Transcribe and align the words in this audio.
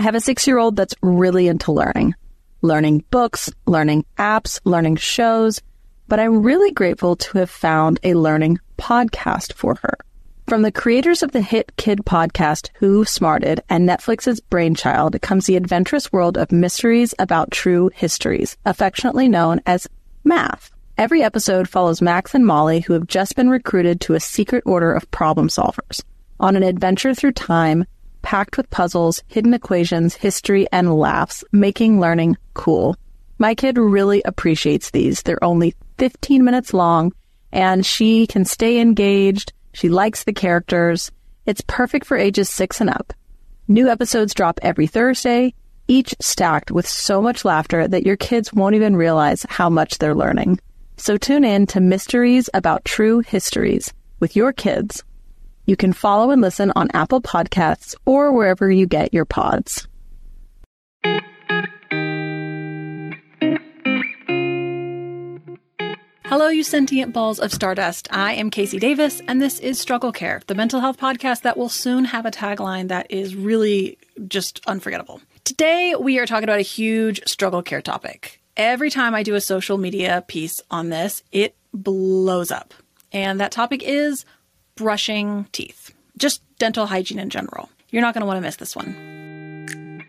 I 0.00 0.02
have 0.02 0.14
a 0.14 0.20
six 0.20 0.46
year 0.46 0.56
old 0.56 0.76
that's 0.76 0.94
really 1.02 1.46
into 1.46 1.72
learning, 1.72 2.14
learning 2.62 3.04
books, 3.10 3.52
learning 3.66 4.06
apps, 4.16 4.58
learning 4.64 4.96
shows, 4.96 5.60
but 6.08 6.18
I'm 6.18 6.42
really 6.42 6.72
grateful 6.72 7.16
to 7.16 7.36
have 7.36 7.50
found 7.50 8.00
a 8.02 8.14
learning 8.14 8.60
podcast 8.78 9.52
for 9.52 9.74
her. 9.82 9.98
From 10.48 10.62
the 10.62 10.72
creators 10.72 11.22
of 11.22 11.32
the 11.32 11.42
hit 11.42 11.76
kid 11.76 11.98
podcast 12.06 12.70
Who 12.76 13.04
Smarted 13.04 13.60
and 13.68 13.86
Netflix's 13.86 14.40
Brainchild 14.40 15.20
comes 15.20 15.44
the 15.44 15.56
adventurous 15.56 16.10
world 16.10 16.38
of 16.38 16.50
mysteries 16.50 17.12
about 17.18 17.50
true 17.50 17.90
histories, 17.94 18.56
affectionately 18.64 19.28
known 19.28 19.60
as 19.66 19.86
math. 20.24 20.70
Every 20.96 21.22
episode 21.22 21.68
follows 21.68 22.00
Max 22.00 22.34
and 22.34 22.46
Molly, 22.46 22.80
who 22.80 22.94
have 22.94 23.06
just 23.06 23.36
been 23.36 23.50
recruited 23.50 24.00
to 24.00 24.14
a 24.14 24.20
secret 24.20 24.62
order 24.64 24.94
of 24.94 25.10
problem 25.10 25.48
solvers, 25.48 26.02
on 26.40 26.56
an 26.56 26.62
adventure 26.62 27.14
through 27.14 27.32
time 27.32 27.84
packed 28.22 28.56
with 28.56 28.70
puzzles, 28.70 29.22
hidden 29.28 29.54
equations, 29.54 30.14
history, 30.14 30.66
and 30.72 30.94
laughs, 30.94 31.44
making 31.52 32.00
learning 32.00 32.36
cool. 32.54 32.96
My 33.38 33.54
kid 33.54 33.78
really 33.78 34.22
appreciates 34.24 34.90
these. 34.90 35.22
They're 35.22 35.42
only 35.42 35.74
15 35.98 36.44
minutes 36.44 36.74
long, 36.74 37.12
and 37.52 37.84
she 37.84 38.26
can 38.26 38.44
stay 38.44 38.80
engaged. 38.80 39.52
She 39.72 39.88
likes 39.88 40.24
the 40.24 40.32
characters. 40.32 41.10
It's 41.46 41.62
perfect 41.66 42.06
for 42.06 42.16
ages 42.16 42.48
six 42.48 42.80
and 42.80 42.90
up. 42.90 43.12
New 43.68 43.88
episodes 43.88 44.34
drop 44.34 44.58
every 44.62 44.86
Thursday, 44.86 45.54
each 45.88 46.14
stacked 46.20 46.70
with 46.70 46.86
so 46.86 47.20
much 47.22 47.44
laughter 47.44 47.88
that 47.88 48.06
your 48.06 48.16
kids 48.16 48.52
won't 48.52 48.74
even 48.74 48.96
realize 48.96 49.46
how 49.48 49.68
much 49.68 49.98
they're 49.98 50.14
learning. 50.14 50.58
So 50.96 51.16
tune 51.16 51.44
in 51.44 51.66
to 51.68 51.80
Mysteries 51.80 52.50
About 52.52 52.84
True 52.84 53.20
Histories 53.20 53.92
with 54.20 54.36
your 54.36 54.52
kids. 54.52 55.02
You 55.70 55.76
can 55.76 55.92
follow 55.92 56.32
and 56.32 56.42
listen 56.42 56.72
on 56.74 56.88
Apple 56.94 57.20
Podcasts 57.20 57.94
or 58.04 58.32
wherever 58.32 58.68
you 58.68 58.88
get 58.88 59.14
your 59.14 59.24
pods. 59.24 59.86
Hello, 66.24 66.48
you 66.48 66.64
sentient 66.64 67.12
balls 67.12 67.38
of 67.38 67.52
stardust. 67.52 68.08
I 68.10 68.32
am 68.32 68.50
Casey 68.50 68.80
Davis, 68.80 69.22
and 69.28 69.40
this 69.40 69.60
is 69.60 69.78
Struggle 69.78 70.10
Care, 70.10 70.42
the 70.48 70.56
mental 70.56 70.80
health 70.80 70.98
podcast 70.98 71.42
that 71.42 71.56
will 71.56 71.68
soon 71.68 72.04
have 72.06 72.26
a 72.26 72.32
tagline 72.32 72.88
that 72.88 73.08
is 73.08 73.36
really 73.36 73.96
just 74.26 74.60
unforgettable. 74.66 75.20
Today, 75.44 75.94
we 75.94 76.18
are 76.18 76.26
talking 76.26 76.42
about 76.42 76.58
a 76.58 76.62
huge 76.62 77.20
struggle 77.28 77.62
care 77.62 77.80
topic 77.80 78.40
every 78.56 78.90
time 78.90 79.14
I 79.14 79.22
do 79.22 79.36
a 79.36 79.40
social 79.40 79.78
media 79.78 80.24
piece 80.26 80.60
on 80.68 80.88
this, 80.88 81.22
it 81.30 81.54
blows 81.72 82.50
up. 82.50 82.74
And 83.12 83.40
that 83.40 83.52
topic 83.52 83.82
is 83.82 84.24
brushing 84.80 85.46
teeth, 85.52 85.94
just 86.16 86.40
dental 86.58 86.86
hygiene 86.86 87.18
in 87.18 87.28
general. 87.28 87.68
You're 87.90 88.00
not 88.00 88.14
going 88.14 88.22
to 88.22 88.26
want 88.26 88.38
to 88.38 88.40
miss 88.40 88.56
this 88.56 88.74
one. 88.74 90.06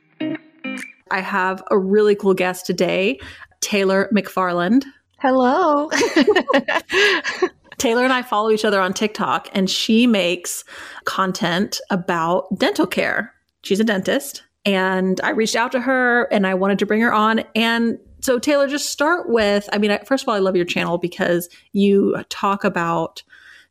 I 1.12 1.20
have 1.20 1.62
a 1.70 1.78
really 1.78 2.16
cool 2.16 2.34
guest 2.34 2.66
today, 2.66 3.20
Taylor 3.60 4.10
McFarland. 4.14 4.86
Hello. 5.20 5.90
Taylor 7.78 8.06
and 8.06 8.14
I 8.14 8.22
follow 8.22 8.50
each 8.50 8.64
other 8.64 8.80
on 8.80 8.94
TikTok, 8.94 9.50
and 9.52 9.70
she 9.70 10.08
makes 10.08 10.64
content 11.04 11.82
about 11.90 12.48
dental 12.58 12.88
care. 12.88 13.34
She's 13.64 13.82
a 13.82 13.84
dentist, 13.84 14.44
and 14.64 15.20
I 15.22 15.32
reached 15.32 15.58
out 15.58 15.74
to 15.74 15.82
her 15.82 16.32
and 16.32 16.48
I 16.48 16.54
wanted 16.54 16.80
to 16.80 16.86
bring 16.86 17.02
her 17.02 17.14
on. 17.14 17.44
And 17.56 18.00
so 18.22 18.40
Taylor, 18.40 18.70
just 18.70 18.90
start 18.90 19.28
with, 19.28 19.68
I 19.74 19.80
mean, 19.80 19.98
first 20.06 20.24
of 20.24 20.30
all, 20.30 20.36
I 20.36 20.40
love 20.40 20.56
your 20.56 20.64
channel 20.64 20.98
because 20.98 21.50
you 21.74 22.24
talk 22.30 22.64
about 22.64 23.22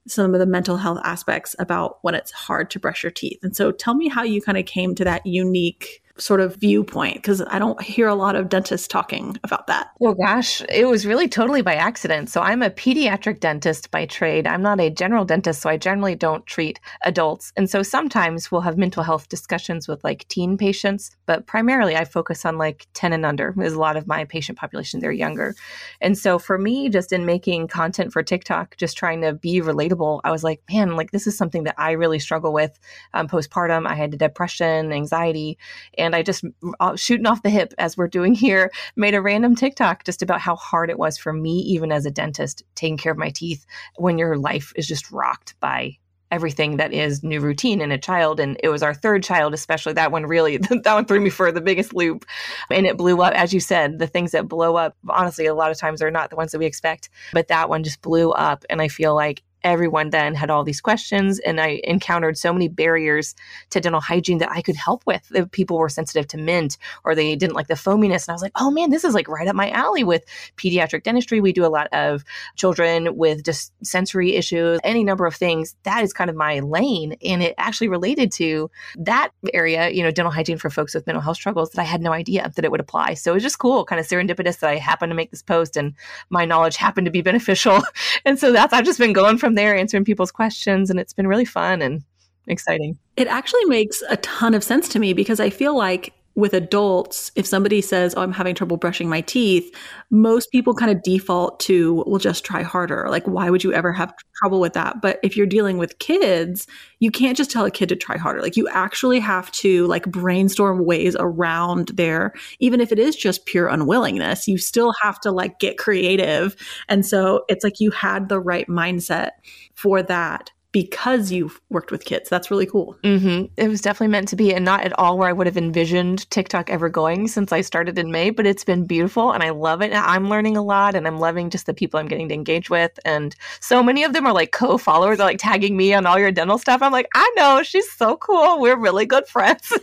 some 0.07 0.35
of 0.35 0.41
the 0.41 0.47
mental 0.47 0.77
health 0.77 1.01
aspects 1.05 1.55
about 1.59 1.99
when 2.03 2.15
it's 2.15 2.33
hard 2.33 2.71
to 2.71 2.81
brush 2.81 3.03
your 3.03 3.11
teeth. 3.11 3.39
And 3.43 3.55
so 3.55 3.71
tell 3.71 3.95
me 3.95 4.09
how 4.09 4.23
you 4.23 4.41
kind 4.41 4.59
of 4.59 4.67
came 4.67 4.95
to 4.95 5.05
that 5.05 5.25
unique 5.27 6.03
sort 6.21 6.41
of 6.41 6.57
viewpoint 6.57 7.17
because 7.17 7.43
I 7.43 7.59
don't 7.59 7.81
hear 7.83 8.09
a 8.09 8.15
lot 8.15 8.37
of 8.37 8.49
dentists 8.49 8.87
talking 8.87 9.39
about 9.43 9.67
that. 9.67 9.91
Well, 9.99 10.15
gosh, 10.15 10.63
it 10.69 10.87
was 10.87 11.07
really 11.07 11.29
totally 11.29 11.63
by 11.63 11.75
accident. 11.75 12.29
So 12.29 12.41
I'm 12.41 12.63
a 12.63 12.71
pediatric 12.71 13.41
dentist 13.41 13.91
by 13.91 14.07
trade. 14.07 14.47
I'm 14.47 14.63
not 14.63 14.81
a 14.81 14.91
general 14.91 15.25
dentist, 15.25 15.63
so 15.63 15.71
I 15.71 15.77
generally 15.77 16.15
don't 16.15 16.47
treat 16.47 16.81
adults. 17.05 17.53
And 17.57 17.69
so 17.69 17.83
sometimes 17.83 18.51
we'll 18.51 18.61
have 18.61 18.79
mental 18.79 19.03
health 19.03 19.29
discussions 19.29 19.89
with 19.89 20.03
like 20.05 20.29
teen 20.29 20.57
patients, 20.57 21.11
but 21.27 21.47
primarily 21.47 21.97
I 21.97 22.05
focus 22.05 22.45
on 22.45 22.59
like 22.59 22.87
10 22.95 23.13
and 23.13 23.25
under. 23.25 23.55
There's 23.57 23.73
a 23.73 23.81
lot 23.81 23.97
of 23.97 24.07
my 24.07 24.25
patient 24.25 24.59
population, 24.59 25.01
they're 25.01 25.13
younger. 25.13 25.55
And 26.01 26.17
so 26.17 26.39
for 26.39 26.59
me, 26.59 26.89
just 26.89 27.13
in 27.13 27.25
making 27.25 27.69
content 27.69 28.13
for 28.13 28.23
TikTok, 28.23 28.77
just 28.77 28.97
trying 28.97 29.23
to 29.23 29.33
be 29.33 29.61
relatable, 29.61 30.21
I 30.25 30.31
was 30.31 30.45
like, 30.45 30.63
man, 30.71 30.97
like 30.97 31.11
this 31.11 31.27
is 31.27 31.37
something 31.37 31.65
that 31.65 31.75
I 31.79 31.93
really 31.93 32.19
struggle 32.19 32.53
with 32.53 32.79
um, 33.15 33.29
postpartum. 33.29 33.87
I 33.87 33.95
had 33.95 34.19
depression, 34.19 34.93
anxiety, 34.93 35.59
and 35.97 36.10
and 36.11 36.17
I 36.17 36.23
just 36.23 36.45
uh, 36.81 36.97
shooting 36.97 37.27
off 37.27 37.45
the 37.45 37.51
hip 37.51 37.73
as 37.79 37.97
we're 37.97 38.09
doing 38.09 38.35
here, 38.35 38.73
made 38.97 39.15
a 39.15 39.23
random 39.23 39.55
TikTok 39.55 40.03
just 40.03 40.23
about 40.23 40.41
how 40.41 40.57
hard 40.57 40.91
it 40.91 40.99
was 40.99 41.17
for 41.17 41.33
me, 41.33 41.61
even 41.61 41.93
as 41.93 42.05
a 42.05 42.11
dentist, 42.11 42.65
taking 42.75 42.97
care 42.97 43.13
of 43.13 43.19
my 43.19 43.31
teeth 43.31 43.65
when 43.97 44.19
your 44.19 44.37
life 44.37 44.73
is 44.75 44.89
just 44.89 45.13
rocked 45.13 45.55
by 45.61 45.97
everything 46.33 46.79
that 46.79 46.93
is 46.93 47.23
new 47.23 47.41
routine 47.41 47.81
in 47.81 47.93
a 47.93 47.99
child. 47.99 48.41
And 48.41 48.59
it 48.61 48.71
was 48.71 48.83
our 48.83 48.95
third 48.95 49.23
child 49.23 49.55
especially 49.55 49.93
that 49.93 50.11
one 50.11 50.27
really. 50.27 50.57
That 50.83 50.95
one 50.95 51.05
threw 51.05 51.21
me 51.21 51.31
for 51.31 51.53
the 51.53 51.61
biggest 51.61 51.95
loop. 51.95 52.25
And 52.71 52.87
it 52.87 52.97
blew 52.97 53.23
up 53.23 53.35
as 53.35 53.53
you 53.53 53.61
said 53.61 54.01
the 54.01 54.07
things 54.09 54.33
that 54.33 54.49
blow 54.49 54.77
up 54.77 54.97
honestly 55.09 55.47
a 55.47 55.55
lot 55.55 55.71
of 55.71 55.79
times 55.79 56.03
are 56.03 56.11
not 56.11 56.31
the 56.31 56.37
ones 56.37 56.51
that 56.51 56.59
we 56.59 56.67
expect 56.67 57.09
but 57.33 57.49
that 57.49 57.69
one 57.69 57.85
just 57.85 58.03
blew 58.03 58.33
up. 58.33 58.65
And 58.69 58.83
i 58.83 58.89
feel 58.89 59.15
like 59.15 59.43
everyone 59.63 60.11
then 60.11 60.35
had 60.35 60.51
all 60.51 60.65
these 60.65 60.81
questions 60.81 61.39
and 61.41 61.61
i 61.61 61.81
encountered 61.85 62.37
so 62.37 62.53
many 62.53 62.69
barriers 62.69 63.35
to 63.71 63.81
dental 63.81 64.01
hygiene 64.01 64.39
that 64.39 64.51
i 64.51 64.63
could 64.63 64.77
help 64.77 65.03
with. 65.07 65.31
If 65.35 65.51
people 65.51 65.79
were 65.79 65.89
sensitive 65.89 66.27
to 66.29 66.39
mint 66.39 66.79
or 67.05 67.15
they 67.15 67.37
didn't 67.37 67.55
like 67.55 67.69
the 67.69 67.75
foaminess 67.75 68.27
and 68.27 68.33
i 68.33 68.35
was 68.35 68.43
like 68.43 68.53
oh 68.57 68.71
man 68.71 68.91
this 68.91 69.05
is 69.05 69.15
like 69.15 69.29
right 69.29 69.49
up 69.49 69.57
my 69.57 69.71
alley 69.71 70.05
with 70.05 70.25
pediatric 70.57 71.03
dentistry. 71.03 71.41
We 71.41 71.53
do 71.53 71.65
a 71.65 71.69
lot 71.69 71.89
of 71.93 72.25
children 72.57 73.17
with 73.17 73.45
just 73.45 73.73
sensory 73.85 74.37
issues 74.37 74.81
any 74.85 75.05
number 75.05 75.27
of 75.27 75.35
things. 75.35 75.77
That 75.85 76.03
is 76.03 76.13
kind 76.13 76.31
of 76.31 76.37
my 76.37 76.61
lane 76.61 77.17
and 77.23 77.43
it 77.43 77.55
actually 77.59 77.89
related 77.89 78.33
to 78.33 78.71
that 78.97 79.31
area 79.53 79.91
you 79.91 80.03
know 80.03 80.11
dental 80.11 80.33
hygiene 80.33 80.59
for 80.59 80.71
folks 80.71 80.95
with 80.95 81.07
mental 81.07 81.23
health 81.23 81.37
struggles 81.37 81.71
that 81.71 81.81
i 81.81 81.85
had 81.85 82.01
no 82.01 82.13
idea 82.13 82.51
that 82.55 82.65
it 82.65 82.71
would 82.71 82.81
apply. 82.81 83.15
So 83.15 83.33
it 83.33 83.35
was 83.35 83.43
just 83.43 83.59
cool 83.59 83.85
kind 83.85 84.01
of 84.01 84.07
serendipitous 84.07 84.61
that 84.61 84.71
i 84.71 84.77
happened 84.77 85.11
to 85.11 85.17
make 85.17 85.31
this 85.31 85.43
post 85.43 85.77
and 85.77 85.95
my 86.31 86.45
knowledge 86.45 86.77
happened 86.77 87.05
to 87.05 87.11
be 87.11 87.23
beneficial. 87.23 87.81
And 88.25 88.39
so 88.39 88.53
that's 88.53 88.73
i've 88.73 88.85
just 88.85 88.99
been 88.99 89.13
going 89.13 89.39
from 89.39 89.50
from 89.51 89.57
there 89.57 89.75
answering 89.75 90.05
people's 90.05 90.31
questions 90.31 90.91
and 90.91 91.01
it's 91.01 91.13
been 91.13 91.27
really 91.27 91.45
fun 91.45 91.83
and 91.83 92.05
exciting. 92.47 92.97
It 93.17 93.27
actually 93.27 93.65
makes 93.65 94.01
a 94.09 94.17
ton 94.19 94.55
of 94.55 94.63
sense 94.63 94.89
to 94.91 95.01
me 95.01 95.13
because 95.13 95.41
I 95.41 95.51
feel 95.51 95.77
like 95.77 96.13
with 96.37 96.55
adults, 96.55 97.33
if 97.35 97.47
somebody 97.47 97.81
says, 97.81 98.15
Oh, 98.17 98.23
I'm 98.23 98.33
having 98.33 98.55
trouble 98.55 98.77
brushing 98.77 99.09
my 99.09 99.21
teeth, 99.21 99.75
most 100.11 100.51
people 100.51 100.75
kind 100.75 100.91
of 100.91 101.03
default 101.03 101.61
to, 101.61 102.05
Well, 102.07 102.19
just 102.19 102.45
try 102.45 102.63
harder. 102.63 103.07
Like, 103.09 103.27
why 103.27 103.51
would 103.51 103.65
you 103.65 103.73
ever 103.73 103.93
have 103.93 104.15
trouble 104.37 104.61
with 104.61 104.73
that? 104.75 105.01
But 105.03 105.19
if 105.23 105.37
you're 105.37 105.47
dealing 105.47 105.77
with 105.79 105.99
kids, 105.99 106.67
you 107.01 107.11
can't 107.11 107.37
just 107.37 107.51
tell 107.51 107.65
a 107.65 107.71
kid 107.71 107.89
to 107.89 107.97
try 107.97 108.17
harder. 108.17 108.41
Like, 108.43 108.57
you 108.57 108.69
actually 108.69 109.21
have 109.21 109.51
to 109.53 109.87
like 109.87 110.05
brainstorm 110.11 110.85
ways 110.85 111.17
around 111.19 111.89
their, 111.89 112.33
even 112.59 112.81
if 112.81 112.93
it 112.93 112.99
is 112.99 113.17
just 113.17 113.47
pure 113.47 113.69
unwillingness, 113.69 114.47
you 114.47 114.59
still 114.59 114.93
have 115.03 115.21
to 115.21 115.33
like 115.33 115.59
get 115.59 115.79
creative. 115.79 116.57
And 116.89 117.05
so 117.05 117.45
it's 117.49 117.65
like 117.65 117.81
you 117.81 117.91
had 117.91 118.29
the 118.29 118.41
right 118.41 118.69
mindset 118.69 119.31
for 119.75 120.03
that 120.03 120.51
because 120.73 121.33
you've 121.33 121.61
worked 121.69 121.91
with 121.91 122.05
kids. 122.05 122.29
That's 122.29 122.51
really 122.51 122.67
cool. 122.67 122.97
Mm-hmm. 123.03 123.47
It 123.57 123.69
was 123.69 123.81
definitely 123.81 124.13
meant 124.13 124.29
to 124.29 124.37
be, 124.37 124.55
and 124.55 124.65
not 124.65 124.85
at 124.85 124.97
all 124.99 125.19
where 125.19 125.29
I 125.29 125.33
would 125.33 125.47
have 125.47 125.57
envisioned 125.57 126.31
TikTok 126.31 126.71
ever 126.71 126.89
going 126.89 127.27
since 127.27 127.51
I 127.51 127.61
started 127.61 127.99
in 127.99 128.13
May. 128.13 128.31
But 128.31 128.47
it's 128.47 128.65
been 128.65 128.87
beautiful, 128.87 129.33
and 129.33 129.43
I 129.43 129.51
love 129.51 129.83
it. 129.83 129.93
I'm 129.93 130.29
learning 130.29 130.57
a 130.57 130.63
lot, 130.63 130.95
and 130.95 131.07
I'm 131.09 131.19
loving 131.19 131.51
just 131.51 131.67
the 131.67 131.75
people 131.75 131.99
I'm 131.99 132.07
getting 132.07 132.29
to 132.29 132.35
engage 132.35 132.71
with. 132.71 132.99
And 133.05 133.35
so 133.59 133.83
many 133.83 134.05
of 134.05 134.13
them 134.13 134.27
are 134.27 134.33
like 134.33 134.53
co-followers, 134.53 135.19
are 135.19 135.27
like 135.27 135.39
tagging 135.39 135.77
me 135.77 135.93
on 135.93 136.07
all 136.07 136.19
your 136.19 136.31
dental 136.31 136.59
stuff. 136.59 136.83
I'm 136.83 136.93
like, 136.93 137.09
I 137.15 137.33
know 137.37 137.63
she's 137.65 137.91
so 137.91 138.17
cool. 138.19 138.61
We're 138.61 138.79
really 138.79 139.07
good 139.07 139.27
friends. 139.27 139.69
but 139.81 139.83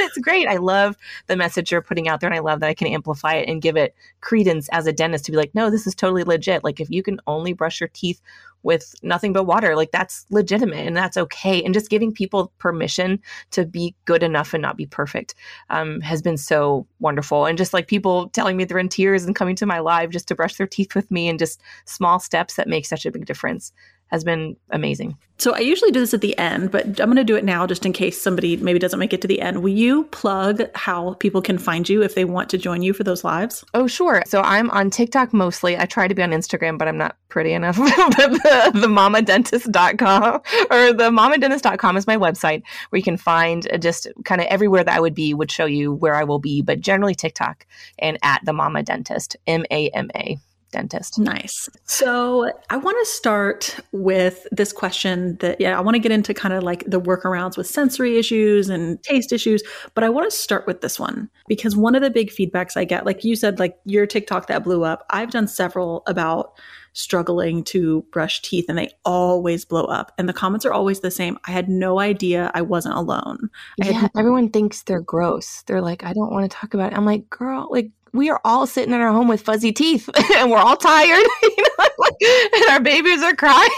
it's 0.00 0.18
great. 0.18 0.46
I 0.46 0.56
love 0.56 0.96
the 1.26 1.36
message 1.36 1.72
you're 1.72 1.80
putting 1.80 2.08
out 2.08 2.20
there, 2.20 2.28
and 2.28 2.36
I 2.36 2.42
love 2.42 2.60
that 2.60 2.68
I 2.68 2.74
can 2.74 2.88
amplify 2.88 3.34
it 3.34 3.48
and 3.48 3.62
give 3.62 3.76
it 3.76 3.94
credence 4.20 4.68
as 4.70 4.86
a 4.86 4.92
dentist 4.92 5.24
to 5.24 5.30
be 5.30 5.38
like, 5.38 5.54
no, 5.54 5.70
this 5.70 5.86
is 5.86 5.94
totally 5.94 6.24
legit. 6.24 6.62
Like 6.64 6.80
if 6.80 6.90
you 6.90 7.02
can 7.02 7.18
only 7.26 7.54
brush 7.54 7.80
your 7.80 7.88
teeth 7.88 8.20
with 8.62 8.94
nothing 9.02 9.32
but 9.32 9.44
water. 9.44 9.76
Like 9.76 9.90
that's 9.90 10.26
legitimate 10.30 10.86
and 10.86 10.96
that's 10.96 11.16
okay. 11.16 11.62
And 11.62 11.74
just 11.74 11.90
giving 11.90 12.12
people 12.12 12.52
permission 12.58 13.20
to 13.52 13.64
be 13.64 13.94
good 14.04 14.22
enough 14.22 14.52
and 14.54 14.62
not 14.62 14.76
be 14.76 14.86
perfect 14.86 15.34
um, 15.70 16.00
has 16.00 16.22
been 16.22 16.36
so 16.36 16.86
wonderful. 16.98 17.46
And 17.46 17.56
just 17.56 17.72
like 17.72 17.88
people 17.88 18.28
telling 18.30 18.56
me 18.56 18.64
they're 18.64 18.78
in 18.78 18.88
tears 18.88 19.24
and 19.24 19.34
coming 19.34 19.56
to 19.56 19.66
my 19.66 19.78
live 19.78 20.10
just 20.10 20.28
to 20.28 20.34
brush 20.34 20.56
their 20.56 20.66
teeth 20.66 20.94
with 20.94 21.10
me 21.10 21.28
and 21.28 21.38
just 21.38 21.60
small 21.84 22.18
steps 22.18 22.54
that 22.54 22.68
make 22.68 22.86
such 22.86 23.06
a 23.06 23.10
big 23.10 23.26
difference 23.26 23.72
has 24.10 24.24
been 24.24 24.56
amazing. 24.70 25.16
So 25.38 25.54
I 25.54 25.60
usually 25.60 25.90
do 25.90 26.00
this 26.00 26.12
at 26.12 26.20
the 26.20 26.36
end, 26.36 26.70
but 26.70 26.84
I'm 27.00 27.06
going 27.06 27.16
to 27.16 27.24
do 27.24 27.34
it 27.34 27.44
now 27.44 27.66
just 27.66 27.86
in 27.86 27.94
case 27.94 28.20
somebody 28.20 28.58
maybe 28.58 28.78
doesn't 28.78 28.98
make 28.98 29.14
it 29.14 29.22
to 29.22 29.28
the 29.28 29.40
end. 29.40 29.62
Will 29.62 29.70
you 29.70 30.04
plug 30.04 30.62
how 30.74 31.14
people 31.14 31.40
can 31.40 31.56
find 31.56 31.88
you 31.88 32.02
if 32.02 32.14
they 32.14 32.26
want 32.26 32.50
to 32.50 32.58
join 32.58 32.82
you 32.82 32.92
for 32.92 33.04
those 33.04 33.24
lives? 33.24 33.64
Oh, 33.72 33.86
sure. 33.86 34.22
So 34.26 34.42
I'm 34.42 34.68
on 34.70 34.90
TikTok 34.90 35.32
mostly. 35.32 35.78
I 35.78 35.86
try 35.86 36.08
to 36.08 36.14
be 36.14 36.22
on 36.22 36.32
Instagram, 36.32 36.76
but 36.76 36.88
I'm 36.88 36.98
not 36.98 37.16
pretty 37.30 37.54
enough. 37.54 37.76
the, 37.76 38.70
the 38.74 38.86
mamadentist.com 38.86 40.34
or 40.70 40.92
the 40.92 41.10
mamadentist.com 41.10 41.96
is 41.96 42.06
my 42.06 42.18
website 42.18 42.62
where 42.90 42.98
you 42.98 43.02
can 43.02 43.16
find 43.16 43.66
uh, 43.72 43.78
just 43.78 44.08
kind 44.26 44.42
of 44.42 44.46
everywhere 44.48 44.84
that 44.84 44.94
I 44.94 45.00
would 45.00 45.14
be 45.14 45.32
would 45.32 45.50
show 45.50 45.64
you 45.64 45.94
where 45.94 46.16
I 46.16 46.24
will 46.24 46.38
be, 46.38 46.60
but 46.60 46.80
generally 46.80 47.14
TikTok 47.14 47.64
and 47.98 48.18
at 48.22 48.44
the 48.44 48.52
mama 48.52 48.82
dentist, 48.82 49.36
M 49.46 49.64
A 49.70 49.88
M 49.90 50.10
A 50.14 50.38
dentist. 50.70 51.18
Nice. 51.18 51.68
So 51.84 52.50
I 52.70 52.76
want 52.76 52.96
to 53.00 53.12
start 53.12 53.76
with 53.92 54.46
this 54.50 54.72
question 54.72 55.36
that, 55.36 55.60
yeah, 55.60 55.76
I 55.76 55.80
want 55.80 55.94
to 55.94 55.98
get 55.98 56.12
into 56.12 56.34
kind 56.34 56.54
of 56.54 56.62
like 56.62 56.84
the 56.86 57.00
workarounds 57.00 57.56
with 57.56 57.66
sensory 57.66 58.18
issues 58.18 58.68
and 58.68 59.02
taste 59.02 59.32
issues, 59.32 59.62
but 59.94 60.04
I 60.04 60.08
want 60.08 60.30
to 60.30 60.36
start 60.36 60.66
with 60.66 60.80
this 60.80 60.98
one 60.98 61.28
because 61.48 61.76
one 61.76 61.94
of 61.94 62.02
the 62.02 62.10
big 62.10 62.30
feedbacks 62.30 62.76
I 62.76 62.84
get, 62.84 63.06
like 63.06 63.24
you 63.24 63.36
said, 63.36 63.58
like 63.58 63.78
your 63.84 64.06
TikTok 64.06 64.46
that 64.46 64.64
blew 64.64 64.84
up, 64.84 65.04
I've 65.10 65.30
done 65.30 65.48
several 65.48 66.02
about 66.06 66.52
struggling 66.92 67.62
to 67.62 68.02
brush 68.10 68.42
teeth 68.42 68.66
and 68.68 68.76
they 68.76 68.90
always 69.04 69.64
blow 69.64 69.84
up. 69.84 70.12
And 70.18 70.28
the 70.28 70.32
comments 70.32 70.66
are 70.66 70.72
always 70.72 71.00
the 71.00 71.10
same. 71.10 71.38
I 71.46 71.52
had 71.52 71.68
no 71.68 72.00
idea 72.00 72.50
I 72.52 72.62
wasn't 72.62 72.96
alone. 72.96 73.48
I 73.80 73.86
yeah, 73.86 73.92
had- 73.92 74.10
everyone 74.16 74.50
thinks 74.50 74.82
they're 74.82 75.00
gross. 75.00 75.62
They're 75.66 75.80
like, 75.80 76.04
I 76.04 76.12
don't 76.12 76.32
want 76.32 76.50
to 76.50 76.56
talk 76.56 76.74
about 76.74 76.92
it. 76.92 76.96
I'm 76.96 77.04
like, 77.04 77.30
girl, 77.30 77.68
like 77.70 77.90
we 78.12 78.30
are 78.30 78.40
all 78.44 78.66
sitting 78.66 78.92
in 78.92 79.00
our 79.00 79.12
home 79.12 79.28
with 79.28 79.42
fuzzy 79.42 79.72
teeth 79.72 80.08
and 80.34 80.50
we're 80.50 80.58
all 80.58 80.76
tired 80.76 81.26
you 81.42 81.56
know? 81.58 81.86
and 82.54 82.70
our 82.70 82.80
babies 82.80 83.22
are 83.22 83.34
crying. 83.34 83.70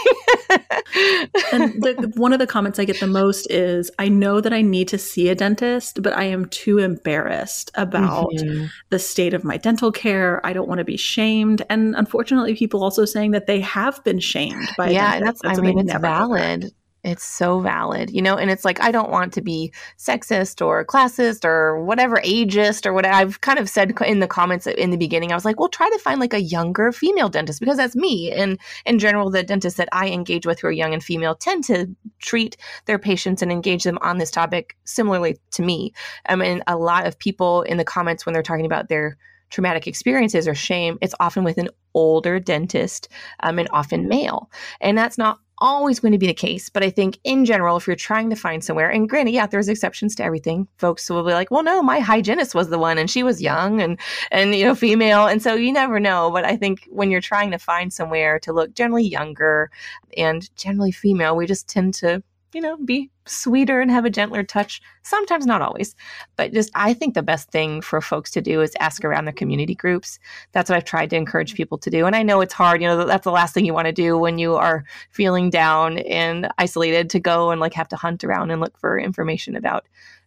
And 1.51 1.81
the, 1.81 2.11
one 2.15 2.33
of 2.33 2.39
the 2.39 2.47
comments 2.47 2.79
i 2.79 2.85
get 2.85 2.99
the 2.99 3.07
most 3.07 3.49
is 3.49 3.91
i 3.99 4.07
know 4.07 4.41
that 4.41 4.53
i 4.53 4.61
need 4.61 4.87
to 4.89 4.97
see 4.97 5.29
a 5.29 5.35
dentist 5.35 6.01
but 6.01 6.13
i 6.13 6.23
am 6.23 6.45
too 6.45 6.79
embarrassed 6.79 7.71
about 7.75 8.29
mm-hmm. 8.33 8.65
the 8.89 8.99
state 8.99 9.33
of 9.33 9.43
my 9.43 9.57
dental 9.57 9.91
care. 9.91 10.45
I 10.45 10.53
don't 10.53 10.67
want 10.67 10.79
to 10.79 10.85
be 10.85 10.97
shamed. 10.97 11.63
And 11.69 11.95
unfortunately 11.95 12.55
people 12.55 12.83
also 12.83 13.05
saying 13.05 13.31
that 13.31 13.47
they 13.47 13.59
have 13.61 14.03
been 14.03 14.19
shamed 14.19 14.69
by 14.77 14.89
yeah 14.89 15.19
that's 15.19 15.41
i 15.43 15.55
mean 15.55 15.79
it's 15.79 15.93
valid 15.93 16.71
it's 17.03 17.23
so 17.23 17.59
valid, 17.59 18.09
you 18.09 18.21
know, 18.21 18.37
and 18.37 18.49
it's 18.49 18.63
like 18.63 18.81
I 18.81 18.91
don't 18.91 19.11
want 19.11 19.33
to 19.33 19.41
be 19.41 19.73
sexist 19.97 20.65
or 20.65 20.85
classist 20.85 21.43
or 21.43 21.83
whatever 21.83 22.17
ageist 22.17 22.85
or 22.85 22.93
what 22.93 23.05
I've 23.05 23.41
kind 23.41 23.59
of 23.59 23.69
said 23.69 23.93
in 24.05 24.19
the 24.19 24.27
comments 24.27 24.67
in 24.67 24.89
the 24.89 24.97
beginning. 24.97 25.31
I 25.31 25.35
was 25.35 25.43
like, 25.43 25.59
well, 25.59 25.67
try 25.69 25.89
to 25.89 25.99
find 25.99 26.21
like 26.21 26.33
a 26.33 26.41
younger 26.41 26.91
female 26.93 27.27
dentist 27.27 27.59
because 27.59 27.77
that's 27.77 27.95
me. 27.95 28.31
And 28.31 28.57
in 28.85 28.99
general, 28.99 29.29
the 29.29 29.43
dentists 29.43 29.77
that 29.77 29.89
I 29.91 30.09
engage 30.09 30.45
with 30.45 30.61
who 30.61 30.67
are 30.67 30.71
young 30.71 30.93
and 30.93 31.03
female 31.03 31.35
tend 31.35 31.65
to 31.65 31.93
treat 32.19 32.55
their 32.85 32.99
patients 32.99 33.41
and 33.41 33.51
engage 33.51 33.83
them 33.83 33.99
on 34.01 34.17
this 34.17 34.31
topic 34.31 34.77
similarly 34.85 35.37
to 35.51 35.61
me. 35.61 35.93
I 36.27 36.37
mean, 36.37 36.63
a 36.67 36.77
lot 36.77 37.05
of 37.05 37.19
people 37.19 37.63
in 37.63 37.77
the 37.77 37.83
comments 37.83 38.25
when 38.25 38.31
they're 38.31 38.43
talking 38.43 38.65
about 38.65 38.87
their 38.87 39.17
traumatic 39.49 39.87
experiences 39.87 40.47
or 40.47 40.55
shame, 40.55 40.97
it's 41.01 41.13
often 41.19 41.43
with 41.43 41.57
an 41.57 41.69
older 41.93 42.39
dentist 42.39 43.07
um, 43.41 43.59
and 43.59 43.67
often 43.71 44.07
male. 44.07 44.49
And 44.81 44.97
that's 44.97 45.17
not 45.17 45.39
always 45.63 45.99
going 45.99 46.11
to 46.11 46.17
be 46.19 46.27
the 46.27 46.33
case. 46.33 46.69
But 46.69 46.83
I 46.83 46.89
think 46.91 47.17
in 47.23 47.45
general, 47.45 47.77
if 47.77 47.87
you're 47.87 47.95
trying 47.95 48.29
to 48.29 48.35
find 48.35 48.63
somewhere, 48.63 48.89
and 48.89 49.09
granted, 49.09 49.31
yeah, 49.31 49.47
there's 49.47 49.69
exceptions 49.69 50.13
to 50.15 50.23
everything. 50.23 50.67
Folks 50.77 51.09
will 51.09 51.23
be 51.23 51.31
like, 51.31 51.49
well, 51.49 51.63
no, 51.63 51.81
my 51.81 51.99
hygienist 51.99 52.53
was 52.53 52.69
the 52.69 52.77
one 52.77 52.97
and 52.97 53.09
she 53.09 53.23
was 53.23 53.41
young 53.41 53.81
and, 53.81 53.97
and, 54.29 54.53
you 54.53 54.65
know, 54.65 54.75
female. 54.75 55.25
And 55.25 55.41
so 55.41 55.55
you 55.55 55.71
never 55.71 55.99
know. 55.99 56.29
But 56.31 56.45
I 56.45 56.57
think 56.57 56.87
when 56.91 57.09
you're 57.09 57.21
trying 57.21 57.51
to 57.51 57.57
find 57.57 57.91
somewhere 57.91 58.39
to 58.39 58.53
look 58.53 58.73
generally 58.75 59.07
younger 59.07 59.71
and 60.17 60.53
generally 60.55 60.91
female, 60.91 61.35
we 61.35 61.47
just 61.47 61.69
tend 61.69 61.93
to 61.95 62.21
you 62.53 62.61
know, 62.61 62.77
be 62.77 63.09
sweeter 63.25 63.81
and 63.81 63.89
have 63.89 64.05
a 64.05 64.09
gentler 64.09 64.43
touch. 64.43 64.81
Sometimes 65.03 65.45
not 65.45 65.61
always, 65.61 65.95
but 66.35 66.53
just 66.53 66.69
I 66.75 66.93
think 66.93 67.13
the 67.13 67.23
best 67.23 67.51
thing 67.51 67.81
for 67.81 68.01
folks 68.01 68.31
to 68.31 68.41
do 68.41 68.61
is 68.61 68.73
ask 68.79 69.03
around 69.03 69.25
their 69.25 69.33
community 69.33 69.75
groups. 69.75 70.19
That's 70.51 70.69
what 70.69 70.77
I've 70.77 70.85
tried 70.85 71.09
to 71.11 71.15
encourage 71.15 71.51
mm-hmm. 71.51 71.57
people 71.57 71.77
to 71.79 71.89
do. 71.89 72.05
And 72.05 72.15
I 72.15 72.23
know 72.23 72.41
it's 72.41 72.53
hard, 72.53 72.81
you 72.81 72.87
know, 72.87 73.05
that's 73.05 73.23
the 73.23 73.31
last 73.31 73.53
thing 73.53 73.65
you 73.65 73.73
want 73.73 73.87
to 73.87 73.93
do 73.93 74.17
when 74.17 74.37
you 74.37 74.55
are 74.55 74.83
feeling 75.11 75.49
down 75.49 75.99
and 75.99 76.49
isolated 76.57 77.09
to 77.11 77.19
go 77.19 77.51
and 77.51 77.61
like 77.61 77.73
have 77.73 77.89
to 77.89 77.95
hunt 77.95 78.23
around 78.23 78.51
and 78.51 78.61
look 78.61 78.77
for 78.77 78.99
information 78.99 79.55
about 79.55 79.85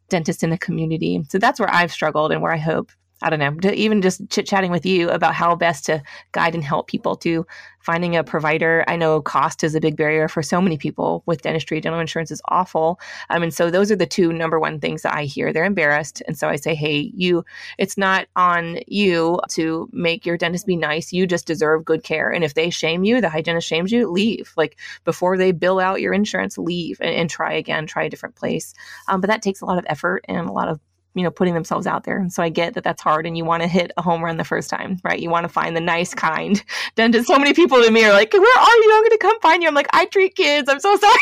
dentists 0.08 0.43
in 0.43 0.50
the 0.50 0.58
community. 0.58 1.23
So 1.28 1.38
that's 1.38 1.58
where 1.61 1.73
I've 1.73 1.93
struggled 1.93 2.32
and 2.32 2.43
where 2.43 2.52
I 2.52 2.58
hope 2.58 2.90
I 3.22 3.30
don't 3.30 3.38
know, 3.38 3.70
even 3.70 4.02
just 4.02 4.28
chit 4.28 4.46
chatting 4.46 4.70
with 4.70 4.84
you 4.84 5.08
about 5.08 5.34
how 5.34 5.56
best 5.56 5.86
to 5.86 6.02
guide 6.32 6.54
and 6.54 6.62
help 6.62 6.86
people 6.86 7.16
to 7.16 7.46
finding 7.80 8.16
a 8.16 8.24
provider. 8.24 8.84
I 8.88 8.96
know 8.96 9.22
cost 9.22 9.62
is 9.64 9.74
a 9.74 9.80
big 9.80 9.96
barrier 9.96 10.28
for 10.28 10.42
so 10.42 10.60
many 10.60 10.76
people 10.76 11.22
with 11.24 11.40
dentistry. 11.40 11.80
Dental 11.80 12.00
insurance 12.00 12.30
is 12.30 12.42
awful. 12.48 13.00
Um, 13.30 13.44
and 13.44 13.54
so 13.54 13.70
those 13.70 13.90
are 13.90 13.96
the 13.96 14.06
two 14.06 14.32
number 14.32 14.58
one 14.58 14.80
things 14.80 15.02
that 15.02 15.14
I 15.14 15.22
hear. 15.22 15.52
They're 15.52 15.64
embarrassed. 15.64 16.20
And 16.26 16.36
so 16.36 16.48
I 16.48 16.56
say, 16.56 16.74
hey, 16.74 17.12
you, 17.14 17.44
it's 17.78 17.96
not 17.96 18.26
on 18.34 18.80
you 18.86 19.40
to 19.50 19.88
make 19.92 20.26
your 20.26 20.36
dentist 20.36 20.66
be 20.66 20.76
nice. 20.76 21.12
You 21.12 21.26
just 21.26 21.46
deserve 21.46 21.84
good 21.84 22.02
care. 22.02 22.30
And 22.30 22.44
if 22.44 22.54
they 22.54 22.70
shame 22.70 23.04
you, 23.04 23.20
the 23.20 23.30
hygienist 23.30 23.68
shames 23.68 23.92
you, 23.92 24.10
leave. 24.10 24.52
Like 24.56 24.76
before 25.04 25.38
they 25.38 25.52
bill 25.52 25.78
out 25.78 26.00
your 26.00 26.12
insurance, 26.12 26.58
leave 26.58 26.98
and, 27.00 27.14
and 27.14 27.30
try 27.30 27.52
again, 27.52 27.86
try 27.86 28.02
a 28.02 28.10
different 28.10 28.34
place. 28.34 28.74
Um, 29.08 29.20
but 29.20 29.28
that 29.28 29.42
takes 29.42 29.60
a 29.60 29.64
lot 29.64 29.78
of 29.78 29.86
effort 29.88 30.24
and 30.28 30.48
a 30.48 30.52
lot 30.52 30.68
of 30.68 30.80
you 31.16 31.22
know 31.22 31.30
putting 31.30 31.54
themselves 31.54 31.86
out 31.86 32.04
there. 32.04 32.18
And 32.18 32.32
so 32.32 32.42
i 32.42 32.48
get 32.48 32.74
that 32.74 32.84
that's 32.84 33.02
hard 33.02 33.26
and 33.26 33.36
you 33.36 33.44
want 33.44 33.62
to 33.62 33.68
hit 33.68 33.90
a 33.96 34.02
home 34.02 34.22
run 34.22 34.36
the 34.36 34.44
first 34.44 34.70
time 34.70 35.00
right? 35.02 35.18
You 35.18 35.30
want 35.30 35.44
to 35.44 35.48
find 35.48 35.74
the 35.74 35.80
nice 35.80 36.14
kind. 36.14 36.62
Dentist 36.94 37.26
so 37.26 37.38
many 37.38 37.54
people 37.54 37.82
to 37.82 37.90
me 37.90 38.04
are 38.04 38.12
like 38.12 38.32
where 38.32 38.58
are 38.58 38.76
you? 38.76 38.92
I'm 38.94 39.02
going 39.02 39.10
to 39.10 39.18
come 39.18 39.40
find 39.40 39.62
you. 39.62 39.68
I'm 39.68 39.74
like 39.74 39.88
i 39.92 40.04
treat 40.06 40.36
kids. 40.36 40.68
I'm 40.68 40.80
so 40.80 40.96
sorry. 40.96 41.18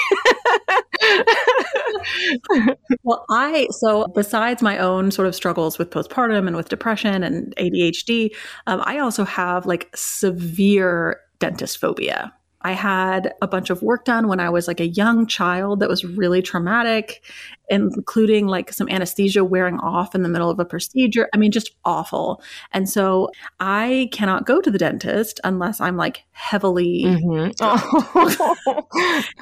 Well 3.03 3.25
i 3.31 3.67
so 3.71 4.07
besides 4.15 4.63
my 4.63 4.79
own 4.79 5.11
sort 5.11 5.29
of 5.29 5.35
struggles 5.35 5.79
with 5.79 5.91
postpartum 5.91 6.47
and 6.47 6.57
with 6.57 6.69
depression 6.69 7.23
and 7.23 7.55
adhd 7.57 8.31
um, 8.67 8.83
i 8.85 8.99
also 8.99 9.25
have 9.25 9.67
like 9.67 9.91
severe 9.95 11.21
dentist 11.39 11.79
phobia 11.79 12.33
I 12.65 12.73
had 12.73 13.35
a 13.43 13.47
bunch 13.47 13.69
of 13.69 13.83
work 13.83 14.07
done 14.07 14.27
when 14.27 14.41
I 14.41 14.49
was 14.49 14.67
like 14.67 14.81
a 14.81 14.87
young 14.87 15.27
child 15.27 15.81
that 15.81 15.89
was 15.91 16.03
really 16.03 16.41
traumatic, 16.41 17.23
including 17.69 18.47
like 18.47 18.73
some 18.73 18.89
anesthesia 18.89 19.45
wearing 19.45 19.79
off 19.81 20.15
in 20.15 20.23
the 20.23 20.31
middle 20.31 20.49
of 20.49 20.59
a 20.59 20.65
procedure. 20.65 21.29
I 21.35 21.37
mean, 21.37 21.53
just 21.53 21.77
awful. 21.85 22.43
And 22.73 22.89
so 22.89 23.29
I 23.61 24.09
cannot 24.13 24.47
go 24.47 24.63
to 24.63 24.71
the 24.71 24.79
dentist 24.79 25.41
unless 25.45 25.79
I'm 25.79 25.99
like 25.99 26.25
heavily. 26.33 27.05
Mm-hmm. 27.05 27.51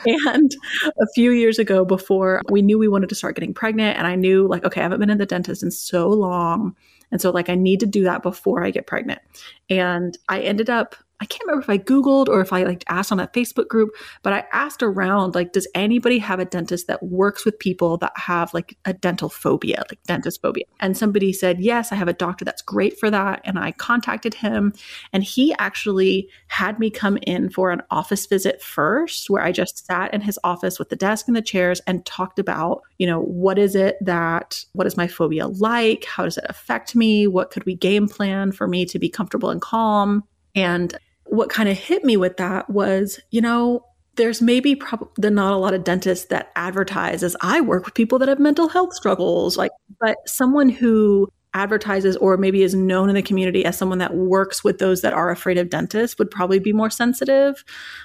and 0.28 0.56
a 0.84 1.06
few 1.14 1.30
years 1.30 1.60
ago, 1.60 1.84
before 1.84 2.42
we 2.50 2.60
knew 2.60 2.76
we 2.76 2.88
wanted 2.88 3.08
to 3.10 3.14
start 3.14 3.36
getting 3.36 3.54
pregnant, 3.54 3.98
and 3.98 4.06
I 4.06 4.16
knew 4.16 4.48
like, 4.48 4.64
okay, 4.64 4.80
I 4.80 4.82
haven't 4.82 4.98
been 4.98 5.10
in 5.10 5.18
the 5.18 5.26
dentist 5.26 5.62
in 5.62 5.70
so 5.70 6.08
long. 6.08 6.74
And 7.12 7.20
so, 7.20 7.30
like, 7.30 7.50
I 7.50 7.54
need 7.54 7.78
to 7.80 7.86
do 7.86 8.04
that 8.04 8.22
before 8.22 8.64
I 8.64 8.70
get 8.70 8.86
pregnant. 8.86 9.20
And 9.68 10.16
I 10.28 10.40
ended 10.40 10.70
up 10.70 10.96
I 11.22 11.24
can't 11.24 11.46
remember 11.46 11.62
if 11.62 11.70
I 11.70 11.78
Googled 11.78 12.26
or 12.26 12.40
if 12.40 12.52
I 12.52 12.64
like 12.64 12.82
asked 12.88 13.12
on 13.12 13.20
a 13.20 13.28
Facebook 13.28 13.68
group, 13.68 13.90
but 14.24 14.32
I 14.32 14.44
asked 14.52 14.82
around, 14.82 15.36
like, 15.36 15.52
does 15.52 15.68
anybody 15.72 16.18
have 16.18 16.40
a 16.40 16.44
dentist 16.44 16.88
that 16.88 17.00
works 17.00 17.44
with 17.44 17.60
people 17.60 17.96
that 17.98 18.12
have 18.16 18.52
like 18.52 18.76
a 18.84 18.92
dental 18.92 19.28
phobia, 19.28 19.84
like 19.88 20.02
dentist 20.02 20.42
phobia? 20.42 20.64
And 20.80 20.96
somebody 20.96 21.32
said, 21.32 21.60
yes, 21.60 21.92
I 21.92 21.94
have 21.94 22.08
a 22.08 22.12
doctor 22.12 22.44
that's 22.44 22.60
great 22.60 22.98
for 22.98 23.08
that. 23.08 23.40
And 23.44 23.56
I 23.56 23.70
contacted 23.70 24.34
him 24.34 24.72
and 25.12 25.22
he 25.22 25.54
actually 25.60 26.28
had 26.48 26.80
me 26.80 26.90
come 26.90 27.18
in 27.18 27.50
for 27.50 27.70
an 27.70 27.82
office 27.92 28.26
visit 28.26 28.60
first, 28.60 29.30
where 29.30 29.44
I 29.44 29.52
just 29.52 29.86
sat 29.86 30.12
in 30.12 30.22
his 30.22 30.40
office 30.42 30.80
with 30.80 30.88
the 30.88 30.96
desk 30.96 31.28
and 31.28 31.36
the 31.36 31.40
chairs 31.40 31.80
and 31.86 32.04
talked 32.04 32.40
about, 32.40 32.82
you 32.98 33.06
know, 33.06 33.20
what 33.20 33.60
is 33.60 33.76
it 33.76 33.96
that, 34.00 34.64
what 34.72 34.88
is 34.88 34.96
my 34.96 35.06
phobia 35.06 35.46
like? 35.46 36.04
How 36.04 36.24
does 36.24 36.36
it 36.36 36.46
affect 36.48 36.96
me? 36.96 37.28
What 37.28 37.52
could 37.52 37.64
we 37.64 37.76
game 37.76 38.08
plan 38.08 38.50
for 38.50 38.66
me 38.66 38.84
to 38.86 38.98
be 38.98 39.08
comfortable 39.08 39.50
and 39.50 39.60
calm? 39.60 40.24
And 40.54 40.98
what 41.32 41.48
kind 41.48 41.66
of 41.66 41.78
hit 41.78 42.04
me 42.04 42.14
with 42.14 42.36
that 42.36 42.68
was, 42.68 43.18
you 43.30 43.40
know, 43.40 43.82
there's 44.16 44.42
maybe 44.42 44.76
probably 44.76 45.30
not 45.30 45.54
a 45.54 45.56
lot 45.56 45.72
of 45.72 45.82
dentists 45.82 46.26
that 46.26 46.52
advertise 46.56 47.22
as 47.22 47.34
I 47.40 47.62
work 47.62 47.86
with 47.86 47.94
people 47.94 48.18
that 48.18 48.28
have 48.28 48.38
mental 48.38 48.68
health 48.68 48.92
struggles, 48.92 49.56
like, 49.56 49.70
but 49.98 50.18
someone 50.26 50.68
who 50.68 51.32
advertises 51.54 52.18
or 52.18 52.36
maybe 52.36 52.62
is 52.62 52.74
known 52.74 53.08
in 53.08 53.14
the 53.14 53.22
community 53.22 53.64
as 53.64 53.78
someone 53.78 53.96
that 53.96 54.14
works 54.14 54.62
with 54.62 54.78
those 54.78 55.00
that 55.00 55.14
are 55.14 55.30
afraid 55.30 55.56
of 55.56 55.70
dentists 55.70 56.18
would 56.18 56.30
probably 56.30 56.58
be 56.58 56.74
more 56.74 56.90
sensitive. 56.90 57.64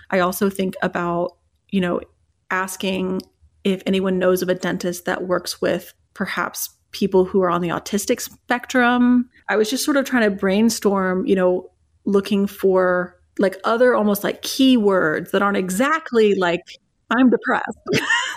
I 0.09 0.19
also 0.19 0.49
think 0.49 0.75
about, 0.81 1.35
you 1.69 1.81
know, 1.81 1.99
asking 2.49 3.23
if 3.65 3.83
anyone 3.85 4.19
knows 4.19 4.41
of 4.41 4.47
a 4.47 4.55
dentist 4.55 5.03
that 5.03 5.27
works 5.27 5.59
with 5.59 5.93
perhaps 6.13 6.69
people 6.91 7.25
who 7.25 7.41
are 7.41 7.49
on 7.49 7.59
the 7.59 7.67
autistic 7.67 8.21
spectrum. 8.21 9.29
I 9.49 9.57
was 9.57 9.69
just 9.69 9.83
sort 9.83 9.97
of 9.97 10.05
trying 10.05 10.29
to 10.29 10.33
brainstorm, 10.33 11.25
you 11.25 11.35
know, 11.35 11.69
looking 12.05 12.47
for 12.47 13.16
like 13.39 13.57
other 13.63 13.95
almost 13.95 14.23
like 14.23 14.41
keywords 14.41 15.31
that 15.31 15.41
aren't 15.41 15.57
exactly 15.57 16.35
like 16.35 16.63
I'm 17.09 17.29
depressed. 17.29 17.77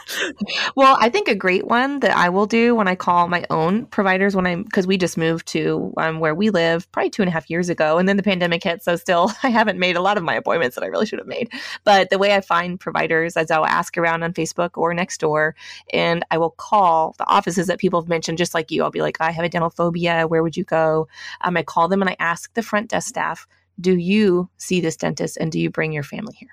well, 0.76 0.97
I 1.00 1.09
think 1.09 1.26
a 1.26 1.35
great 1.35 1.66
one 1.66 2.00
that 2.00 2.16
I 2.16 2.28
will 2.28 2.47
do 2.47 2.76
when 2.76 2.87
I 2.87 2.95
call 2.95 3.26
my 3.26 3.45
own 3.50 3.87
providers 3.87 4.37
when 4.37 4.47
I'm 4.47 4.62
because 4.62 4.87
we 4.87 4.97
just 4.97 5.19
moved 5.19 5.49
to 5.49 5.92
um, 5.97 6.21
where 6.21 6.37
we 6.37 6.50
live 6.50 6.90
probably 6.92 7.11
two 7.11 7.23
and 7.23 7.28
a 7.28 7.33
half 7.33 7.50
years 7.50 7.69
ago, 7.69 7.99
and 7.99 8.09
then 8.09 8.16
the 8.16 8.23
pandemic 8.23 8.62
hit. 8.62 8.85
So 8.85 8.95
still, 8.95 9.33
I 9.42 9.49
haven't 9.49 9.80
made 9.80 9.97
a 9.97 10.00
lot 10.00 10.16
of 10.16 10.23
my 10.23 10.35
appointments 10.35 10.76
that 10.76 10.85
I 10.85 10.87
really 10.87 11.07
should 11.07 11.19
have 11.19 11.26
made. 11.26 11.50
But 11.83 12.11
the 12.11 12.19
way 12.19 12.35
I 12.35 12.40
find 12.40 12.78
providers 12.78 13.37
is 13.37 13.50
I'll 13.50 13.66
ask 13.66 13.99
around 13.99 14.23
on 14.23 14.33
Facebook 14.33 14.71
or 14.75 14.95
next 14.95 15.19
door, 15.19 15.57
and 15.92 16.25
I 16.30 16.38
will 16.38 16.50
call 16.50 17.16
the 17.19 17.26
offices 17.26 17.66
that 17.66 17.80
people 17.80 18.00
have 18.00 18.09
mentioned, 18.09 18.38
just 18.38 18.54
like 18.54 18.71
you. 18.71 18.85
I'll 18.85 18.90
be 18.92 19.02
like, 19.02 19.16
I 19.21 19.33
have 19.33 19.45
a 19.45 19.49
dental 19.49 19.71
phobia. 19.71 20.28
Where 20.28 20.45
would 20.45 20.57
you 20.57 20.64
go? 20.64 21.09
Um, 21.40 21.57
I 21.57 21.64
call 21.64 21.88
them 21.88 22.02
and 22.02 22.11
I 22.11 22.16
ask 22.21 22.54
the 22.54 22.62
front 22.62 22.90
desk 22.90 23.09
staff, 23.09 23.49
Do 23.81 23.97
you 23.97 24.51
see 24.57 24.81
this 24.81 24.97
dentist, 24.97 25.37
and 25.39 25.51
do 25.51 25.59
you 25.59 25.71
bring 25.71 25.93
your 25.93 26.03
family 26.03 26.35
here? 26.37 26.51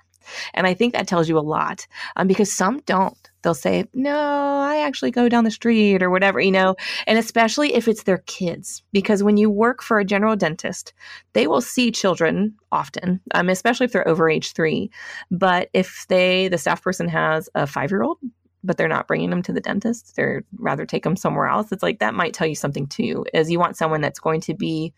And 0.54 0.68
I 0.68 0.74
think 0.74 0.94
that 0.94 1.08
tells 1.08 1.30
you 1.30 1.38
a 1.38 1.40
lot 1.40 1.88
um, 2.16 2.28
because 2.28 2.52
some 2.52 2.80
don't. 2.86 3.18
They'll 3.42 3.54
say, 3.54 3.86
no, 3.94 4.60
I 4.60 4.80
actually 4.80 5.12
go 5.12 5.30
down 5.30 5.46
the 5.46 5.52
street 5.52 6.04
or 6.04 6.10
whatever, 6.10 6.40
you 6.42 6.52
know, 6.52 6.76
and 7.06 7.18
especially 7.18 7.74
if 7.74 7.88
it's 7.88 8.04
their 8.04 8.18
kids. 8.26 8.84
Because 8.92 9.24
when 9.24 9.38
you 9.38 9.50
work 9.50 9.82
for 9.82 10.00
a 10.00 10.06
general 10.06 10.36
dentist, 10.36 10.94
they 11.34 11.48
will 11.48 11.62
see 11.62 11.92
children 11.92 12.56
often, 12.72 13.22
um, 13.34 13.48
especially 13.50 13.86
if 13.86 13.94
they're 13.94 14.08
over 14.08 14.30
age 14.30 14.54
three. 14.54 14.92
But 15.32 15.70
if 15.74 16.06
they, 16.10 16.50
the 16.50 16.58
staff 16.58 16.82
person 16.82 17.08
has 17.08 17.50
a 17.56 17.66
five 17.66 17.92
year 17.92 18.04
old, 18.04 18.18
but 18.64 18.76
they're 18.76 18.88
not 18.90 19.08
bringing 19.08 19.30
them 19.30 19.44
to 19.44 19.54
the 19.54 19.62
dentist, 19.62 20.16
they're 20.16 20.44
rather 20.58 20.86
take 20.86 21.04
them 21.04 21.16
somewhere 21.16 21.48
else. 21.48 21.72
It's 21.72 21.84
like 21.84 22.00
that 22.00 22.16
might 22.16 22.34
tell 22.34 22.48
you 22.48 22.56
something 22.56 22.88
too, 22.88 23.26
is 23.34 23.50
you 23.50 23.60
want 23.60 23.78
someone 23.78 24.02
that's 24.02 24.20
going 24.20 24.42
to 24.42 24.54
be 24.54 24.94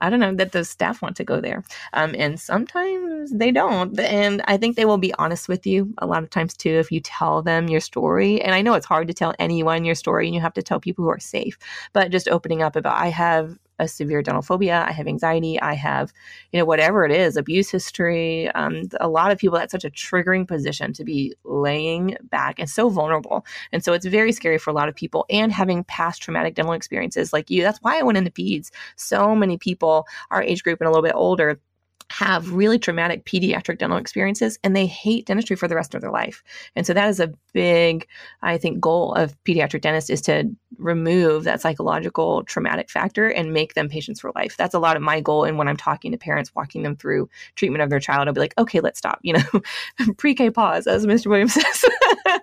I 0.00 0.10
don't 0.10 0.20
know 0.20 0.34
that 0.34 0.52
the 0.52 0.64
staff 0.64 1.02
want 1.02 1.16
to 1.16 1.24
go 1.24 1.40
there. 1.40 1.64
Um, 1.92 2.14
and 2.18 2.40
sometimes 2.40 3.30
they 3.32 3.50
don't. 3.50 3.98
And 3.98 4.42
I 4.46 4.56
think 4.56 4.76
they 4.76 4.84
will 4.84 4.98
be 4.98 5.14
honest 5.14 5.48
with 5.48 5.66
you 5.66 5.92
a 5.98 6.06
lot 6.06 6.22
of 6.22 6.30
times 6.30 6.56
too 6.56 6.70
if 6.70 6.90
you 6.90 7.00
tell 7.00 7.42
them 7.42 7.68
your 7.68 7.80
story. 7.80 8.40
And 8.40 8.54
I 8.54 8.62
know 8.62 8.74
it's 8.74 8.86
hard 8.86 9.08
to 9.08 9.14
tell 9.14 9.34
anyone 9.38 9.84
your 9.84 9.94
story 9.94 10.26
and 10.26 10.34
you 10.34 10.40
have 10.40 10.54
to 10.54 10.62
tell 10.62 10.80
people 10.80 11.04
who 11.04 11.10
are 11.10 11.20
safe, 11.20 11.58
but 11.92 12.10
just 12.10 12.28
opening 12.28 12.62
up 12.62 12.76
about 12.76 12.96
I 12.96 13.08
have 13.08 13.58
a 13.80 13.88
severe 13.88 14.22
dental 14.22 14.42
phobia, 14.42 14.84
I 14.86 14.92
have 14.92 15.08
anxiety, 15.08 15.60
I 15.60 15.74
have, 15.74 16.12
you 16.52 16.58
know, 16.58 16.64
whatever 16.64 17.04
it 17.04 17.10
is, 17.10 17.36
abuse 17.36 17.70
history. 17.70 18.48
Um, 18.50 18.82
a 19.00 19.08
lot 19.08 19.32
of 19.32 19.38
people, 19.38 19.58
that's 19.58 19.72
such 19.72 19.84
a 19.84 19.90
triggering 19.90 20.46
position 20.46 20.92
to 20.92 21.04
be 21.04 21.34
laying 21.44 22.16
back 22.22 22.58
and 22.58 22.68
so 22.68 22.90
vulnerable. 22.90 23.44
And 23.72 23.82
so 23.82 23.92
it's 23.92 24.06
very 24.06 24.32
scary 24.32 24.58
for 24.58 24.70
a 24.70 24.74
lot 24.74 24.88
of 24.88 24.94
people 24.94 25.24
and 25.30 25.50
having 25.50 25.84
past 25.84 26.22
traumatic 26.22 26.54
dental 26.54 26.74
experiences 26.74 27.32
like 27.32 27.50
you. 27.50 27.62
That's 27.62 27.80
why 27.82 27.98
I 27.98 28.02
went 28.02 28.18
into 28.18 28.30
peds. 28.30 28.70
So 28.96 29.34
many 29.34 29.56
people, 29.56 30.06
our 30.30 30.42
age 30.42 30.62
group 30.62 30.80
and 30.80 30.86
a 30.86 30.90
little 30.90 31.02
bit 31.02 31.14
older, 31.14 31.58
have 32.10 32.52
really 32.52 32.78
traumatic 32.78 33.24
pediatric 33.24 33.78
dental 33.78 33.96
experiences 33.96 34.58
and 34.64 34.74
they 34.74 34.86
hate 34.86 35.26
dentistry 35.26 35.54
for 35.54 35.68
the 35.68 35.76
rest 35.76 35.94
of 35.94 36.00
their 36.00 36.10
life. 36.10 36.42
And 36.74 36.84
so 36.84 36.92
that 36.92 37.08
is 37.08 37.20
a 37.20 37.32
big, 37.52 38.06
I 38.42 38.58
think, 38.58 38.80
goal 38.80 39.14
of 39.14 39.36
pediatric 39.44 39.82
dentists 39.82 40.10
is 40.10 40.20
to 40.22 40.50
remove 40.78 41.44
that 41.44 41.60
psychological 41.60 42.44
traumatic 42.44 42.90
factor 42.90 43.28
and 43.28 43.52
make 43.52 43.74
them 43.74 43.88
patients 43.88 44.20
for 44.20 44.32
life. 44.34 44.56
That's 44.56 44.74
a 44.74 44.78
lot 44.78 44.96
of 44.96 45.02
my 45.02 45.20
goal. 45.20 45.44
And 45.44 45.58
when 45.58 45.68
I'm 45.68 45.76
talking 45.76 46.12
to 46.12 46.18
parents, 46.18 46.54
walking 46.54 46.82
them 46.82 46.96
through 46.96 47.28
treatment 47.56 47.82
of 47.82 47.90
their 47.90 48.00
child, 48.00 48.28
I'll 48.28 48.34
be 48.34 48.40
like, 48.40 48.54
okay, 48.58 48.80
let's 48.80 48.98
stop, 48.98 49.18
you 49.22 49.34
know, 49.34 49.62
pre 50.16 50.34
K 50.34 50.50
pause, 50.50 50.86
as 50.86 51.06
Mr. 51.06 51.26
Williams 51.26 51.54
says. 51.54 51.84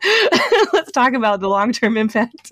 let's 0.74 0.92
talk 0.92 1.14
about 1.14 1.40
the 1.40 1.48
long 1.48 1.72
term 1.72 1.98
impact. 1.98 2.52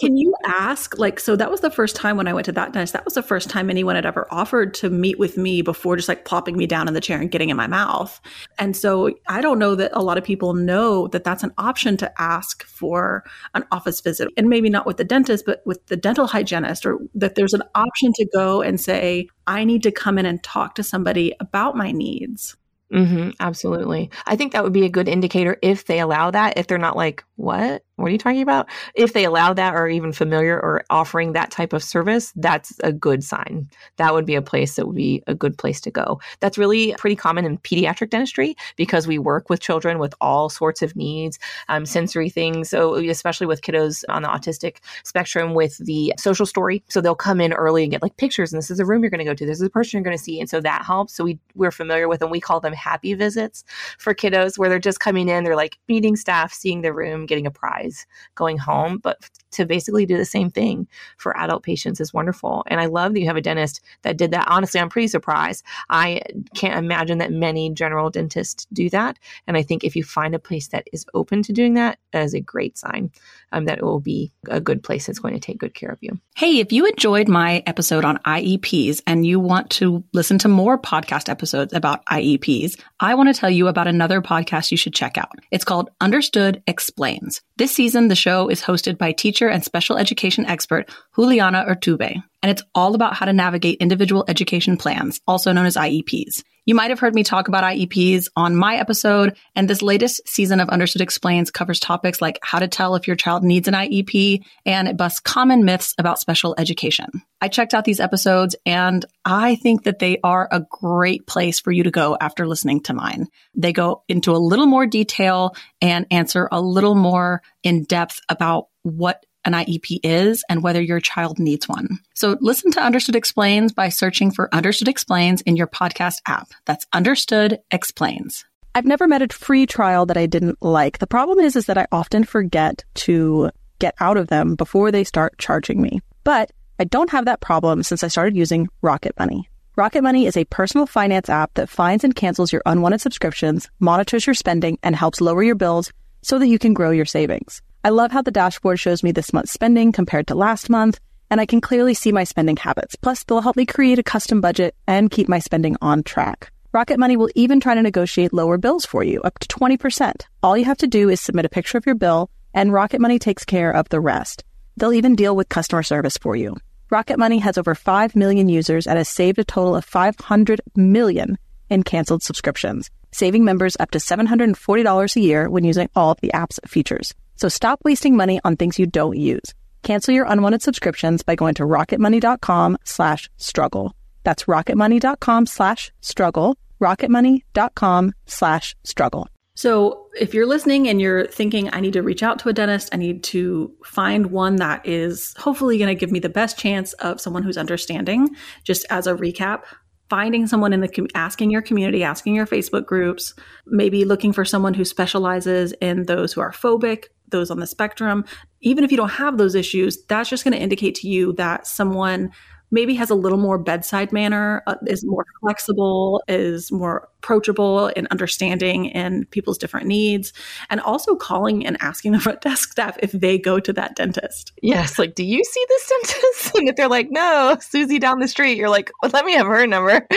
Can 0.00 0.16
you 0.16 0.34
ask, 0.46 0.98
like, 0.98 1.20
so 1.20 1.36
that 1.36 1.50
was 1.50 1.60
the 1.60 1.70
first 1.70 1.94
time 1.94 2.16
when 2.16 2.28
I 2.28 2.32
went 2.32 2.46
to 2.46 2.52
that 2.52 2.72
dentist, 2.72 2.92
that 2.92 3.04
was 3.04 3.14
the 3.14 3.22
first 3.22 3.50
time 3.50 3.70
anyone 3.70 3.94
had 3.94 4.06
ever 4.06 4.26
offered 4.30 4.74
to 4.74 4.90
meet 4.90 5.18
with 5.18 5.36
me 5.36 5.62
before 5.62 5.96
just 5.96 6.08
like 6.08 6.24
plopping 6.24 6.56
me 6.56 6.66
down 6.66 6.88
in 6.88 6.94
the 6.94 7.00
chair 7.00 7.20
and 7.20 7.30
getting 7.30 7.50
in 7.50 7.56
my 7.56 7.66
mouth. 7.66 8.20
And 8.58 8.76
so 8.76 9.14
I 9.28 9.40
don't 9.40 9.58
know 9.58 9.74
that 9.74 9.90
a 9.94 10.02
lot 10.02 10.18
of 10.18 10.24
people 10.24 10.54
know 10.54 11.08
that 11.08 11.24
that's 11.24 11.42
an 11.42 11.52
option 11.58 11.96
to 11.98 12.20
ask 12.20 12.64
for 12.64 13.24
an 13.54 13.64
office 13.70 14.00
visit 14.00 14.28
and 14.36 14.48
maybe 14.48 14.70
not 14.70 14.77
with 14.86 14.96
the 14.96 15.04
dentist, 15.04 15.44
but 15.46 15.62
with 15.64 15.86
the 15.86 15.96
dental 15.96 16.26
hygienist, 16.26 16.86
or 16.86 16.98
that 17.14 17.34
there's 17.34 17.54
an 17.54 17.62
option 17.74 18.12
to 18.14 18.26
go 18.32 18.62
and 18.62 18.80
say, 18.80 19.28
I 19.46 19.64
need 19.64 19.82
to 19.84 19.92
come 19.92 20.18
in 20.18 20.26
and 20.26 20.42
talk 20.42 20.74
to 20.76 20.82
somebody 20.82 21.34
about 21.40 21.76
my 21.76 21.92
needs. 21.92 22.56
Mm-hmm, 22.92 23.30
absolutely. 23.40 24.10
I 24.26 24.36
think 24.36 24.52
that 24.52 24.64
would 24.64 24.72
be 24.72 24.84
a 24.84 24.90
good 24.90 25.08
indicator 25.08 25.58
if 25.62 25.84
they 25.84 26.00
allow 26.00 26.30
that. 26.30 26.56
If 26.56 26.66
they're 26.66 26.78
not 26.78 26.96
like, 26.96 27.22
what? 27.36 27.82
What 27.98 28.06
are 28.06 28.12
you 28.12 28.18
talking 28.18 28.42
about? 28.42 28.68
If 28.94 29.12
they 29.12 29.24
allow 29.24 29.52
that 29.54 29.74
or 29.74 29.88
even 29.88 30.12
familiar 30.12 30.54
or 30.54 30.84
offering 30.88 31.32
that 31.32 31.50
type 31.50 31.72
of 31.72 31.82
service, 31.82 32.32
that's 32.36 32.72
a 32.84 32.92
good 32.92 33.24
sign. 33.24 33.68
That 33.96 34.14
would 34.14 34.24
be 34.24 34.36
a 34.36 34.42
place 34.42 34.76
that 34.76 34.86
would 34.86 34.94
be 34.94 35.24
a 35.26 35.34
good 35.34 35.58
place 35.58 35.80
to 35.80 35.90
go. 35.90 36.20
That's 36.38 36.56
really 36.56 36.94
pretty 36.96 37.16
common 37.16 37.44
in 37.44 37.58
pediatric 37.58 38.10
dentistry 38.10 38.54
because 38.76 39.08
we 39.08 39.18
work 39.18 39.50
with 39.50 39.58
children 39.58 39.98
with 39.98 40.14
all 40.20 40.48
sorts 40.48 40.80
of 40.80 40.94
needs, 40.94 41.40
um, 41.68 41.84
sensory 41.84 42.30
things. 42.30 42.70
So, 42.70 42.94
especially 42.94 43.48
with 43.48 43.62
kiddos 43.62 44.04
on 44.08 44.22
the 44.22 44.28
autistic 44.28 44.76
spectrum 45.02 45.54
with 45.54 45.78
the 45.78 46.14
social 46.18 46.46
story. 46.46 46.84
So, 46.88 47.00
they'll 47.00 47.16
come 47.16 47.40
in 47.40 47.52
early 47.52 47.82
and 47.82 47.90
get 47.90 48.00
like 48.00 48.16
pictures, 48.16 48.52
and 48.52 48.58
this 48.58 48.70
is 48.70 48.78
a 48.78 48.86
room 48.86 49.02
you're 49.02 49.10
going 49.10 49.18
to 49.18 49.24
go 49.24 49.34
to, 49.34 49.44
this 49.44 49.58
is 49.58 49.66
a 49.66 49.70
person 49.70 49.98
you're 49.98 50.04
going 50.04 50.16
to 50.16 50.22
see. 50.22 50.38
And 50.38 50.48
so 50.48 50.60
that 50.60 50.84
helps. 50.84 51.14
So, 51.14 51.24
we, 51.24 51.40
we're 51.56 51.72
familiar 51.72 52.06
with 52.06 52.20
them. 52.20 52.30
We 52.30 52.40
call 52.40 52.60
them 52.60 52.74
happy 52.74 53.14
visits 53.14 53.64
for 53.98 54.14
kiddos 54.14 54.56
where 54.56 54.68
they're 54.68 54.78
just 54.78 55.00
coming 55.00 55.28
in, 55.28 55.42
they're 55.42 55.56
like 55.56 55.78
meeting 55.88 56.14
staff, 56.14 56.52
seeing 56.52 56.82
the 56.82 56.92
room, 56.92 57.26
getting 57.26 57.44
a 57.44 57.50
prize 57.50 57.87
going 58.34 58.58
home, 58.58 58.98
but 58.98 59.18
to 59.52 59.66
basically 59.66 60.06
do 60.06 60.16
the 60.16 60.24
same 60.24 60.50
thing 60.50 60.88
for 61.16 61.36
adult 61.36 61.62
patients 61.62 62.00
is 62.00 62.12
wonderful. 62.12 62.64
And 62.66 62.80
I 62.80 62.86
love 62.86 63.12
that 63.12 63.20
you 63.20 63.26
have 63.26 63.36
a 63.36 63.40
dentist 63.40 63.80
that 64.02 64.16
did 64.16 64.30
that. 64.32 64.48
Honestly, 64.48 64.80
I'm 64.80 64.88
pretty 64.88 65.08
surprised. 65.08 65.64
I 65.88 66.22
can't 66.54 66.78
imagine 66.78 67.18
that 67.18 67.32
many 67.32 67.70
general 67.70 68.10
dentists 68.10 68.66
do 68.72 68.90
that. 68.90 69.18
And 69.46 69.56
I 69.56 69.62
think 69.62 69.84
if 69.84 69.96
you 69.96 70.04
find 70.04 70.34
a 70.34 70.38
place 70.38 70.68
that 70.68 70.86
is 70.92 71.06
open 71.14 71.42
to 71.44 71.52
doing 71.52 71.74
that, 71.74 71.98
that 72.12 72.24
is 72.24 72.34
a 72.34 72.40
great 72.40 72.78
sign 72.78 73.10
um, 73.52 73.64
that 73.66 73.78
it 73.78 73.84
will 73.84 74.00
be 74.00 74.32
a 74.48 74.60
good 74.60 74.82
place 74.82 75.06
that's 75.06 75.18
going 75.18 75.34
to 75.34 75.40
take 75.40 75.58
good 75.58 75.74
care 75.74 75.90
of 75.90 75.98
you. 76.00 76.18
Hey, 76.36 76.58
if 76.58 76.72
you 76.72 76.86
enjoyed 76.86 77.28
my 77.28 77.62
episode 77.66 78.04
on 78.04 78.18
IEPs 78.18 79.02
and 79.06 79.26
you 79.26 79.40
want 79.40 79.70
to 79.70 80.04
listen 80.12 80.38
to 80.38 80.48
more 80.48 80.78
podcast 80.78 81.28
episodes 81.28 81.72
about 81.72 82.04
IEPs, 82.06 82.78
I 83.00 83.14
want 83.14 83.34
to 83.34 83.38
tell 83.38 83.50
you 83.50 83.68
about 83.68 83.86
another 83.86 84.20
podcast 84.20 84.70
you 84.70 84.76
should 84.76 84.94
check 84.94 85.18
out. 85.18 85.32
It's 85.50 85.64
called 85.64 85.90
Understood 86.00 86.62
Explains. 86.66 87.42
This 87.56 87.72
season, 87.72 88.08
the 88.08 88.14
show 88.14 88.48
is 88.48 88.62
hosted 88.62 88.98
by 88.98 89.12
teacher 89.12 89.37
and 89.46 89.62
special 89.62 89.96
education 89.96 90.46
expert 90.46 90.90
Juliana 91.14 91.64
Urtubey 91.68 92.22
and 92.42 92.50
it's 92.50 92.62
all 92.74 92.94
about 92.94 93.14
how 93.14 93.26
to 93.26 93.32
navigate 93.32 93.78
individual 93.80 94.24
education 94.28 94.76
plans, 94.76 95.20
also 95.26 95.52
known 95.52 95.66
as 95.66 95.76
IEPs. 95.76 96.42
You 96.66 96.74
might 96.74 96.90
have 96.90 97.00
heard 97.00 97.14
me 97.14 97.24
talk 97.24 97.48
about 97.48 97.64
IEPs 97.64 98.26
on 98.36 98.54
my 98.54 98.76
episode, 98.76 99.36
and 99.56 99.68
this 99.68 99.80
latest 99.80 100.20
season 100.28 100.60
of 100.60 100.68
Understood 100.68 101.00
Explains 101.00 101.50
covers 101.50 101.80
topics 101.80 102.20
like 102.20 102.38
how 102.42 102.58
to 102.58 102.68
tell 102.68 102.94
if 102.94 103.06
your 103.06 103.16
child 103.16 103.42
needs 103.42 103.68
an 103.68 103.74
IEP, 103.74 104.44
and 104.66 104.86
it 104.86 104.96
busts 104.96 105.18
common 105.18 105.64
myths 105.64 105.94
about 105.98 106.20
special 106.20 106.54
education. 106.58 107.06
I 107.40 107.48
checked 107.48 107.72
out 107.72 107.86
these 107.86 108.00
episodes, 108.00 108.54
and 108.66 109.04
I 109.24 109.56
think 109.56 109.84
that 109.84 109.98
they 109.98 110.18
are 110.22 110.46
a 110.52 110.60
great 110.70 111.26
place 111.26 111.58
for 111.58 111.72
you 111.72 111.84
to 111.84 111.90
go 111.90 112.18
after 112.20 112.46
listening 112.46 112.82
to 112.82 112.94
mine. 112.94 113.28
They 113.54 113.72
go 113.72 114.04
into 114.06 114.32
a 114.32 114.38
little 114.38 114.66
more 114.66 114.86
detail 114.86 115.56
and 115.80 116.06
answer 116.10 116.48
a 116.52 116.60
little 116.60 116.94
more 116.94 117.42
in 117.62 117.84
depth 117.84 118.20
about 118.28 118.66
what 118.82 119.24
an 119.44 119.52
IEP 119.52 120.00
is 120.02 120.44
and 120.48 120.62
whether 120.62 120.80
your 120.80 121.00
child 121.00 121.38
needs 121.38 121.68
one. 121.68 121.98
So 122.14 122.36
listen 122.40 122.70
to 122.72 122.82
Understood 122.82 123.16
Explains 123.16 123.72
by 123.72 123.88
searching 123.88 124.30
for 124.30 124.52
Understood 124.54 124.88
Explains 124.88 125.40
in 125.42 125.56
your 125.56 125.66
podcast 125.66 126.20
app. 126.26 126.48
That's 126.66 126.86
Understood 126.92 127.58
Explains. 127.70 128.44
I've 128.74 128.84
never 128.84 129.08
met 129.08 129.22
a 129.22 129.34
free 129.34 129.66
trial 129.66 130.06
that 130.06 130.16
I 130.16 130.26
didn't 130.26 130.62
like. 130.62 130.98
The 130.98 131.06
problem 131.06 131.38
is, 131.38 131.56
is 131.56 131.66
that 131.66 131.78
I 131.78 131.86
often 131.90 132.24
forget 132.24 132.84
to 132.94 133.50
get 133.78 133.94
out 134.00 134.16
of 134.16 134.28
them 134.28 134.54
before 134.54 134.90
they 134.90 135.04
start 135.04 135.38
charging 135.38 135.80
me. 135.80 136.00
But 136.24 136.52
I 136.78 136.84
don't 136.84 137.10
have 137.10 137.24
that 137.24 137.40
problem 137.40 137.82
since 137.82 138.04
I 138.04 138.08
started 138.08 138.36
using 138.36 138.68
Rocket 138.82 139.14
Money. 139.18 139.48
Rocket 139.76 140.02
Money 140.02 140.26
is 140.26 140.36
a 140.36 140.44
personal 140.44 140.86
finance 140.86 141.28
app 141.28 141.54
that 141.54 141.68
finds 141.68 142.04
and 142.04 142.14
cancels 142.14 142.52
your 142.52 142.62
unwanted 142.66 143.00
subscriptions, 143.00 143.68
monitors 143.80 144.26
your 144.26 144.34
spending, 144.34 144.78
and 144.82 144.94
helps 144.94 145.20
lower 145.20 145.42
your 145.42 145.54
bills 145.54 145.92
so 146.22 146.38
that 146.38 146.48
you 146.48 146.58
can 146.58 146.74
grow 146.74 146.90
your 146.90 147.04
savings. 147.04 147.62
I 147.88 147.90
love 147.90 148.12
how 148.12 148.20
the 148.20 148.30
dashboard 148.30 148.78
shows 148.78 149.02
me 149.02 149.12
this 149.12 149.32
month's 149.32 149.50
spending 149.50 149.92
compared 149.92 150.26
to 150.26 150.34
last 150.34 150.68
month, 150.68 151.00
and 151.30 151.40
I 151.40 151.46
can 151.46 151.62
clearly 151.62 151.94
see 151.94 152.12
my 152.12 152.24
spending 152.24 152.58
habits. 152.58 152.96
Plus, 152.96 153.24
they'll 153.24 153.40
help 153.40 153.56
me 153.56 153.64
create 153.64 153.98
a 153.98 154.02
custom 154.02 154.42
budget 154.42 154.74
and 154.86 155.10
keep 155.10 155.26
my 155.26 155.38
spending 155.38 155.74
on 155.80 156.02
track. 156.02 156.52
Rocket 156.72 156.98
Money 156.98 157.16
will 157.16 157.30
even 157.34 157.60
try 157.60 157.74
to 157.74 157.80
negotiate 157.80 158.34
lower 158.34 158.58
bills 158.58 158.84
for 158.84 159.02
you, 159.02 159.22
up 159.22 159.38
to 159.38 159.48
20%. 159.48 160.26
All 160.42 160.54
you 160.54 160.66
have 160.66 160.76
to 160.76 160.86
do 160.86 161.08
is 161.08 161.18
submit 161.18 161.46
a 161.46 161.48
picture 161.48 161.78
of 161.78 161.86
your 161.86 161.94
bill, 161.94 162.28
and 162.52 162.74
Rocket 162.74 163.00
Money 163.00 163.18
takes 163.18 163.46
care 163.46 163.70
of 163.70 163.88
the 163.88 164.00
rest. 164.00 164.44
They'll 164.76 164.92
even 164.92 165.16
deal 165.16 165.34
with 165.34 165.48
customer 165.48 165.82
service 165.82 166.18
for 166.18 166.36
you. 166.36 166.58
Rocket 166.90 167.18
Money 167.18 167.38
has 167.38 167.56
over 167.56 167.74
5 167.74 168.14
million 168.14 168.50
users 168.50 168.86
and 168.86 168.98
has 168.98 169.08
saved 169.08 169.38
a 169.38 169.44
total 169.44 169.74
of 169.74 169.86
500 169.86 170.60
million 170.76 171.38
in 171.70 171.84
canceled 171.84 172.22
subscriptions, 172.22 172.90
saving 173.12 173.46
members 173.46 173.78
up 173.80 173.92
to 173.92 173.98
$740 173.98 175.16
a 175.16 175.20
year 175.20 175.48
when 175.48 175.64
using 175.64 175.88
all 175.96 176.10
of 176.10 176.20
the 176.20 176.34
app's 176.34 176.60
features. 176.66 177.14
So 177.38 177.48
stop 177.48 177.80
wasting 177.84 178.16
money 178.16 178.40
on 178.44 178.56
things 178.56 178.78
you 178.78 178.86
don't 178.86 179.16
use. 179.16 179.54
Cancel 179.82 180.12
your 180.12 180.26
unwanted 180.26 180.62
subscriptions 180.62 181.22
by 181.22 181.36
going 181.36 181.54
to 181.54 181.62
rocketmoney.com 181.62 182.78
slash 182.84 183.30
struggle. 183.36 183.94
That's 184.24 184.44
rocketmoney.com 184.44 185.46
slash 185.46 185.92
struggle. 186.00 186.56
rocketmoney.com 186.80 188.12
slash 188.26 188.76
struggle. 188.84 189.28
So 189.54 190.06
if 190.20 190.34
you're 190.34 190.46
listening 190.46 190.88
and 190.88 191.00
you're 191.00 191.26
thinking, 191.26 191.68
I 191.72 191.80
need 191.80 191.94
to 191.94 192.02
reach 192.02 192.22
out 192.22 192.38
to 192.40 192.48
a 192.48 192.52
dentist, 192.52 192.90
I 192.92 192.96
need 192.96 193.24
to 193.24 193.72
find 193.84 194.26
one 194.26 194.56
that 194.56 194.86
is 194.86 195.34
hopefully 195.36 195.78
going 195.78 195.88
to 195.88 195.98
give 195.98 196.12
me 196.12 196.20
the 196.20 196.28
best 196.28 196.58
chance 196.58 196.92
of 196.94 197.20
someone 197.20 197.42
who's 197.42 197.56
understanding, 197.56 198.28
just 198.62 198.86
as 198.90 199.08
a 199.08 199.14
recap, 199.14 199.62
finding 200.08 200.46
someone 200.46 200.72
in 200.72 200.80
the 200.80 200.88
com- 200.88 201.08
asking 201.14 201.50
your 201.50 201.62
community 201.62 202.02
asking 202.02 202.34
your 202.34 202.46
facebook 202.46 202.86
groups 202.86 203.34
maybe 203.66 204.04
looking 204.04 204.32
for 204.32 204.44
someone 204.44 204.74
who 204.74 204.84
specializes 204.84 205.72
in 205.80 206.04
those 206.04 206.32
who 206.32 206.40
are 206.40 206.50
phobic 206.50 207.08
those 207.30 207.50
on 207.50 207.60
the 207.60 207.66
spectrum 207.66 208.24
even 208.60 208.84
if 208.84 208.90
you 208.90 208.96
don't 208.96 209.10
have 209.10 209.38
those 209.38 209.54
issues 209.54 210.04
that's 210.04 210.28
just 210.28 210.44
going 210.44 210.54
to 210.54 210.60
indicate 210.60 210.94
to 210.96 211.08
you 211.08 211.32
that 211.34 211.66
someone 211.66 212.30
maybe 212.70 212.94
has 212.94 213.10
a 213.10 213.14
little 213.14 213.38
more 213.38 213.58
bedside 213.58 214.12
manner, 214.12 214.62
uh, 214.66 214.76
is 214.86 215.04
more 215.04 215.24
flexible, 215.40 216.22
is 216.28 216.70
more 216.70 217.08
approachable 217.18 217.90
and 217.96 218.06
understanding 218.10 218.86
in 218.86 219.24
people's 219.26 219.58
different 219.58 219.86
needs, 219.86 220.32
and 220.70 220.80
also 220.80 221.16
calling 221.16 221.66
and 221.66 221.76
asking 221.80 222.12
the 222.12 222.20
front 222.26 222.40
desk 222.40 222.72
staff 222.72 222.96
if 223.00 223.12
they 223.12 223.38
go 223.38 223.58
to 223.58 223.72
that 223.72 223.96
dentist. 223.96 224.52
Yes, 224.62 224.98
like, 224.98 225.14
do 225.14 225.24
you 225.24 225.42
see 225.44 225.64
this 225.68 225.88
dentist? 225.88 226.54
And 226.58 226.68
if 226.68 226.76
they're 226.76 226.88
like, 226.88 227.08
no, 227.10 227.56
Susie 227.60 228.00
down 228.00 228.18
the 228.18 228.26
street, 228.26 228.56
you're 228.56 228.68
like, 228.68 228.90
well, 229.00 229.12
let 229.12 229.24
me 229.24 229.32
have 229.34 229.46
her 229.46 229.64
number. 229.66 230.06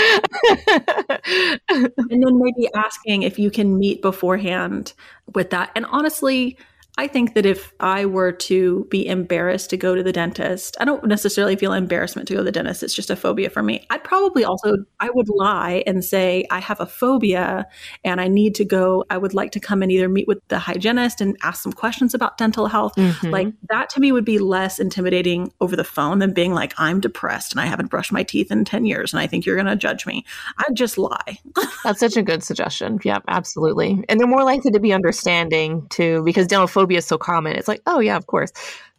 and 1.70 1.91
then 2.10 2.39
maybe 2.39 2.68
asking 2.75 3.22
if 3.24 3.38
you 3.38 3.51
can 3.51 3.77
meet 3.77 4.01
beforehand 4.01 4.94
with 5.36 5.51
that. 5.51 5.72
And 5.75 5.86
honestly, 5.86 6.58
I 6.98 7.07
think 7.07 7.36
that 7.36 7.45
if 7.45 7.74
I 7.79 8.05
were 8.05 8.33
to 8.33 8.86
be 8.89 9.07
embarrassed 9.07 9.69
to 9.69 9.77
go 9.77 9.95
to 9.95 10.03
the 10.03 10.12
dentist, 10.12 10.75
I 10.79 10.86
don't 10.86 11.05
necessarily 11.05 11.55
feel 11.55 11.71
embarrassment 11.74 12.27
to 12.27 12.33
go 12.33 12.39
to 12.39 12.43
the 12.43 12.51
dentist. 12.51 12.83
It's 12.83 12.93
just 12.93 13.10
a 13.10 13.15
phobia 13.15 13.50
for 13.50 13.63
me. 13.63 13.86
I'd 13.89 14.03
probably 14.03 14.43
also, 14.43 14.74
I 15.00 15.10
would 15.10 15.29
lie 15.29 15.83
and 15.88 16.03
say, 16.03 16.45
I 16.51 16.60
have 16.60 16.81
a 16.81 16.86
phobia 16.86 17.65
and 18.03 18.19
I 18.19 18.27
need 18.27 18.55
to 18.55 18.65
go. 18.65 19.05
I 19.10 19.17
would 19.17 19.33
like 19.33 19.51
to 19.53 19.60
come 19.60 19.81
and 19.81 19.91
either 19.91 20.10
meet 20.10 20.27
with 20.27 20.45
the 20.50 20.60
hygienist 20.60 21.21
and 21.21 21.38
ask 21.43 21.63
some 21.63 21.71
questions 21.71 22.13
about 22.13 22.38
dental 22.38 22.67
health. 22.67 22.93
Mm-hmm. 22.98 23.29
Like 23.29 23.48
that 23.69 23.89
to 23.91 24.01
me 24.01 24.12
would 24.12 24.25
be 24.25 24.38
less 24.38 24.77
intimidating 24.77 25.51
over 25.62 25.77
the 25.77 25.83
phone 25.86 26.19
than 26.19 26.33
being 26.33 26.53
like, 26.53 26.74
I'm 26.77 27.00
depressed 27.00 27.53
and 27.53 27.62
I 27.62 27.67
haven't 27.67 27.89
brushed 27.89 28.12
my 28.12 28.24
teeth 28.24 28.51
in 28.51 28.65
10 28.65 28.86
years 28.86 29.13
and 29.13 29.21
I 29.21 29.27
think 29.27 29.45
you're 29.45 29.55
going 29.55 29.65
to 29.65 29.77
judge 29.77 30.05
me. 30.05 30.25
I'd 30.57 30.75
just 30.75 30.98
lie. 30.98 31.39
That's 31.83 32.01
such 32.01 32.17
a 32.17 32.21
good 32.21 32.43
suggestion. 32.43 33.00
Yeah, 33.03 33.19
absolutely. 33.29 34.03
And 34.10 34.19
they're 34.19 34.27
more 34.27 34.43
likely 34.43 34.71
to 34.71 34.79
be 34.79 34.91
understanding 34.91 35.88
too, 35.89 36.21
because 36.24 36.48
dental 36.48 36.67
phobia 36.67 36.80
phobia 36.81 36.97
is 36.97 37.05
so 37.05 37.17
common. 37.17 37.55
It's 37.55 37.67
like, 37.67 37.81
oh 37.85 38.00
yeah, 38.00 38.17
of 38.17 38.25
course. 38.25 38.51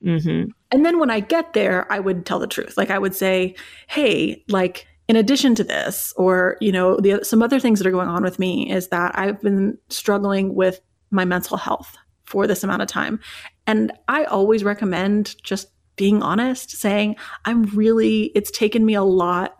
Mm-hmm. 0.04 0.50
And 0.70 0.86
then 0.86 1.00
when 1.00 1.10
I 1.10 1.18
get 1.18 1.52
there, 1.52 1.92
I 1.92 1.98
would 1.98 2.24
tell 2.24 2.38
the 2.38 2.46
truth. 2.46 2.76
Like 2.76 2.90
I 2.90 2.98
would 2.98 3.14
say, 3.14 3.56
hey, 3.88 4.44
like 4.48 4.86
in 5.08 5.16
addition 5.16 5.56
to 5.56 5.64
this, 5.64 6.14
or 6.16 6.56
you 6.60 6.70
know, 6.70 6.96
the 6.96 7.24
some 7.24 7.42
other 7.42 7.58
things 7.58 7.80
that 7.80 7.88
are 7.88 7.92
going 7.92 8.08
on 8.08 8.22
with 8.22 8.38
me 8.38 8.70
is 8.70 8.88
that 8.88 9.18
I've 9.18 9.40
been 9.40 9.76
struggling 9.88 10.54
with 10.54 10.80
my 11.10 11.24
mental 11.24 11.56
health 11.56 11.96
for 12.24 12.46
this 12.46 12.62
amount 12.62 12.82
of 12.82 12.88
time, 12.88 13.18
and 13.66 13.92
I 14.06 14.24
always 14.24 14.62
recommend 14.62 15.34
just 15.42 15.68
being 15.96 16.22
honest, 16.22 16.70
saying 16.70 17.16
I'm 17.44 17.64
really. 17.64 18.26
It's 18.36 18.52
taken 18.52 18.86
me 18.86 18.94
a 18.94 19.02
lot 19.02 19.58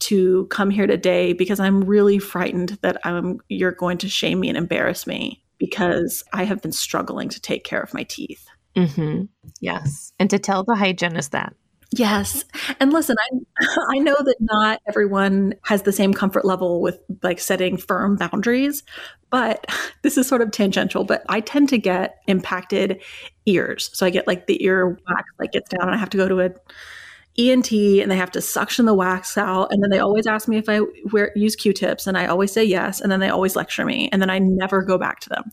to 0.00 0.46
come 0.46 0.70
here 0.70 0.88
today 0.88 1.32
because 1.32 1.60
I'm 1.60 1.82
really 1.82 2.18
frightened 2.18 2.70
that 2.82 2.98
I'm 3.04 3.38
you're 3.48 3.70
going 3.70 3.98
to 3.98 4.08
shame 4.08 4.40
me 4.40 4.48
and 4.48 4.58
embarrass 4.58 5.06
me 5.06 5.44
because 5.62 6.24
I 6.32 6.42
have 6.42 6.60
been 6.60 6.72
struggling 6.72 7.28
to 7.28 7.40
take 7.40 7.62
care 7.62 7.80
of 7.80 7.94
my 7.94 8.02
teeth. 8.02 8.48
Mm-hmm. 8.74 9.26
Yes. 9.60 10.12
And 10.18 10.28
to 10.30 10.40
tell 10.40 10.64
the 10.64 10.74
hygienist 10.74 11.30
that. 11.30 11.54
Yes. 11.92 12.44
And 12.80 12.92
listen, 12.92 13.14
I 13.20 13.76
I 13.92 13.98
know 13.98 14.16
that 14.18 14.38
not 14.40 14.80
everyone 14.88 15.54
has 15.62 15.82
the 15.82 15.92
same 15.92 16.12
comfort 16.12 16.44
level 16.44 16.80
with 16.80 16.98
like 17.22 17.38
setting 17.38 17.76
firm 17.76 18.16
boundaries, 18.16 18.82
but 19.30 19.64
this 20.02 20.18
is 20.18 20.26
sort 20.26 20.42
of 20.42 20.50
tangential, 20.50 21.04
but 21.04 21.22
I 21.28 21.38
tend 21.38 21.68
to 21.68 21.78
get 21.78 22.16
impacted 22.26 23.00
ears. 23.46 23.88
So 23.92 24.04
I 24.04 24.10
get 24.10 24.26
like 24.26 24.48
the 24.48 24.64
ear 24.64 24.88
wax 24.88 25.28
like 25.38 25.52
gets 25.52 25.68
down 25.68 25.82
and 25.82 25.94
I 25.94 25.96
have 25.96 26.10
to 26.10 26.16
go 26.16 26.26
to 26.26 26.40
a 26.40 26.50
ENT 27.38 27.72
and 27.72 28.10
they 28.10 28.16
have 28.16 28.30
to 28.32 28.40
suction 28.40 28.84
the 28.84 28.94
wax 28.94 29.38
out. 29.38 29.72
And 29.72 29.82
then 29.82 29.90
they 29.90 29.98
always 29.98 30.26
ask 30.26 30.48
me 30.48 30.58
if 30.58 30.68
I 30.68 30.80
wear 31.12 31.32
use 31.34 31.56
Q-tips, 31.56 32.06
and 32.06 32.18
I 32.18 32.26
always 32.26 32.52
say 32.52 32.64
yes. 32.64 33.00
And 33.00 33.10
then 33.10 33.20
they 33.20 33.28
always 33.28 33.56
lecture 33.56 33.84
me, 33.84 34.08
and 34.12 34.20
then 34.20 34.30
I 34.30 34.38
never 34.38 34.82
go 34.82 34.98
back 34.98 35.20
to 35.20 35.28
them. 35.28 35.50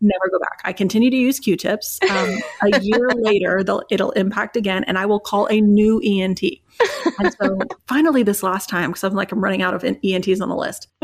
Never 0.00 0.28
go 0.30 0.38
back. 0.38 0.60
I 0.64 0.72
continue 0.72 1.10
to 1.10 1.16
use 1.16 1.40
Q-tips. 1.40 1.98
Um, 2.08 2.38
a 2.72 2.80
year 2.80 3.08
later, 3.16 3.64
it'll 3.90 4.10
impact 4.12 4.56
again, 4.56 4.84
and 4.84 4.96
I 4.96 5.06
will 5.06 5.20
call 5.20 5.46
a 5.50 5.60
new 5.60 6.00
ENT. 6.04 6.42
And 7.18 7.34
so 7.40 7.58
finally, 7.86 8.22
this 8.22 8.42
last 8.42 8.68
time, 8.68 8.90
because 8.90 9.04
I'm 9.04 9.14
like 9.14 9.32
I'm 9.32 9.42
running 9.42 9.62
out 9.62 9.74
of 9.74 9.84
ENTs 9.84 10.40
on 10.40 10.48
the 10.48 10.56
list, 10.56 10.88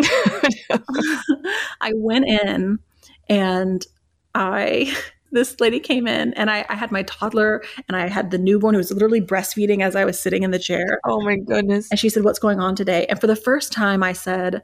I 1.81 1.93
went 1.95 2.27
in 2.29 2.79
and 3.29 3.85
I 4.35 4.97
this 5.35 5.61
lady 5.61 5.81
came 5.81 6.07
in 6.07 6.33
and 6.35 6.51
I, 6.51 6.65
I, 6.69 6.75
had 6.75 6.91
my 6.91 7.03
toddler 7.03 7.63
and 7.89 7.97
I 7.97 8.09
had 8.09 8.31
the 8.31 8.39
newborn 8.39 8.75
who 8.75 8.79
was 8.79 8.91
literally 8.91 9.21
breastfeeding 9.21 9.83
as 9.83 9.95
I 9.97 10.05
was 10.05 10.19
sitting 10.19 10.43
in 10.43 10.51
the 10.51 10.59
chair. 10.59 10.99
Oh 11.05 11.21
my 11.21 11.37
goodness. 11.37 11.91
And 11.91 11.99
she 11.99 12.09
said, 12.09 12.25
What's 12.25 12.39
going 12.39 12.61
on 12.61 12.75
today? 12.75 13.07
And 13.07 13.21
for 13.21 13.27
the 13.27 13.37
first 13.37 13.73
time, 13.73 14.03
I 14.03 14.13
said, 14.13 14.63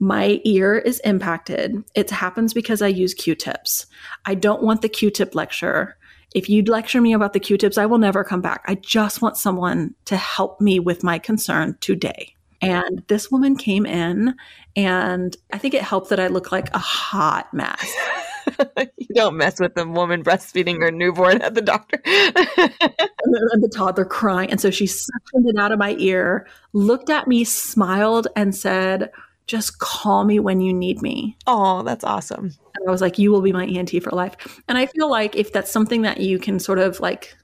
My 0.00 0.40
ear 0.44 0.76
is 0.76 1.00
impacted. 1.00 1.82
It 1.94 2.10
happens 2.10 2.52
because 2.52 2.82
I 2.82 2.88
use 2.88 3.14
Q 3.14 3.34
tips. 3.34 3.86
I 4.26 4.34
don't 4.34 4.62
want 4.62 4.82
the 4.82 4.88
Q 4.88 5.10
tip 5.10 5.34
lecture. 5.34 5.96
If 6.34 6.50
you 6.50 6.62
lecture 6.64 7.00
me 7.00 7.14
about 7.14 7.32
the 7.32 7.40
Q 7.40 7.56
tips, 7.56 7.78
I 7.78 7.86
will 7.86 7.98
never 7.98 8.22
come 8.22 8.42
back. 8.42 8.62
I 8.66 8.74
just 8.74 9.22
want 9.22 9.38
someone 9.38 9.94
to 10.06 10.16
help 10.16 10.60
me 10.60 10.78
with 10.78 11.02
my 11.02 11.18
concern 11.18 11.78
today. 11.80 12.34
And 12.60 13.04
this 13.06 13.30
woman 13.30 13.56
came 13.56 13.86
in, 13.86 14.34
and 14.74 15.36
I 15.52 15.58
think 15.58 15.74
it 15.74 15.82
helped 15.82 16.10
that 16.10 16.18
I 16.18 16.26
look 16.26 16.50
like 16.50 16.74
a 16.74 16.78
hot 16.78 17.54
mess. 17.54 17.94
you 18.96 19.14
don't 19.14 19.36
mess 19.36 19.60
with 19.60 19.76
a 19.76 19.86
woman 19.86 20.22
breastfeeding 20.22 20.80
her 20.80 20.90
newborn 20.90 21.42
at 21.42 21.54
the 21.54 21.62
doctor. 21.62 22.00
and, 22.06 22.72
the, 22.76 23.50
and 23.52 23.62
the 23.62 23.72
toddler 23.74 24.04
crying. 24.04 24.50
And 24.50 24.60
so 24.60 24.70
she 24.70 24.84
suctioned 24.84 25.48
it 25.48 25.58
out 25.58 25.72
of 25.72 25.78
my 25.78 25.94
ear, 25.98 26.46
looked 26.72 27.10
at 27.10 27.26
me, 27.26 27.44
smiled, 27.44 28.28
and 28.36 28.54
said, 28.54 29.10
just 29.46 29.78
call 29.78 30.24
me 30.24 30.38
when 30.38 30.60
you 30.60 30.72
need 30.72 31.02
me. 31.02 31.36
Oh, 31.46 31.82
that's 31.82 32.04
awesome. 32.04 32.44
And 32.74 32.88
I 32.88 32.90
was 32.90 33.00
like, 33.00 33.18
you 33.18 33.32
will 33.32 33.40
be 33.40 33.52
my 33.52 33.66
ENT 33.66 34.02
for 34.02 34.10
life. 34.10 34.60
And 34.68 34.76
I 34.76 34.86
feel 34.86 35.10
like 35.10 35.34
if 35.34 35.52
that's 35.52 35.70
something 35.70 36.02
that 36.02 36.20
you 36.20 36.38
can 36.38 36.60
sort 36.60 36.78
of 36.78 37.00
like 37.00 37.34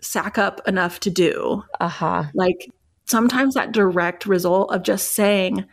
sack 0.00 0.38
up 0.38 0.60
enough 0.68 1.00
to 1.00 1.10
do, 1.10 1.64
uh-huh. 1.80 2.24
like 2.34 2.70
sometimes 3.06 3.54
that 3.54 3.72
direct 3.72 4.26
result 4.26 4.72
of 4.72 4.82
just 4.82 5.12
saying, 5.12 5.64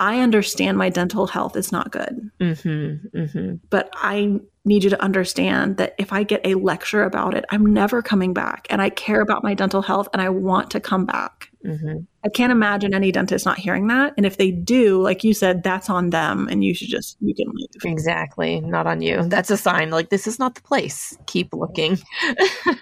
I 0.00 0.20
understand 0.20 0.78
my 0.78 0.88
dental 0.88 1.26
health 1.26 1.56
is 1.56 1.70
not 1.70 1.92
good. 1.92 2.30
Mm-hmm, 2.40 3.18
mm-hmm. 3.18 3.54
But 3.68 3.90
I 3.94 4.40
need 4.64 4.82
you 4.82 4.90
to 4.90 5.02
understand 5.02 5.76
that 5.76 5.94
if 5.98 6.10
I 6.10 6.22
get 6.22 6.40
a 6.42 6.54
lecture 6.54 7.02
about 7.02 7.34
it, 7.34 7.44
I'm 7.50 7.66
never 7.66 8.00
coming 8.00 8.32
back. 8.32 8.66
And 8.70 8.80
I 8.80 8.88
care 8.88 9.20
about 9.20 9.44
my 9.44 9.52
dental 9.52 9.82
health 9.82 10.08
and 10.14 10.22
I 10.22 10.30
want 10.30 10.70
to 10.70 10.80
come 10.80 11.04
back. 11.04 11.50
Mm-hmm. 11.66 11.98
I 12.24 12.28
can't 12.30 12.50
imagine 12.50 12.94
any 12.94 13.12
dentist 13.12 13.44
not 13.44 13.58
hearing 13.58 13.88
that. 13.88 14.14
And 14.16 14.24
if 14.24 14.38
they 14.38 14.50
do, 14.50 15.02
like 15.02 15.22
you 15.22 15.34
said, 15.34 15.62
that's 15.62 15.90
on 15.90 16.10
them 16.10 16.48
and 16.50 16.64
you 16.64 16.74
should 16.74 16.88
just, 16.88 17.18
you 17.20 17.34
can 17.34 17.48
leave. 17.52 17.68
Exactly. 17.84 18.60
Not 18.60 18.86
on 18.86 19.02
you. 19.02 19.22
That's 19.24 19.50
a 19.50 19.56
sign 19.58 19.90
like 19.90 20.08
this 20.08 20.26
is 20.26 20.38
not 20.38 20.54
the 20.54 20.62
place. 20.62 21.16
Keep 21.26 21.52
looking. 21.52 21.98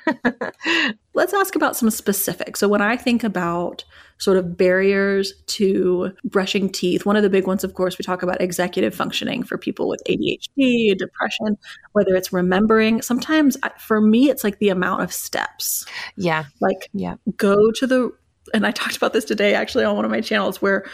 Let's 1.14 1.34
ask 1.34 1.56
about 1.56 1.76
some 1.76 1.90
specifics. 1.90 2.60
So 2.60 2.68
when 2.68 2.82
I 2.82 2.96
think 2.96 3.24
about 3.24 3.84
sort 4.18 4.36
of 4.36 4.56
barriers 4.56 5.32
to 5.46 6.12
brushing 6.24 6.68
teeth. 6.68 7.06
One 7.06 7.16
of 7.16 7.22
the 7.22 7.30
big 7.30 7.46
ones, 7.46 7.64
of 7.64 7.74
course, 7.74 7.98
we 7.98 8.02
talk 8.02 8.22
about 8.22 8.40
executive 8.40 8.94
functioning 8.94 9.42
for 9.42 9.56
people 9.56 9.88
with 9.88 10.02
ADHD, 10.08 10.96
depression, 10.96 11.56
whether 11.92 12.14
it's 12.14 12.32
remembering. 12.32 13.00
Sometimes 13.00 13.56
for 13.78 14.00
me, 14.00 14.28
it's 14.28 14.44
like 14.44 14.58
the 14.58 14.68
amount 14.68 15.02
of 15.02 15.12
steps. 15.12 15.86
Yeah. 16.16 16.44
Like, 16.60 16.90
yeah. 16.92 17.14
go 17.36 17.70
to 17.72 17.86
the, 17.86 18.12
and 18.52 18.66
I 18.66 18.70
talked 18.72 18.96
about 18.96 19.12
this 19.12 19.24
today 19.24 19.54
actually 19.54 19.84
on 19.84 19.96
one 19.96 20.04
of 20.04 20.10
my 20.10 20.20
channels 20.20 20.60
where 20.60 20.84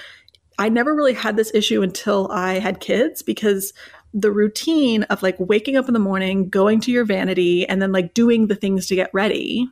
I 0.58 0.68
never 0.68 0.94
really 0.94 1.14
had 1.14 1.36
this 1.36 1.50
issue 1.54 1.82
until 1.82 2.28
I 2.30 2.58
had 2.58 2.78
kids 2.78 3.22
because 3.22 3.72
the 4.12 4.30
routine 4.30 5.02
of 5.04 5.22
like 5.22 5.34
waking 5.40 5.76
up 5.76 5.88
in 5.88 5.94
the 5.94 5.98
morning, 5.98 6.48
going 6.48 6.80
to 6.82 6.92
your 6.92 7.04
vanity, 7.04 7.66
and 7.68 7.82
then 7.82 7.90
like 7.90 8.14
doing 8.14 8.46
the 8.46 8.54
things 8.54 8.86
to 8.86 8.94
get 8.94 9.10
ready 9.12 9.68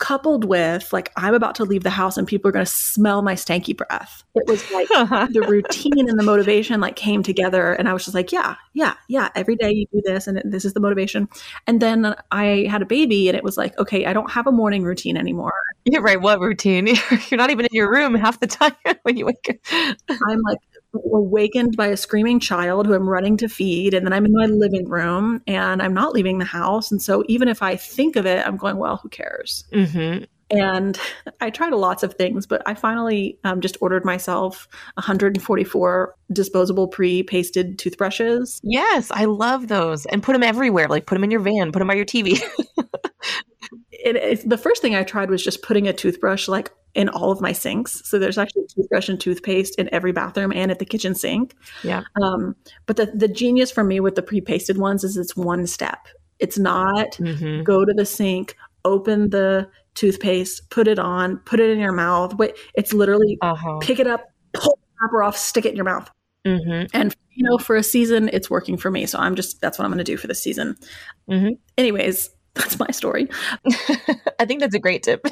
coupled 0.00 0.44
with 0.44 0.92
like 0.92 1.12
I'm 1.16 1.34
about 1.34 1.54
to 1.56 1.64
leave 1.64 1.84
the 1.84 1.90
house 1.90 2.16
and 2.16 2.26
people 2.26 2.48
are 2.48 2.52
going 2.52 2.64
to 2.64 2.70
smell 2.70 3.22
my 3.22 3.34
stanky 3.34 3.76
breath. 3.76 4.24
It 4.34 4.48
was 4.48 4.68
like 4.72 4.88
the 4.88 5.46
routine 5.46 6.08
and 6.08 6.18
the 6.18 6.24
motivation 6.24 6.80
like 6.80 6.96
came 6.96 7.22
together 7.22 7.74
and 7.74 7.88
I 7.88 7.92
was 7.92 8.04
just 8.04 8.14
like, 8.14 8.32
yeah, 8.32 8.56
yeah, 8.72 8.94
yeah, 9.08 9.28
every 9.36 9.54
day 9.56 9.70
you 9.70 9.86
do 9.92 10.02
this 10.04 10.26
and 10.26 10.38
it, 10.38 10.50
this 10.50 10.64
is 10.64 10.72
the 10.72 10.80
motivation. 10.80 11.28
And 11.66 11.80
then 11.80 12.16
I 12.32 12.66
had 12.68 12.82
a 12.82 12.86
baby 12.86 13.28
and 13.28 13.36
it 13.36 13.44
was 13.44 13.56
like, 13.56 13.78
okay, 13.78 14.06
I 14.06 14.12
don't 14.12 14.30
have 14.30 14.46
a 14.46 14.52
morning 14.52 14.82
routine 14.82 15.16
anymore. 15.16 15.52
You're 15.84 16.02
right. 16.02 16.20
What 16.20 16.40
routine? 16.40 16.86
You're 17.30 17.38
not 17.38 17.50
even 17.50 17.66
in 17.66 17.72
your 17.72 17.90
room 17.90 18.14
half 18.14 18.40
the 18.40 18.46
time 18.46 18.72
when 19.02 19.16
you 19.16 19.26
wake 19.26 19.60
up. 19.70 19.96
I'm 20.08 20.40
like 20.40 20.58
awakened 20.94 21.76
by 21.76 21.88
a 21.88 21.96
screaming 21.96 22.40
child 22.40 22.86
who 22.86 22.94
I'm 22.94 23.08
running 23.08 23.36
to 23.38 23.48
feed, 23.48 23.94
and 23.94 24.04
then 24.04 24.12
I'm 24.12 24.26
in 24.26 24.32
my 24.32 24.46
living 24.46 24.88
room 24.88 25.42
and 25.46 25.82
I'm 25.82 25.94
not 25.94 26.12
leaving 26.12 26.38
the 26.38 26.44
house. 26.44 26.90
And 26.90 27.00
so 27.00 27.24
even 27.28 27.48
if 27.48 27.62
I 27.62 27.76
think 27.76 28.16
of 28.16 28.26
it, 28.26 28.46
I'm 28.46 28.56
going, 28.56 28.76
well, 28.76 28.96
who 28.96 29.08
cares? 29.08 29.64
Mm-hmm. 29.72 30.24
And 30.50 30.98
I 31.40 31.50
tried 31.50 31.72
lots 31.72 32.02
of 32.02 32.14
things, 32.14 32.44
but 32.44 32.60
I 32.66 32.74
finally 32.74 33.38
um, 33.44 33.60
just 33.60 33.76
ordered 33.80 34.04
myself 34.04 34.66
144 34.94 36.14
disposable 36.32 36.88
pre 36.88 37.22
pasted 37.22 37.78
toothbrushes. 37.78 38.60
Yes, 38.64 39.12
I 39.12 39.26
love 39.26 39.68
those. 39.68 40.06
And 40.06 40.22
put 40.22 40.32
them 40.32 40.42
everywhere. 40.42 40.88
Like 40.88 41.06
put 41.06 41.14
them 41.14 41.24
in 41.24 41.30
your 41.30 41.40
van, 41.40 41.70
put 41.70 41.78
them 41.78 41.88
by 41.88 41.94
your 41.94 42.04
TV. 42.04 42.40
it, 43.92 44.16
it, 44.16 44.48
the 44.48 44.58
first 44.58 44.82
thing 44.82 44.96
I 44.96 45.04
tried 45.04 45.30
was 45.30 45.44
just 45.44 45.62
putting 45.62 45.86
a 45.86 45.92
toothbrush 45.92 46.48
like 46.48 46.72
in 46.94 47.08
all 47.08 47.30
of 47.30 47.40
my 47.40 47.52
sinks. 47.52 48.02
So 48.08 48.18
there's 48.18 48.38
actually 48.38 48.64
toothbrush 48.74 49.08
and 49.08 49.20
toothpaste 49.20 49.76
in 49.78 49.88
every 49.92 50.12
bathroom 50.12 50.52
and 50.52 50.70
at 50.70 50.78
the 50.78 50.84
kitchen 50.84 51.14
sink. 51.14 51.54
Yeah. 51.84 52.02
Um, 52.20 52.56
but 52.86 52.96
the, 52.96 53.06
the 53.06 53.28
genius 53.28 53.70
for 53.70 53.84
me 53.84 54.00
with 54.00 54.14
the 54.16 54.22
pre-pasted 54.22 54.76
ones 54.78 55.04
is 55.04 55.16
it's 55.16 55.36
one 55.36 55.66
step. 55.66 56.08
It's 56.38 56.58
not 56.58 57.12
Mhm. 57.12 57.64
go 57.64 57.84
to 57.84 57.92
the 57.92 58.06
sink, 58.06 58.56
open 58.84 59.30
the 59.30 59.68
toothpaste, 59.94 60.70
put 60.70 60.88
it 60.88 60.98
on, 60.98 61.36
put 61.38 61.60
it 61.60 61.70
in 61.70 61.78
your 61.78 61.92
mouth. 61.92 62.34
Wait, 62.34 62.54
it's 62.74 62.92
literally 62.92 63.38
Uh-huh. 63.42 63.78
pick 63.80 64.00
it 64.00 64.06
up, 64.06 64.24
pull 64.54 64.78
the 64.82 64.96
wrapper 65.02 65.22
off, 65.22 65.36
stick 65.36 65.66
it 65.66 65.70
in 65.70 65.76
your 65.76 65.84
mouth. 65.84 66.10
hmm 66.44 66.84
And 66.94 67.14
you 67.32 67.48
know, 67.48 67.58
for 67.58 67.76
a 67.76 67.82
season, 67.82 68.28
it's 68.32 68.50
working 68.50 68.76
for 68.76 68.90
me. 68.90 69.06
So 69.06 69.18
I'm 69.18 69.34
just 69.34 69.60
that's 69.60 69.78
what 69.78 69.84
I'm 69.84 69.90
going 69.90 69.98
to 69.98 70.04
do 70.04 70.16
for 70.16 70.26
this 70.26 70.42
season. 70.42 70.76
Mm-hmm. 71.30 71.54
Anyways, 71.78 72.30
that's 72.54 72.78
my 72.78 72.88
story. 72.90 73.28
I 74.38 74.44
think 74.44 74.60
that's 74.60 74.74
a 74.74 74.78
great 74.78 75.02
tip. 75.02 75.24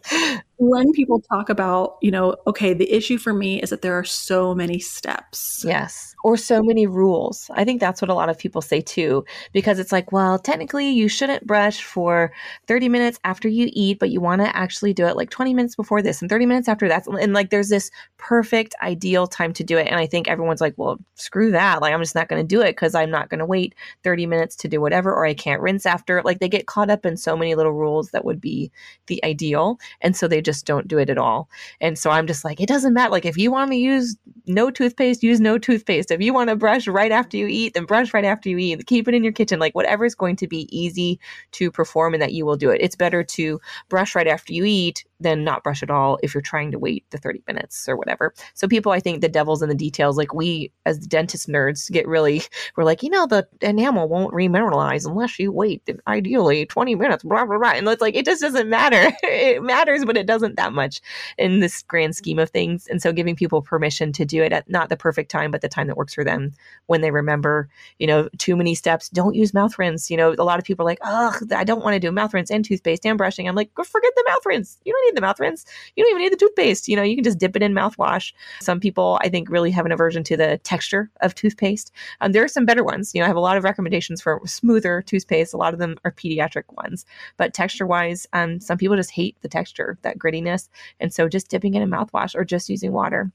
when 0.58 0.92
people 0.92 1.20
talk 1.20 1.48
about, 1.48 1.96
you 2.02 2.10
know, 2.10 2.36
okay, 2.46 2.74
the 2.74 2.92
issue 2.92 3.18
for 3.18 3.32
me 3.32 3.62
is 3.62 3.70
that 3.70 3.82
there 3.82 3.96
are 3.98 4.04
so 4.04 4.54
many 4.54 4.78
steps. 4.78 5.64
Yes. 5.66 6.14
Or 6.26 6.36
so 6.36 6.60
many 6.60 6.88
rules. 6.88 7.48
I 7.54 7.64
think 7.64 7.78
that's 7.80 8.02
what 8.02 8.10
a 8.10 8.14
lot 8.14 8.28
of 8.28 8.36
people 8.36 8.60
say 8.60 8.80
too, 8.80 9.24
because 9.52 9.78
it's 9.78 9.92
like, 9.92 10.10
well, 10.10 10.40
technically 10.40 10.90
you 10.90 11.08
shouldn't 11.08 11.46
brush 11.46 11.84
for 11.84 12.32
30 12.66 12.88
minutes 12.88 13.20
after 13.22 13.46
you 13.46 13.70
eat, 13.72 14.00
but 14.00 14.10
you 14.10 14.20
want 14.20 14.42
to 14.42 14.56
actually 14.56 14.92
do 14.92 15.06
it 15.06 15.16
like 15.16 15.30
20 15.30 15.54
minutes 15.54 15.76
before 15.76 16.02
this 16.02 16.20
and 16.20 16.28
30 16.28 16.46
minutes 16.46 16.68
after 16.68 16.88
that. 16.88 17.06
And 17.06 17.32
like 17.32 17.50
there's 17.50 17.68
this 17.68 17.92
perfect 18.16 18.74
ideal 18.82 19.28
time 19.28 19.52
to 19.52 19.62
do 19.62 19.78
it. 19.78 19.86
And 19.86 20.00
I 20.00 20.06
think 20.06 20.26
everyone's 20.26 20.60
like, 20.60 20.74
well, 20.76 20.98
screw 21.14 21.52
that. 21.52 21.80
Like 21.80 21.94
I'm 21.94 22.02
just 22.02 22.16
not 22.16 22.26
going 22.26 22.42
to 22.42 22.56
do 22.56 22.60
it 22.60 22.72
because 22.72 22.96
I'm 22.96 23.10
not 23.12 23.28
going 23.30 23.38
to 23.38 23.46
wait 23.46 23.76
30 24.02 24.26
minutes 24.26 24.56
to 24.56 24.68
do 24.68 24.80
whatever, 24.80 25.14
or 25.14 25.26
I 25.26 25.34
can't 25.34 25.62
rinse 25.62 25.86
after. 25.86 26.22
Like 26.24 26.40
they 26.40 26.48
get 26.48 26.66
caught 26.66 26.90
up 26.90 27.06
in 27.06 27.16
so 27.16 27.36
many 27.36 27.54
little 27.54 27.72
rules 27.72 28.10
that 28.10 28.24
would 28.24 28.40
be 28.40 28.72
the 29.06 29.24
ideal. 29.24 29.78
And 30.00 30.16
so 30.16 30.26
they 30.26 30.42
just 30.42 30.66
don't 30.66 30.88
do 30.88 30.98
it 30.98 31.08
at 31.08 31.18
all. 31.18 31.48
And 31.80 31.96
so 31.96 32.10
I'm 32.10 32.26
just 32.26 32.44
like, 32.44 32.60
it 32.60 32.66
doesn't 32.66 32.94
matter. 32.94 33.12
Like 33.12 33.26
if 33.26 33.38
you 33.38 33.52
want 33.52 33.70
to 33.70 33.76
use 33.76 34.16
no 34.48 34.72
toothpaste, 34.72 35.22
use 35.22 35.38
no 35.38 35.56
toothpaste. 35.56 36.15
If 36.16 36.22
you 36.22 36.32
want 36.32 36.48
to 36.48 36.56
brush 36.56 36.88
right 36.88 37.12
after 37.12 37.36
you 37.36 37.46
eat, 37.46 37.74
then 37.74 37.84
brush 37.84 38.14
right 38.14 38.24
after 38.24 38.48
you 38.48 38.58
eat. 38.58 38.86
Keep 38.86 39.06
it 39.06 39.14
in 39.14 39.22
your 39.22 39.34
kitchen. 39.34 39.58
Like 39.58 39.74
whatever 39.74 40.06
is 40.06 40.14
going 40.14 40.36
to 40.36 40.48
be 40.48 40.66
easy 40.76 41.20
to 41.52 41.70
perform 41.70 42.14
and 42.14 42.22
that 42.22 42.32
you 42.32 42.46
will 42.46 42.56
do 42.56 42.70
it. 42.70 42.80
It's 42.80 42.96
better 42.96 43.22
to 43.22 43.60
brush 43.90 44.14
right 44.14 44.26
after 44.26 44.54
you 44.54 44.64
eat 44.64 45.04
than 45.20 45.44
not 45.44 45.62
brush 45.62 45.82
at 45.82 45.90
all 45.90 46.18
if 46.22 46.34
you're 46.34 46.42
trying 46.42 46.70
to 46.70 46.78
wait 46.78 47.04
the 47.10 47.18
30 47.18 47.42
minutes 47.46 47.88
or 47.88 47.96
whatever. 47.96 48.34
So 48.54 48.68
people, 48.68 48.92
I 48.92 49.00
think 49.00 49.20
the 49.20 49.28
devil's 49.28 49.62
in 49.62 49.68
the 49.68 49.74
details. 49.74 50.16
Like 50.16 50.34
we 50.34 50.72
as 50.84 50.98
dentist 50.98 51.48
nerds 51.48 51.90
get 51.90 52.06
really, 52.06 52.42
we're 52.76 52.84
like, 52.84 53.02
you 53.02 53.10
know, 53.10 53.26
the 53.26 53.46
enamel 53.60 54.08
won't 54.08 54.34
remineralize 54.34 55.06
unless 55.06 55.38
you 55.38 55.52
wait 55.52 55.88
ideally 56.06 56.66
20 56.66 56.94
minutes, 56.94 57.24
blah, 57.24 57.46
blah, 57.46 57.58
blah. 57.58 57.70
And 57.70 57.88
it's 57.88 58.02
like, 58.02 58.14
it 58.14 58.24
just 58.24 58.42
doesn't 58.42 58.68
matter. 58.68 59.12
it 59.22 59.62
matters, 59.62 60.04
but 60.04 60.16
it 60.16 60.26
doesn't 60.26 60.56
that 60.56 60.72
much 60.72 61.00
in 61.38 61.60
this 61.60 61.82
grand 61.82 62.14
scheme 62.16 62.38
of 62.38 62.50
things. 62.50 62.86
And 62.86 63.00
so 63.00 63.12
giving 63.12 63.36
people 63.36 63.62
permission 63.62 64.12
to 64.12 64.24
do 64.24 64.42
it 64.42 64.52
at 64.52 64.68
not 64.68 64.88
the 64.88 64.96
perfect 64.96 65.30
time, 65.30 65.50
but 65.50 65.60
the 65.60 65.68
time 65.68 65.86
that 65.86 65.96
works 65.96 66.14
for 66.14 66.24
them 66.24 66.52
when 66.86 67.00
they 67.00 67.10
remember, 67.10 67.68
you 67.98 68.06
know, 68.06 68.28
too 68.38 68.56
many 68.56 68.74
steps, 68.74 69.08
don't 69.08 69.34
use 69.34 69.54
mouth 69.54 69.78
rinse. 69.78 70.10
You 70.10 70.16
know, 70.16 70.34
a 70.38 70.44
lot 70.44 70.58
of 70.58 70.64
people 70.64 70.84
are 70.84 70.90
like, 70.90 70.98
oh, 71.02 71.34
I 71.54 71.64
don't 71.64 71.82
want 71.82 71.94
to 71.94 72.00
do 72.00 72.12
mouth 72.12 72.34
rinse 72.34 72.50
and 72.50 72.64
toothpaste 72.64 73.06
and 73.06 73.18
brushing. 73.18 73.48
I'm 73.48 73.54
like, 73.54 73.70
forget 73.74 74.12
the 74.14 74.24
mouth 74.26 74.44
rinse. 74.44 74.78
You 74.84 74.92
don't 74.92 75.05
need 75.06 75.16
the 75.16 75.20
mouth 75.20 75.40
rinse. 75.40 75.64
You 75.94 76.04
don't 76.04 76.10
even 76.10 76.22
need 76.22 76.32
the 76.32 76.36
toothpaste. 76.36 76.88
You 76.88 76.96
know, 76.96 77.02
you 77.02 77.16
can 77.16 77.24
just 77.24 77.38
dip 77.38 77.56
it 77.56 77.62
in 77.62 77.72
mouthwash. 77.72 78.32
Some 78.60 78.80
people, 78.80 79.18
I 79.22 79.28
think, 79.28 79.48
really 79.48 79.70
have 79.70 79.86
an 79.86 79.92
aversion 79.92 80.24
to 80.24 80.36
the 80.36 80.58
texture 80.58 81.10
of 81.20 81.34
toothpaste. 81.34 81.92
Um, 82.20 82.32
there 82.32 82.44
are 82.44 82.48
some 82.48 82.64
better 82.66 82.84
ones. 82.84 83.14
You 83.14 83.20
know, 83.20 83.24
I 83.24 83.28
have 83.28 83.36
a 83.36 83.40
lot 83.40 83.56
of 83.56 83.64
recommendations 83.64 84.20
for 84.20 84.40
smoother 84.44 85.02
toothpaste. 85.02 85.54
A 85.54 85.58
lot 85.58 85.72
of 85.72 85.78
them 85.78 85.96
are 86.04 86.12
pediatric 86.12 86.64
ones, 86.76 87.06
but 87.36 87.54
texture 87.54 87.86
wise, 87.86 88.26
um, 88.32 88.60
some 88.60 88.78
people 88.78 88.96
just 88.96 89.10
hate 89.10 89.36
the 89.40 89.48
texture, 89.48 89.98
that 90.02 90.18
grittiness. 90.18 90.68
And 91.00 91.12
so 91.12 91.28
just 91.28 91.48
dipping 91.48 91.74
it 91.74 91.82
in 91.82 91.90
mouthwash 91.90 92.34
or 92.34 92.44
just 92.44 92.68
using 92.68 92.92
water 92.92 93.30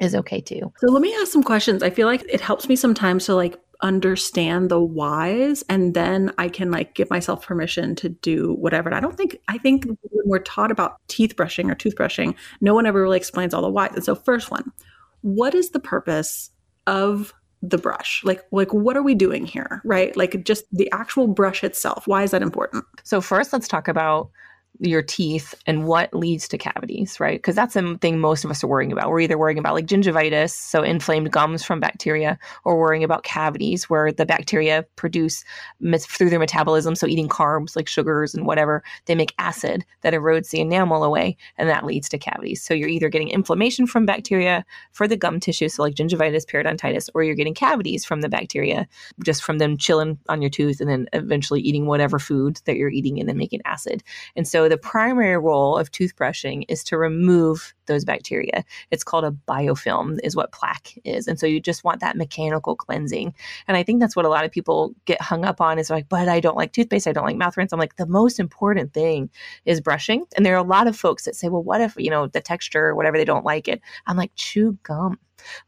is 0.00 0.14
okay 0.14 0.40
too. 0.40 0.72
So 0.78 0.90
let 0.90 1.02
me 1.02 1.14
ask 1.20 1.32
some 1.32 1.42
questions. 1.42 1.82
I 1.82 1.90
feel 1.90 2.06
like 2.06 2.24
it 2.28 2.40
helps 2.40 2.68
me 2.68 2.76
sometimes 2.76 3.26
to 3.26 3.34
like 3.34 3.58
understand 3.84 4.70
the 4.70 4.80
whys 4.80 5.62
and 5.68 5.92
then 5.92 6.32
I 6.38 6.48
can 6.48 6.70
like 6.70 6.94
give 6.94 7.10
myself 7.10 7.46
permission 7.46 7.94
to 7.96 8.08
do 8.08 8.54
whatever. 8.54 8.88
And 8.88 8.96
I 8.96 9.00
don't 9.00 9.16
think 9.16 9.36
I 9.46 9.58
think 9.58 9.84
when 9.84 9.96
we're 10.24 10.38
taught 10.38 10.70
about 10.70 11.06
teeth 11.08 11.36
brushing 11.36 11.70
or 11.70 11.74
toothbrushing, 11.74 12.34
no 12.62 12.74
one 12.74 12.86
ever 12.86 13.02
really 13.02 13.18
explains 13.18 13.52
all 13.52 13.60
the 13.60 13.68
whys. 13.68 13.92
And 13.94 14.02
so 14.02 14.14
first 14.14 14.50
one, 14.50 14.72
what 15.20 15.54
is 15.54 15.70
the 15.70 15.80
purpose 15.80 16.50
of 16.86 17.34
the 17.60 17.76
brush? 17.76 18.22
Like 18.24 18.42
like 18.50 18.72
what 18.72 18.96
are 18.96 19.02
we 19.02 19.14
doing 19.14 19.44
here? 19.44 19.82
Right? 19.84 20.16
Like 20.16 20.44
just 20.44 20.64
the 20.72 20.90
actual 20.90 21.28
brush 21.28 21.62
itself. 21.62 22.06
Why 22.06 22.22
is 22.22 22.30
that 22.30 22.42
important? 22.42 22.86
So 23.02 23.20
first 23.20 23.52
let's 23.52 23.68
talk 23.68 23.86
about 23.86 24.30
your 24.80 25.02
teeth 25.02 25.54
and 25.66 25.86
what 25.86 26.12
leads 26.12 26.48
to 26.48 26.58
cavities, 26.58 27.20
right? 27.20 27.38
Because 27.38 27.54
that's 27.54 27.74
the 27.74 27.96
thing 28.00 28.18
most 28.18 28.44
of 28.44 28.50
us 28.50 28.64
are 28.64 28.66
worrying 28.66 28.90
about. 28.90 29.08
We're 29.08 29.20
either 29.20 29.38
worrying 29.38 29.58
about 29.58 29.74
like 29.74 29.86
gingivitis, 29.86 30.50
so 30.50 30.82
inflamed 30.82 31.30
gums 31.30 31.64
from 31.64 31.80
bacteria, 31.80 32.38
or 32.64 32.78
worrying 32.78 33.04
about 33.04 33.22
cavities 33.22 33.88
where 33.88 34.10
the 34.10 34.26
bacteria 34.26 34.84
produce 34.96 35.44
through 36.00 36.30
their 36.30 36.38
metabolism, 36.38 36.94
so 36.96 37.06
eating 37.06 37.28
carbs 37.28 37.76
like 37.76 37.88
sugars 37.88 38.34
and 38.34 38.46
whatever, 38.46 38.82
they 39.06 39.14
make 39.14 39.34
acid 39.38 39.84
that 40.02 40.12
erodes 40.12 40.50
the 40.50 40.60
enamel 40.60 41.04
away, 41.04 41.36
and 41.56 41.68
that 41.68 41.86
leads 41.86 42.08
to 42.08 42.18
cavities. 42.18 42.60
So 42.62 42.74
you're 42.74 42.88
either 42.88 43.08
getting 43.08 43.28
inflammation 43.28 43.86
from 43.86 44.06
bacteria 44.06 44.64
for 44.90 45.06
the 45.06 45.16
gum 45.16 45.38
tissue, 45.38 45.68
so 45.68 45.82
like 45.82 45.94
gingivitis, 45.94 46.44
periodontitis, 46.44 47.08
or 47.14 47.22
you're 47.22 47.34
getting 47.36 47.54
cavities 47.54 48.04
from 48.04 48.22
the 48.22 48.28
bacteria 48.28 48.88
just 49.22 49.44
from 49.44 49.58
them 49.58 49.76
chilling 49.76 50.18
on 50.28 50.42
your 50.42 50.50
tooth 50.50 50.80
and 50.80 50.90
then 50.90 51.06
eventually 51.12 51.60
eating 51.60 51.86
whatever 51.86 52.18
food 52.18 52.60
that 52.64 52.76
you're 52.76 52.90
eating 52.90 53.20
and 53.20 53.28
then 53.28 53.36
making 53.36 53.60
acid. 53.64 54.02
And 54.34 54.48
so 54.48 54.63
the 54.68 54.78
primary 54.78 55.36
role 55.38 55.76
of 55.76 55.90
toothbrushing 55.90 56.64
is 56.68 56.84
to 56.84 56.98
remove 56.98 57.74
those 57.86 58.04
bacteria. 58.04 58.64
It's 58.90 59.04
called 59.04 59.24
a 59.24 59.36
biofilm, 59.48 60.18
is 60.22 60.36
what 60.36 60.52
plaque 60.52 60.98
is. 61.04 61.28
And 61.28 61.38
so 61.38 61.46
you 61.46 61.60
just 61.60 61.84
want 61.84 62.00
that 62.00 62.16
mechanical 62.16 62.76
cleansing. 62.76 63.34
And 63.68 63.76
I 63.76 63.82
think 63.82 64.00
that's 64.00 64.16
what 64.16 64.24
a 64.24 64.30
lot 64.30 64.44
of 64.44 64.50
people 64.50 64.94
get 65.04 65.20
hung 65.20 65.44
up 65.44 65.60
on 65.60 65.78
is 65.78 65.90
like, 65.90 66.08
but 66.08 66.28
I 66.28 66.40
don't 66.40 66.56
like 66.56 66.72
toothpaste, 66.72 67.06
I 67.06 67.12
don't 67.12 67.26
like 67.26 67.36
mouth 67.36 67.56
rinse. 67.56 67.72
I'm 67.72 67.78
like, 67.78 67.96
the 67.96 68.06
most 68.06 68.40
important 68.40 68.92
thing 68.92 69.30
is 69.64 69.80
brushing. 69.80 70.24
And 70.36 70.44
there 70.44 70.54
are 70.54 70.64
a 70.64 70.68
lot 70.68 70.86
of 70.86 70.96
folks 70.96 71.24
that 71.24 71.36
say, 71.36 71.48
well, 71.48 71.62
what 71.62 71.80
if, 71.80 71.94
you 71.96 72.10
know, 72.10 72.26
the 72.26 72.40
texture 72.40 72.86
or 72.86 72.94
whatever, 72.94 73.18
they 73.18 73.24
don't 73.24 73.44
like 73.44 73.68
it? 73.68 73.80
I'm 74.06 74.16
like, 74.16 74.32
chew 74.34 74.78
gum 74.82 75.18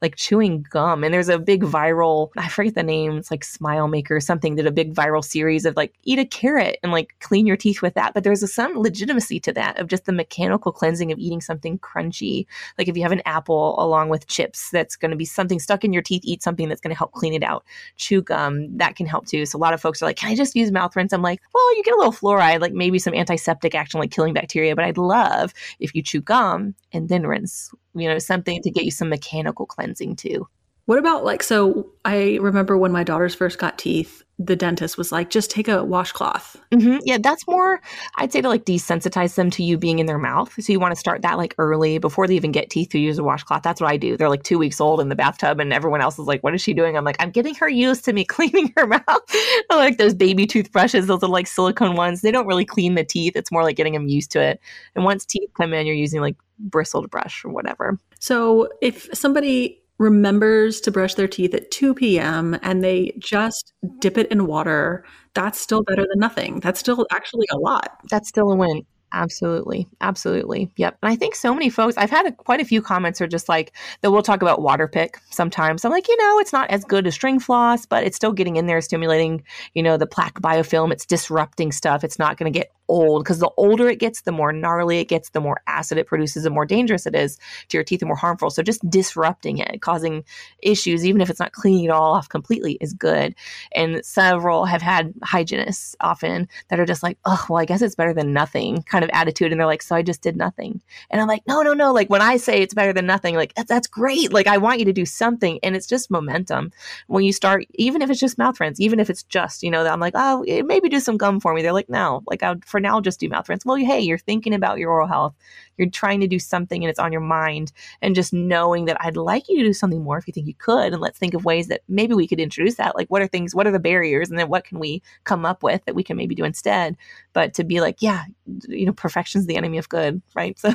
like 0.02 0.16
chewing 0.16 0.64
gum. 0.70 1.04
And 1.04 1.12
there's 1.12 1.28
a 1.28 1.38
big 1.38 1.62
viral, 1.62 2.30
I 2.36 2.48
forget 2.48 2.74
the 2.74 2.82
name, 2.82 3.16
it's 3.16 3.30
like 3.30 3.44
Smile 3.44 3.88
Maker 3.88 4.16
or 4.16 4.20
something, 4.20 4.56
did 4.56 4.66
a 4.66 4.72
big 4.72 4.94
viral 4.94 5.24
series 5.24 5.64
of 5.64 5.76
like 5.76 5.94
eat 6.04 6.18
a 6.18 6.24
carrot 6.24 6.78
and 6.82 6.92
like 6.92 7.14
clean 7.20 7.46
your 7.46 7.56
teeth 7.56 7.82
with 7.82 7.94
that. 7.94 8.14
But 8.14 8.24
there's 8.24 8.42
a, 8.42 8.48
some 8.48 8.78
legitimacy 8.78 9.40
to 9.40 9.52
that 9.52 9.78
of 9.78 9.88
just 9.88 10.04
the 10.04 10.12
mechanical 10.12 10.72
cleansing 10.72 11.12
of 11.12 11.18
eating 11.18 11.40
something 11.40 11.78
crunchy. 11.78 12.46
Like 12.78 12.88
if 12.88 12.96
you 12.96 13.02
have 13.02 13.12
an 13.12 13.22
apple 13.24 13.76
along 13.78 14.08
with 14.08 14.26
chips, 14.26 14.70
that's 14.70 14.96
going 14.96 15.10
to 15.10 15.16
be 15.16 15.24
something 15.24 15.58
stuck 15.58 15.84
in 15.84 15.92
your 15.92 16.02
teeth, 16.02 16.22
eat 16.24 16.42
something 16.42 16.68
that's 16.68 16.80
going 16.80 16.94
to 16.94 16.98
help 16.98 17.12
clean 17.12 17.34
it 17.34 17.42
out. 17.42 17.64
Chew 17.96 18.22
gum, 18.22 18.76
that 18.78 18.96
can 18.96 19.06
help 19.06 19.26
too. 19.26 19.46
So 19.46 19.58
a 19.58 19.60
lot 19.60 19.74
of 19.74 19.80
folks 19.80 20.02
are 20.02 20.06
like, 20.06 20.16
can 20.16 20.30
I 20.30 20.36
just 20.36 20.56
use 20.56 20.70
mouth 20.70 20.94
rinse? 20.96 21.12
I'm 21.12 21.22
like, 21.22 21.40
well, 21.54 21.76
you 21.76 21.82
get 21.82 21.94
a 21.94 21.98
little 21.98 22.12
fluoride, 22.12 22.60
like 22.60 22.72
maybe 22.72 22.98
some 22.98 23.14
antiseptic 23.14 23.74
action, 23.74 24.00
like 24.00 24.10
killing 24.10 24.34
bacteria. 24.34 24.74
But 24.74 24.84
I'd 24.84 24.98
love 24.98 25.52
if 25.78 25.94
you 25.94 26.02
chew 26.02 26.20
gum 26.20 26.74
and 26.92 27.08
then 27.08 27.26
rinse 27.26 27.72
you 27.96 28.08
know, 28.08 28.18
something 28.18 28.60
to 28.62 28.70
get 28.70 28.84
you 28.84 28.90
some 28.90 29.08
mechanical 29.08 29.55
cleansing 29.64 30.16
too. 30.16 30.46
What 30.86 30.98
about 30.98 31.24
like 31.24 31.42
so 31.42 31.90
I 32.04 32.38
remember 32.40 32.78
when 32.78 32.92
my 32.92 33.04
daughters 33.04 33.34
first 33.34 33.58
got 33.58 33.76
teeth, 33.78 34.22
the 34.38 34.54
dentist 34.54 34.98
was 34.98 35.12
like, 35.12 35.30
just 35.30 35.50
take 35.50 35.66
a 35.66 35.82
washcloth. 35.82 36.56
Mm-hmm. 36.70 36.98
Yeah, 37.04 37.18
that's 37.18 37.46
more, 37.48 37.80
I'd 38.16 38.32
say 38.32 38.42
to 38.42 38.48
like 38.48 38.64
desensitize 38.64 39.34
them 39.34 39.50
to 39.52 39.64
you 39.64 39.78
being 39.78 39.98
in 39.98 40.06
their 40.06 40.18
mouth. 40.18 40.52
So 40.60 40.72
you 40.72 40.78
want 40.78 40.92
to 40.92 41.00
start 41.00 41.22
that 41.22 41.38
like 41.38 41.54
early 41.56 41.98
before 41.98 42.26
they 42.26 42.36
even 42.36 42.52
get 42.52 42.68
teeth 42.68 42.90
to 42.90 42.98
use 42.98 43.18
a 43.18 43.24
washcloth. 43.24 43.62
That's 43.62 43.80
what 43.80 43.90
I 43.90 43.96
do. 43.96 44.16
They're 44.16 44.28
like 44.28 44.42
two 44.42 44.58
weeks 44.58 44.80
old 44.80 45.00
in 45.00 45.08
the 45.08 45.14
bathtub, 45.14 45.58
and 45.58 45.72
everyone 45.72 46.02
else 46.02 46.18
is 46.18 46.26
like, 46.26 46.42
what 46.42 46.54
is 46.54 46.60
she 46.60 46.74
doing? 46.74 46.96
I'm 46.96 47.04
like, 47.04 47.16
I'm 47.18 47.30
getting 47.30 47.54
her 47.56 47.68
used 47.68 48.04
to 48.04 48.12
me 48.12 48.24
cleaning 48.26 48.72
her 48.76 48.86
mouth. 48.86 49.04
I 49.06 49.64
like 49.70 49.96
those 49.96 50.14
baby 50.14 50.46
toothbrushes, 50.46 51.06
those 51.06 51.22
are 51.22 51.28
like 51.28 51.46
silicone 51.46 51.96
ones. 51.96 52.20
They 52.20 52.30
don't 52.30 52.46
really 52.46 52.66
clean 52.66 52.94
the 52.94 53.04
teeth. 53.04 53.36
It's 53.36 53.50
more 53.50 53.62
like 53.62 53.76
getting 53.76 53.94
them 53.94 54.06
used 54.06 54.30
to 54.32 54.40
it. 54.40 54.60
And 54.94 55.04
once 55.04 55.24
teeth 55.24 55.50
come 55.56 55.72
in, 55.72 55.86
you're 55.86 55.96
using 55.96 56.20
like 56.20 56.36
bristled 56.58 57.10
brush 57.10 57.44
or 57.44 57.50
whatever. 57.50 57.98
So 58.20 58.68
if 58.82 59.08
somebody 59.14 59.82
remembers 59.98 60.80
to 60.82 60.90
brush 60.90 61.14
their 61.14 61.28
teeth 61.28 61.54
at 61.54 61.70
2 61.70 61.94
p.m. 61.94 62.58
and 62.62 62.84
they 62.84 63.12
just 63.18 63.72
dip 64.00 64.18
it 64.18 64.30
in 64.30 64.46
water, 64.46 65.04
that's 65.34 65.58
still 65.58 65.82
better 65.82 66.02
than 66.02 66.18
nothing. 66.18 66.60
That's 66.60 66.80
still 66.80 67.06
actually 67.10 67.46
a 67.50 67.58
lot. 67.58 67.98
That's 68.10 68.28
still 68.28 68.50
a 68.50 68.56
win. 68.56 68.82
Absolutely. 69.12 69.88
Absolutely. 70.00 70.70
Yep. 70.76 70.98
And 71.02 71.10
I 71.10 71.16
think 71.16 71.36
so 71.36 71.54
many 71.54 71.70
folks, 71.70 71.96
I've 71.96 72.10
had 72.10 72.26
a, 72.26 72.32
quite 72.32 72.60
a 72.60 72.64
few 72.64 72.82
comments 72.82 73.20
are 73.20 73.26
just 73.26 73.48
like 73.48 73.72
that 74.02 74.10
we'll 74.10 74.22
talk 74.22 74.42
about 74.42 74.62
water 74.62 74.88
pick 74.88 75.18
sometimes. 75.30 75.84
I'm 75.84 75.92
like, 75.92 76.08
you 76.08 76.16
know, 76.16 76.38
it's 76.40 76.52
not 76.52 76.68
as 76.70 76.84
good 76.84 77.06
as 77.06 77.14
string 77.14 77.38
floss, 77.38 77.86
but 77.86 78.04
it's 78.04 78.16
still 78.16 78.32
getting 78.32 78.56
in 78.56 78.66
there, 78.66 78.80
stimulating, 78.80 79.42
you 79.74 79.82
know, 79.82 79.96
the 79.96 80.06
plaque 80.06 80.40
biofilm. 80.40 80.92
It's 80.92 81.06
disrupting 81.06 81.72
stuff. 81.72 82.04
It's 82.04 82.18
not 82.18 82.36
going 82.36 82.52
to 82.52 82.58
get 82.58 82.72
old 82.88 83.24
because 83.24 83.38
the 83.38 83.50
older 83.56 83.88
it 83.88 83.98
gets, 83.98 84.22
the 84.22 84.32
more 84.32 84.52
gnarly 84.52 84.98
it 84.98 85.08
gets, 85.08 85.30
the 85.30 85.40
more 85.40 85.60
acid 85.66 85.98
it 85.98 86.06
produces, 86.06 86.44
the 86.44 86.50
more 86.50 86.66
dangerous 86.66 87.06
it 87.06 87.14
is 87.14 87.38
to 87.68 87.76
your 87.76 87.84
teeth, 87.84 88.00
the 88.00 88.06
more 88.06 88.16
harmful. 88.16 88.50
So 88.50 88.62
just 88.62 88.88
disrupting 88.88 89.58
it, 89.58 89.80
causing 89.80 90.24
issues, 90.62 91.04
even 91.04 91.20
if 91.20 91.30
it's 91.30 91.40
not 91.40 91.52
cleaning 91.52 91.84
it 91.84 91.90
all 91.90 92.14
off 92.14 92.28
completely, 92.28 92.78
is 92.80 92.92
good. 92.92 93.34
And 93.74 94.04
several 94.04 94.64
have 94.66 94.82
had 94.82 95.14
hygienists 95.22 95.96
often 96.00 96.48
that 96.68 96.80
are 96.80 96.86
just 96.86 97.02
like, 97.02 97.18
oh, 97.24 97.44
well, 97.48 97.58
I 97.58 97.64
guess 97.64 97.82
it's 97.82 97.94
better 97.94 98.14
than 98.14 98.32
nothing 98.32 98.82
kind 98.82 99.04
of 99.04 99.10
attitude. 99.12 99.52
And 99.52 99.60
they're 99.60 99.66
like, 99.66 99.82
so 99.82 99.96
I 99.96 100.02
just 100.02 100.22
did 100.22 100.36
nothing. 100.36 100.80
And 101.10 101.20
I'm 101.20 101.28
like, 101.28 101.42
no, 101.46 101.62
no, 101.62 101.72
no. 101.72 101.92
Like 101.92 102.10
when 102.10 102.22
I 102.22 102.36
say 102.36 102.60
it's 102.62 102.74
better 102.74 102.92
than 102.92 103.06
nothing, 103.06 103.34
like 103.36 103.54
that's, 103.54 103.86
great. 103.86 104.32
Like 104.32 104.46
I 104.46 104.58
want 104.58 104.78
you 104.80 104.84
to 104.84 104.92
do 104.92 105.06
something. 105.06 105.60
And 105.62 105.76
it's 105.76 105.86
just 105.86 106.10
momentum. 106.10 106.72
When 107.06 107.24
you 107.24 107.32
start, 107.32 107.64
even 107.74 108.02
if 108.02 108.10
it's 108.10 108.20
just 108.20 108.36
mouth 108.36 108.58
rinse, 108.60 108.80
even 108.80 108.98
if 108.98 109.08
it's 109.08 109.22
just, 109.22 109.62
you 109.62 109.70
know, 109.70 109.86
I'm 109.86 110.00
like, 110.00 110.14
oh, 110.16 110.44
eh, 110.48 110.62
maybe 110.62 110.88
do 110.88 111.00
some 111.00 111.16
gum 111.16 111.40
for 111.40 111.54
me. 111.54 111.62
They're 111.62 111.72
like, 111.72 111.88
no, 111.88 112.22
like 112.26 112.42
I, 112.42 112.56
for 112.76 112.80
now, 112.80 113.00
just 113.00 113.18
do 113.20 113.28
mouth 113.30 113.48
rinse. 113.48 113.64
Well, 113.64 113.76
hey, 113.76 114.00
you're 114.00 114.18
thinking 114.18 114.52
about 114.52 114.76
your 114.76 114.90
oral 114.90 115.08
health. 115.08 115.34
You're 115.78 115.88
trying 115.88 116.20
to 116.20 116.26
do 116.26 116.38
something 116.38 116.84
and 116.84 116.90
it's 116.90 116.98
on 116.98 117.10
your 117.10 117.22
mind. 117.22 117.72
And 118.02 118.14
just 118.14 118.34
knowing 118.34 118.84
that 118.84 118.98
I'd 119.00 119.16
like 119.16 119.48
you 119.48 119.56
to 119.56 119.64
do 119.64 119.72
something 119.72 120.02
more 120.02 120.18
if 120.18 120.26
you 120.26 120.32
think 120.34 120.46
you 120.46 120.52
could. 120.52 120.92
And 120.92 121.00
let's 121.00 121.18
think 121.18 121.32
of 121.32 121.46
ways 121.46 121.68
that 121.68 121.80
maybe 121.88 122.12
we 122.12 122.28
could 122.28 122.38
introduce 122.38 122.74
that. 122.74 122.94
Like, 122.94 123.08
what 123.08 123.22
are 123.22 123.26
things, 123.26 123.54
what 123.54 123.66
are 123.66 123.70
the 123.70 123.78
barriers? 123.78 124.28
And 124.28 124.38
then 124.38 124.50
what 124.50 124.64
can 124.64 124.78
we 124.78 125.02
come 125.24 125.46
up 125.46 125.62
with 125.62 125.86
that 125.86 125.94
we 125.94 126.04
can 126.04 126.18
maybe 126.18 126.34
do 126.34 126.44
instead? 126.44 126.98
But 127.32 127.54
to 127.54 127.64
be 127.64 127.80
like, 127.80 128.02
yeah, 128.02 128.24
you 128.68 128.84
know, 128.84 128.92
perfection's 128.92 129.46
the 129.46 129.56
enemy 129.56 129.78
of 129.78 129.88
good, 129.88 130.20
right? 130.34 130.58
So, 130.58 130.74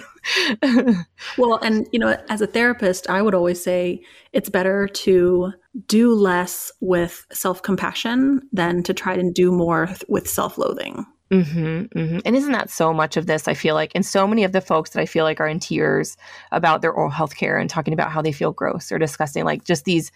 well, 1.38 1.58
and, 1.58 1.88
you 1.92 2.00
know, 2.00 2.18
as 2.30 2.42
a 2.42 2.48
therapist, 2.48 3.08
I 3.12 3.22
would 3.22 3.36
always 3.36 3.64
say 3.64 4.02
it's 4.34 4.50
better 4.50 4.88
to 4.88 5.54
do 5.86 6.16
less 6.16 6.72
with 6.82 7.28
self 7.32 7.62
compassion 7.62 8.42
than 8.52 8.82
to 8.84 8.94
try 8.96 9.16
to 9.16 9.32
do 9.32 9.52
more 9.52 9.88
with 10.08 10.28
self 10.28 10.58
loathing. 10.58 11.06
Mm-hmm, 11.32 11.98
mm-hmm. 11.98 12.20
And 12.26 12.36
isn't 12.36 12.52
that 12.52 12.70
so 12.70 12.94
much 12.94 13.16
of 13.16 13.26
this? 13.26 13.48
I 13.48 13.54
feel 13.54 13.74
like, 13.74 13.94
and 13.96 14.06
so 14.06 14.28
many 14.28 14.44
of 14.44 14.52
the 14.52 14.60
folks 14.60 14.90
that 14.92 15.02
I 15.02 15.06
feel 15.06 15.24
like 15.24 15.40
are 15.40 15.48
in 15.48 15.60
tears 15.60 16.18
about 16.52 16.82
their 16.82 16.92
oral 16.92 17.10
health 17.10 17.38
care 17.38 17.58
and 17.58 17.70
talking 17.70 17.94
about 17.94 18.12
how 18.12 18.22
they 18.22 18.34
feel 18.34 18.52
gross 18.52 18.92
or 18.92 19.00
disgusting, 19.00 19.46
like 19.46 19.64
just 19.64 19.86
these, 19.86 20.12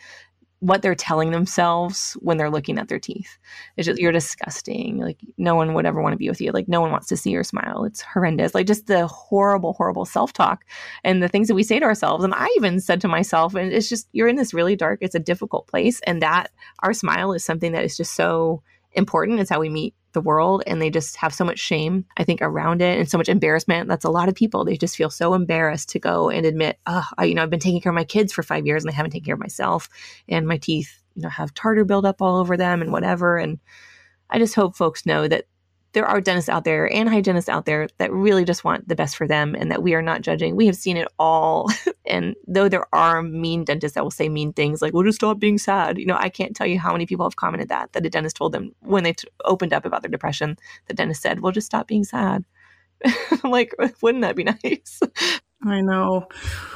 what 0.59 0.81
they're 0.81 0.95
telling 0.95 1.31
themselves 1.31 2.17
when 2.21 2.37
they're 2.37 2.49
looking 2.49 2.79
at 2.79 2.87
their 2.87 2.99
teeth. 2.99 3.37
It's 3.77 3.85
just, 3.85 3.99
you're 3.99 4.11
disgusting. 4.11 4.97
Like, 4.97 5.19
no 5.37 5.55
one 5.55 5.73
would 5.73 5.85
ever 5.85 6.01
want 6.01 6.13
to 6.13 6.17
be 6.17 6.27
with 6.27 6.41
you. 6.41 6.51
Like, 6.51 6.67
no 6.67 6.81
one 6.81 6.91
wants 6.91 7.07
to 7.07 7.17
see 7.17 7.29
your 7.29 7.43
smile. 7.43 7.83
It's 7.83 8.01
horrendous. 8.01 8.55
Like, 8.55 8.65
just 8.65 8.87
the 8.87 9.05
horrible, 9.07 9.73
horrible 9.73 10.05
self 10.05 10.33
talk 10.33 10.65
and 11.03 11.21
the 11.21 11.27
things 11.27 11.47
that 11.49 11.55
we 11.55 11.63
say 11.63 11.79
to 11.79 11.85
ourselves. 11.85 12.23
And 12.23 12.33
I 12.33 12.47
even 12.57 12.79
said 12.79 12.99
to 13.01 13.07
myself, 13.07 13.53
and 13.53 13.71
it's 13.71 13.89
just, 13.89 14.07
you're 14.11 14.27
in 14.27 14.37
this 14.37 14.53
really 14.53 14.75
dark, 14.75 14.99
it's 15.01 15.15
a 15.15 15.19
difficult 15.19 15.67
place. 15.67 16.01
And 16.07 16.21
that 16.21 16.51
our 16.79 16.93
smile 16.93 17.31
is 17.33 17.43
something 17.43 17.73
that 17.73 17.85
is 17.85 17.95
just 17.95 18.15
so 18.15 18.63
important. 18.93 19.39
It's 19.39 19.49
how 19.49 19.59
we 19.59 19.69
meet 19.69 19.93
the 20.15 20.21
world 20.21 20.63
and 20.65 20.81
they 20.81 20.89
just 20.89 21.15
have 21.17 21.33
so 21.33 21.45
much 21.45 21.59
shame, 21.59 22.05
I 22.17 22.23
think, 22.23 22.41
around 22.41 22.81
it 22.81 22.97
and 22.97 23.07
so 23.07 23.19
much 23.19 23.29
embarrassment. 23.29 23.87
That's 23.87 24.05
a 24.05 24.09
lot 24.09 24.27
of 24.27 24.33
people. 24.33 24.65
They 24.65 24.77
just 24.77 24.95
feel 24.95 25.11
so 25.11 25.35
embarrassed 25.35 25.89
to 25.89 25.99
go 25.99 26.31
and 26.31 26.43
admit, 26.43 26.79
oh, 26.87 27.07
I, 27.19 27.25
you 27.25 27.35
know, 27.35 27.43
I've 27.43 27.51
been 27.51 27.59
taking 27.59 27.81
care 27.81 27.91
of 27.91 27.95
my 27.95 28.03
kids 28.03 28.33
for 28.33 28.41
five 28.41 28.65
years 28.65 28.83
and 28.83 28.89
I 28.89 28.95
haven't 28.95 29.11
taken 29.11 29.25
care 29.25 29.35
of 29.35 29.39
myself. 29.39 29.87
And 30.27 30.47
my 30.47 30.57
teeth, 30.57 31.03
you 31.13 31.21
know, 31.21 31.29
have 31.29 31.53
tartar 31.53 31.85
buildup 31.85 32.21
all 32.21 32.39
over 32.39 32.57
them 32.57 32.81
and 32.81 32.91
whatever. 32.91 33.37
And 33.37 33.59
I 34.31 34.39
just 34.39 34.55
hope 34.55 34.75
folks 34.75 35.05
know 35.05 35.27
that 35.27 35.45
there 35.95 36.05
are 36.05 36.19
dentists 36.19 36.49
out 36.49 36.65
there 36.65 36.91
and 36.93 37.07
hygienists 37.07 37.47
out 37.47 37.65
there 37.65 37.87
that 37.99 38.11
really 38.11 38.43
just 38.43 38.65
want 38.65 38.85
the 38.87 38.95
best 38.95 39.15
for 39.15 39.25
them 39.25 39.55
and 39.55 39.71
that 39.71 39.81
we 39.81 39.93
are 39.93 40.01
not 40.01 40.21
judging. 40.21 40.57
We 40.57 40.65
have 40.65 40.75
seen 40.75 40.97
it 40.97 41.07
all. 41.17 41.71
and 42.05 42.35
though 42.47 42.67
there 42.67 42.85
are 42.93 43.23
mean 43.23 43.63
dentists 43.63 43.95
that 43.95 44.03
will 44.03 44.11
say 44.11 44.27
mean 44.27 44.51
things 44.51 44.81
like, 44.81 44.93
well, 44.93 45.03
just 45.03 45.15
stop 45.15 45.39
being 45.39 45.57
sad. 45.57 45.97
You 45.97 46.05
know, 46.05 46.17
I 46.19 46.27
can't 46.27 46.53
tell 46.53 46.67
you 46.67 46.77
how 46.77 46.91
many 46.91 47.05
people 47.05 47.25
have 47.25 47.37
commented 47.37 47.69
that, 47.69 47.93
that 47.93 48.05
a 48.05 48.09
dentist 48.09 48.35
told 48.35 48.51
them 48.51 48.75
when 48.81 49.05
they 49.05 49.13
t- 49.13 49.29
opened 49.45 49.71
up 49.71 49.85
about 49.85 50.01
their 50.01 50.11
depression, 50.11 50.57
the 50.87 50.93
dentist 50.93 51.21
said, 51.21 51.39
well, 51.39 51.53
just 51.53 51.67
stop 51.67 51.87
being 51.87 52.03
sad. 52.03 52.43
like, 53.45 53.73
wouldn't 54.01 54.23
that 54.23 54.35
be 54.35 54.43
nice? 54.43 54.99
I 55.67 55.81
know. 55.81 56.27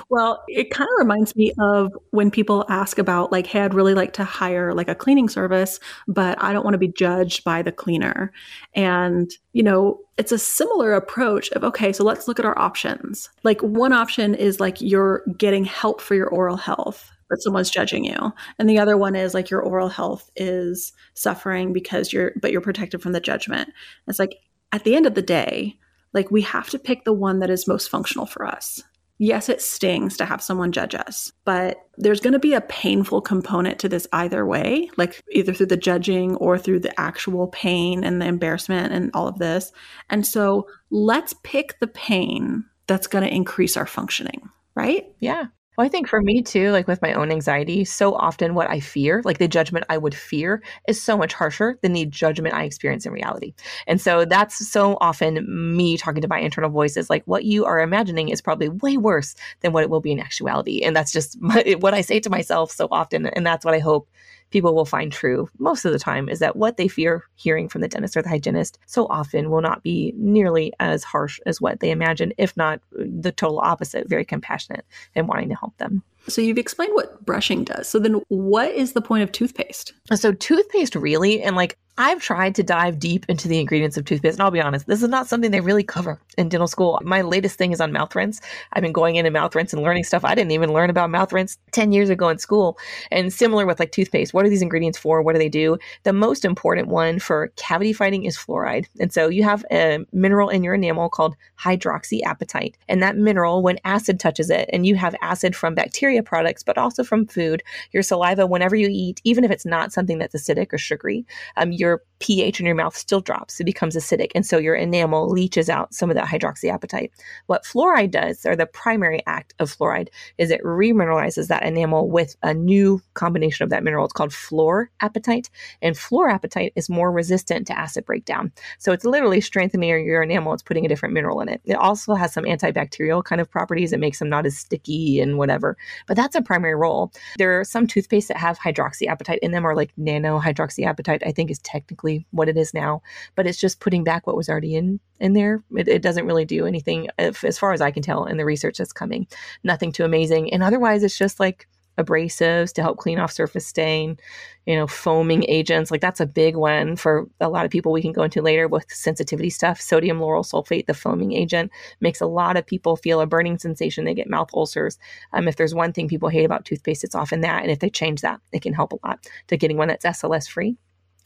Well, 0.09 0.43
it 0.47 0.71
kind 0.71 0.87
of 0.87 0.99
reminds 0.99 1.35
me 1.35 1.53
of 1.59 1.91
when 2.09 2.31
people 2.31 2.65
ask 2.69 2.97
about, 2.97 3.31
like, 3.31 3.45
hey, 3.45 3.61
I'd 3.61 3.75
really 3.75 3.93
like 3.93 4.13
to 4.13 4.23
hire 4.23 4.73
like 4.73 4.87
a 4.87 4.95
cleaning 4.95 5.29
service, 5.29 5.79
but 6.07 6.41
I 6.41 6.53
don't 6.53 6.63
want 6.63 6.73
to 6.73 6.79
be 6.79 6.87
judged 6.87 7.43
by 7.43 7.61
the 7.61 7.71
cleaner. 7.71 8.31
And, 8.73 9.31
you 9.53 9.61
know, 9.61 9.99
it's 10.17 10.31
a 10.31 10.39
similar 10.39 10.93
approach 10.93 11.51
of, 11.51 11.63
okay, 11.63 11.93
so 11.93 12.03
let's 12.03 12.27
look 12.27 12.39
at 12.39 12.45
our 12.45 12.57
options. 12.57 13.29
Like, 13.43 13.61
one 13.61 13.93
option 13.93 14.33
is 14.33 14.59
like 14.59 14.81
you're 14.81 15.23
getting 15.37 15.65
help 15.65 16.01
for 16.01 16.15
your 16.15 16.29
oral 16.29 16.57
health, 16.57 17.11
but 17.29 17.41
someone's 17.41 17.69
judging 17.69 18.03
you. 18.05 18.33
And 18.57 18.67
the 18.67 18.79
other 18.79 18.97
one 18.97 19.15
is 19.15 19.35
like 19.35 19.51
your 19.51 19.61
oral 19.61 19.89
health 19.89 20.31
is 20.35 20.93
suffering 21.13 21.73
because 21.73 22.11
you're, 22.11 22.31
but 22.41 22.51
you're 22.51 22.61
protected 22.61 23.03
from 23.03 23.11
the 23.11 23.19
judgment. 23.19 23.69
It's 24.07 24.17
like 24.17 24.37
at 24.71 24.83
the 24.83 24.95
end 24.95 25.05
of 25.05 25.13
the 25.13 25.21
day, 25.21 25.77
like 26.13 26.31
we 26.31 26.41
have 26.41 26.69
to 26.69 26.79
pick 26.79 27.03
the 27.03 27.13
one 27.13 27.39
that 27.39 27.49
is 27.49 27.67
most 27.67 27.89
functional 27.89 28.25
for 28.25 28.45
us. 28.45 28.81
Yes, 29.21 29.49
it 29.49 29.61
stings 29.61 30.15
to 30.17 30.25
have 30.25 30.41
someone 30.41 30.71
judge 30.71 30.95
us, 30.95 31.33
but 31.43 31.77
there's 31.97 32.21
going 32.21 32.33
to 32.33 32.39
be 32.39 32.53
a 32.53 32.61
painful 32.61 33.19
component 33.19 33.77
to 33.79 33.89
this 33.89 34.07
either 34.13 34.45
way, 34.45 34.89
like 34.95 35.21
either 35.33 35.53
through 35.53 35.65
the 35.65 35.75
judging 35.75 36.35
or 36.37 36.57
through 36.57 36.79
the 36.79 36.97
actual 36.97 37.47
pain 37.47 38.05
and 38.05 38.21
the 38.21 38.25
embarrassment 38.25 38.93
and 38.93 39.11
all 39.13 39.27
of 39.27 39.37
this. 39.37 39.73
And 40.09 40.25
so 40.25 40.67
let's 40.89 41.35
pick 41.43 41.79
the 41.79 41.87
pain 41.87 42.63
that's 42.87 43.07
going 43.07 43.25
to 43.25 43.33
increase 43.33 43.75
our 43.75 43.85
functioning, 43.85 44.49
right? 44.73 45.07
Yeah. 45.19 45.47
Well, 45.79 45.85
I 45.85 45.89
think 45.89 46.09
for 46.09 46.21
me 46.21 46.41
too, 46.41 46.71
like 46.71 46.89
with 46.89 47.01
my 47.01 47.13
own 47.13 47.31
anxiety, 47.31 47.85
so 47.85 48.13
often 48.13 48.53
what 48.53 48.69
I 48.69 48.81
fear, 48.81 49.21
like 49.23 49.37
the 49.37 49.47
judgment 49.47 49.85
I 49.87 49.97
would 49.97 50.13
fear, 50.13 50.61
is 50.89 51.01
so 51.01 51.17
much 51.17 51.31
harsher 51.31 51.79
than 51.81 51.93
the 51.93 52.05
judgment 52.05 52.53
I 52.53 52.65
experience 52.65 53.05
in 53.05 53.13
reality. 53.13 53.53
And 53.87 54.01
so 54.01 54.25
that's 54.25 54.57
so 54.69 54.97
often 54.99 55.45
me 55.77 55.95
talking 55.95 56.21
to 56.21 56.27
my 56.27 56.39
internal 56.39 56.69
voices, 56.69 57.09
like 57.09 57.23
what 57.27 57.45
you 57.45 57.63
are 57.63 57.79
imagining 57.79 58.27
is 58.27 58.41
probably 58.41 58.67
way 58.67 58.97
worse 58.97 59.35
than 59.61 59.71
what 59.71 59.83
it 59.83 59.89
will 59.89 60.01
be 60.01 60.11
in 60.11 60.19
actuality. 60.19 60.81
And 60.83 60.93
that's 60.93 61.13
just 61.13 61.39
my, 61.41 61.63
what 61.79 61.93
I 61.93 62.01
say 62.01 62.19
to 62.19 62.29
myself 62.29 62.73
so 62.73 62.89
often. 62.91 63.27
And 63.27 63.47
that's 63.47 63.63
what 63.63 63.73
I 63.73 63.79
hope 63.79 64.09
people 64.51 64.73
will 64.73 64.85
find 64.85 65.11
true 65.11 65.49
most 65.59 65.85
of 65.85 65.91
the 65.91 65.99
time 65.99 66.29
is 66.29 66.39
that 66.39 66.55
what 66.55 66.77
they 66.77 66.87
fear 66.87 67.23
hearing 67.35 67.69
from 67.69 67.81
the 67.81 67.87
dentist 67.87 68.17
or 68.17 68.21
the 68.21 68.29
hygienist 68.29 68.79
so 68.85 69.05
often 69.07 69.49
will 69.49 69.61
not 69.61 69.83
be 69.83 70.13
nearly 70.17 70.73
as 70.79 71.03
harsh 71.03 71.39
as 71.45 71.61
what 71.61 71.79
they 71.79 71.91
imagine, 71.91 72.33
if 72.37 72.55
not 72.57 72.81
the 72.91 73.31
total 73.31 73.59
opposite, 73.59 74.07
very 74.07 74.25
compassionate 74.25 74.85
and 75.15 75.27
wanting 75.27 75.49
to 75.49 75.55
help 75.55 75.77
them. 75.77 76.03
So 76.29 76.41
you've 76.41 76.57
explained 76.57 76.93
what 76.93 77.25
brushing 77.25 77.63
does. 77.63 77.87
So 77.87 77.99
then 77.99 78.21
what 78.29 78.71
is 78.71 78.93
the 78.93 79.01
point 79.01 79.23
of 79.23 79.31
toothpaste? 79.31 79.93
So 80.13 80.31
toothpaste 80.31 80.95
really 80.95 81.41
and 81.41 81.55
like 81.55 81.77
I've 82.01 82.21
tried 82.21 82.55
to 82.55 82.63
dive 82.63 82.97
deep 82.97 83.25
into 83.27 83.49
the 83.49 83.59
ingredients 83.59 83.97
of 83.97 84.05
toothpaste, 84.05 84.35
and 84.35 84.41
I'll 84.41 84.51
be 84.51 84.61
honest, 84.61 84.87
this 84.87 85.03
is 85.03 85.09
not 85.09 85.27
something 85.27 85.51
they 85.51 85.59
really 85.59 85.83
cover 85.83 86.17
in 86.37 86.47
dental 86.47 86.69
school. 86.69 86.97
My 87.03 87.21
latest 87.21 87.57
thing 87.57 87.73
is 87.73 87.81
on 87.81 87.91
mouth 87.91 88.15
rinse. 88.15 88.39
I've 88.71 88.83
been 88.83 88.93
going 88.93 89.17
into 89.17 89.31
mouth 89.31 89.53
rinse 89.53 89.73
and 89.73 89.83
learning 89.83 90.05
stuff 90.05 90.23
I 90.23 90.33
didn't 90.33 90.53
even 90.53 90.71
learn 90.71 90.89
about 90.89 91.09
mouth 91.09 91.33
rinse 91.33 91.57
10 91.73 91.91
years 91.91 92.09
ago 92.09 92.29
in 92.29 92.37
school. 92.37 92.77
And 93.11 93.33
similar 93.33 93.65
with 93.65 93.81
like 93.81 93.91
toothpaste, 93.91 94.33
what 94.33 94.45
are 94.45 94.49
these 94.49 94.61
ingredients 94.61 94.97
for? 94.97 95.21
What 95.21 95.33
do 95.33 95.39
they 95.39 95.49
do? 95.49 95.77
The 96.03 96.13
most 96.13 96.45
important 96.45 96.87
one 96.87 97.19
for 97.19 97.49
cavity 97.57 97.91
fighting 97.91 98.23
is 98.23 98.37
fluoride. 98.37 98.85
And 99.01 99.11
so 99.11 99.27
you 99.27 99.43
have 99.43 99.65
a 99.69 99.99
mineral 100.13 100.47
in 100.47 100.63
your 100.63 100.75
enamel 100.75 101.09
called 101.09 101.35
hydroxyapatite. 101.59 102.75
And 102.87 103.03
that 103.03 103.17
mineral, 103.17 103.61
when 103.61 103.77
acid 103.83 104.21
touches 104.21 104.49
it, 104.49 104.69
and 104.71 104.85
you 104.85 104.95
have 104.95 105.15
acid 105.21 105.53
from 105.53 105.75
bacteria 105.75 106.18
products, 106.23 106.63
but 106.63 106.77
also 106.77 107.03
from 107.03 107.25
food, 107.27 107.63
your 107.91 108.03
saliva, 108.03 108.45
whenever 108.45 108.75
you 108.75 108.87
eat, 108.91 109.21
even 109.23 109.43
if 109.43 109.51
it's 109.51 109.65
not 109.65 109.91
something 109.91 110.17
that's 110.17 110.35
acidic 110.35 110.73
or 110.73 110.77
sugary, 110.77 111.25
um, 111.57 111.71
your 111.71 112.01
pH 112.19 112.59
in 112.59 112.65
your 112.65 112.75
mouth 112.75 112.95
still 112.95 113.21
drops. 113.21 113.59
It 113.59 113.63
becomes 113.63 113.95
acidic. 113.95 114.31
And 114.35 114.45
so 114.45 114.57
your 114.57 114.75
enamel 114.75 115.29
leaches 115.29 115.69
out 115.69 115.93
some 115.93 116.09
of 116.09 116.15
that 116.15 116.27
hydroxyapatite. 116.27 117.11
What 117.47 117.63
fluoride 117.63 118.11
does, 118.11 118.45
or 118.45 118.55
the 118.55 118.65
primary 118.65 119.23
act 119.25 119.53
of 119.59 119.75
fluoride, 119.75 120.09
is 120.37 120.51
it 120.51 120.63
remineralizes 120.63 121.47
that 121.47 121.63
enamel 121.63 122.09
with 122.09 122.35
a 122.43 122.53
new 122.53 123.01
combination 123.13 123.63
of 123.63 123.69
that 123.69 123.83
mineral. 123.83 124.05
It's 124.05 124.13
called 124.13 124.31
fluorapatite. 124.31 125.49
And 125.81 125.95
fluorapatite 125.95 126.73
is 126.75 126.89
more 126.89 127.11
resistant 127.11 127.67
to 127.67 127.77
acid 127.77 128.05
breakdown. 128.05 128.51
So 128.79 128.91
it's 128.91 129.05
literally 129.05 129.41
strengthening 129.41 130.05
your 130.05 130.21
enamel. 130.21 130.53
It's 130.53 130.63
putting 130.63 130.85
a 130.85 130.89
different 130.89 131.13
mineral 131.13 131.39
in 131.41 131.49
it. 131.49 131.61
It 131.63 131.75
also 131.75 132.15
has 132.15 132.33
some 132.33 132.43
antibacterial 132.43 133.23
kind 133.23 133.39
of 133.39 133.49
properties. 133.49 133.93
It 133.93 133.99
makes 133.99 134.19
them 134.19 134.29
not 134.29 134.45
as 134.45 134.57
sticky 134.57 135.21
and 135.21 135.37
whatever. 135.37 135.77
But 136.07 136.17
that's 136.17 136.35
a 136.35 136.41
primary 136.41 136.75
role. 136.75 137.11
There 137.37 137.59
are 137.59 137.63
some 137.63 137.87
toothpaste 137.87 138.27
that 138.27 138.37
have 138.37 138.59
hydroxyapatite 138.59 139.39
in 139.41 139.51
them, 139.51 139.65
or 139.65 139.75
like 139.75 139.91
nano 139.95 140.39
hydroxyapatite, 140.39 141.25
I 141.25 141.31
think 141.31 141.49
is 141.49 141.59
technically 141.59 142.08
what 142.31 142.49
it 142.49 142.57
is 142.57 142.73
now, 142.73 143.01
but 143.35 143.47
it's 143.47 143.59
just 143.59 143.79
putting 143.79 144.03
back 144.03 144.25
what 144.25 144.35
was 144.35 144.49
already 144.49 144.75
in 144.75 144.99
in 145.19 145.33
there. 145.33 145.63
It, 145.75 145.87
it 145.87 146.01
doesn't 146.01 146.25
really 146.25 146.45
do 146.45 146.65
anything, 146.65 147.07
if, 147.17 147.43
as 147.43 147.59
far 147.59 147.73
as 147.73 147.81
I 147.81 147.91
can 147.91 148.03
tell, 148.03 148.25
in 148.25 148.37
the 148.37 148.45
research 148.45 148.77
that's 148.77 148.93
coming. 148.93 149.27
Nothing 149.63 149.91
too 149.91 150.05
amazing, 150.05 150.53
and 150.53 150.63
otherwise, 150.63 151.03
it's 151.03 151.17
just 151.17 151.39
like 151.39 151.67
abrasives 151.99 152.73
to 152.73 152.81
help 152.81 152.97
clean 152.97 153.19
off 153.19 153.31
surface 153.31 153.67
stain, 153.67 154.17
you 154.65 154.75
know, 154.75 154.87
foaming 154.87 155.43
agents. 155.47 155.91
Like 155.91 156.01
that's 156.01 156.19
a 156.19 156.25
big 156.25 156.55
one 156.55 156.95
for 156.95 157.27
a 157.39 157.49
lot 157.49 157.65
of 157.65 157.71
people 157.71 157.91
we 157.91 158.01
can 158.01 158.13
go 158.13 158.23
into 158.23 158.41
later 158.41 158.67
with 158.67 158.85
sensitivity 158.89 159.49
stuff. 159.49 159.79
Sodium 159.79 160.19
lauryl 160.19 160.45
sulfate, 160.45 160.87
the 160.87 160.93
foaming 160.93 161.33
agent, 161.33 161.71
makes 161.99 162.21
a 162.21 162.25
lot 162.25 162.57
of 162.57 162.65
people 162.65 162.95
feel 162.95 163.21
a 163.21 163.27
burning 163.27 163.59
sensation. 163.59 164.05
They 164.05 164.13
get 164.13 164.29
mouth 164.29 164.49
ulcers. 164.53 164.97
Um, 165.33 165.47
if 165.47 165.57
there's 165.57 165.75
one 165.75 165.93
thing 165.93 166.07
people 166.07 166.29
hate 166.29 166.45
about 166.45 166.65
toothpaste, 166.65 167.03
it's 167.03 167.15
often 167.15 167.41
that. 167.41 167.61
And 167.61 167.71
if 167.71 167.79
they 167.79 167.89
change 167.89 168.21
that, 168.21 168.39
it 168.51 168.61
can 168.61 168.73
help 168.73 168.93
a 168.93 169.07
lot 169.07 169.27
to 169.47 169.57
getting 169.57 169.77
one 169.77 169.89
that's 169.89 170.05
SLS 170.05 170.49
free 170.49 170.77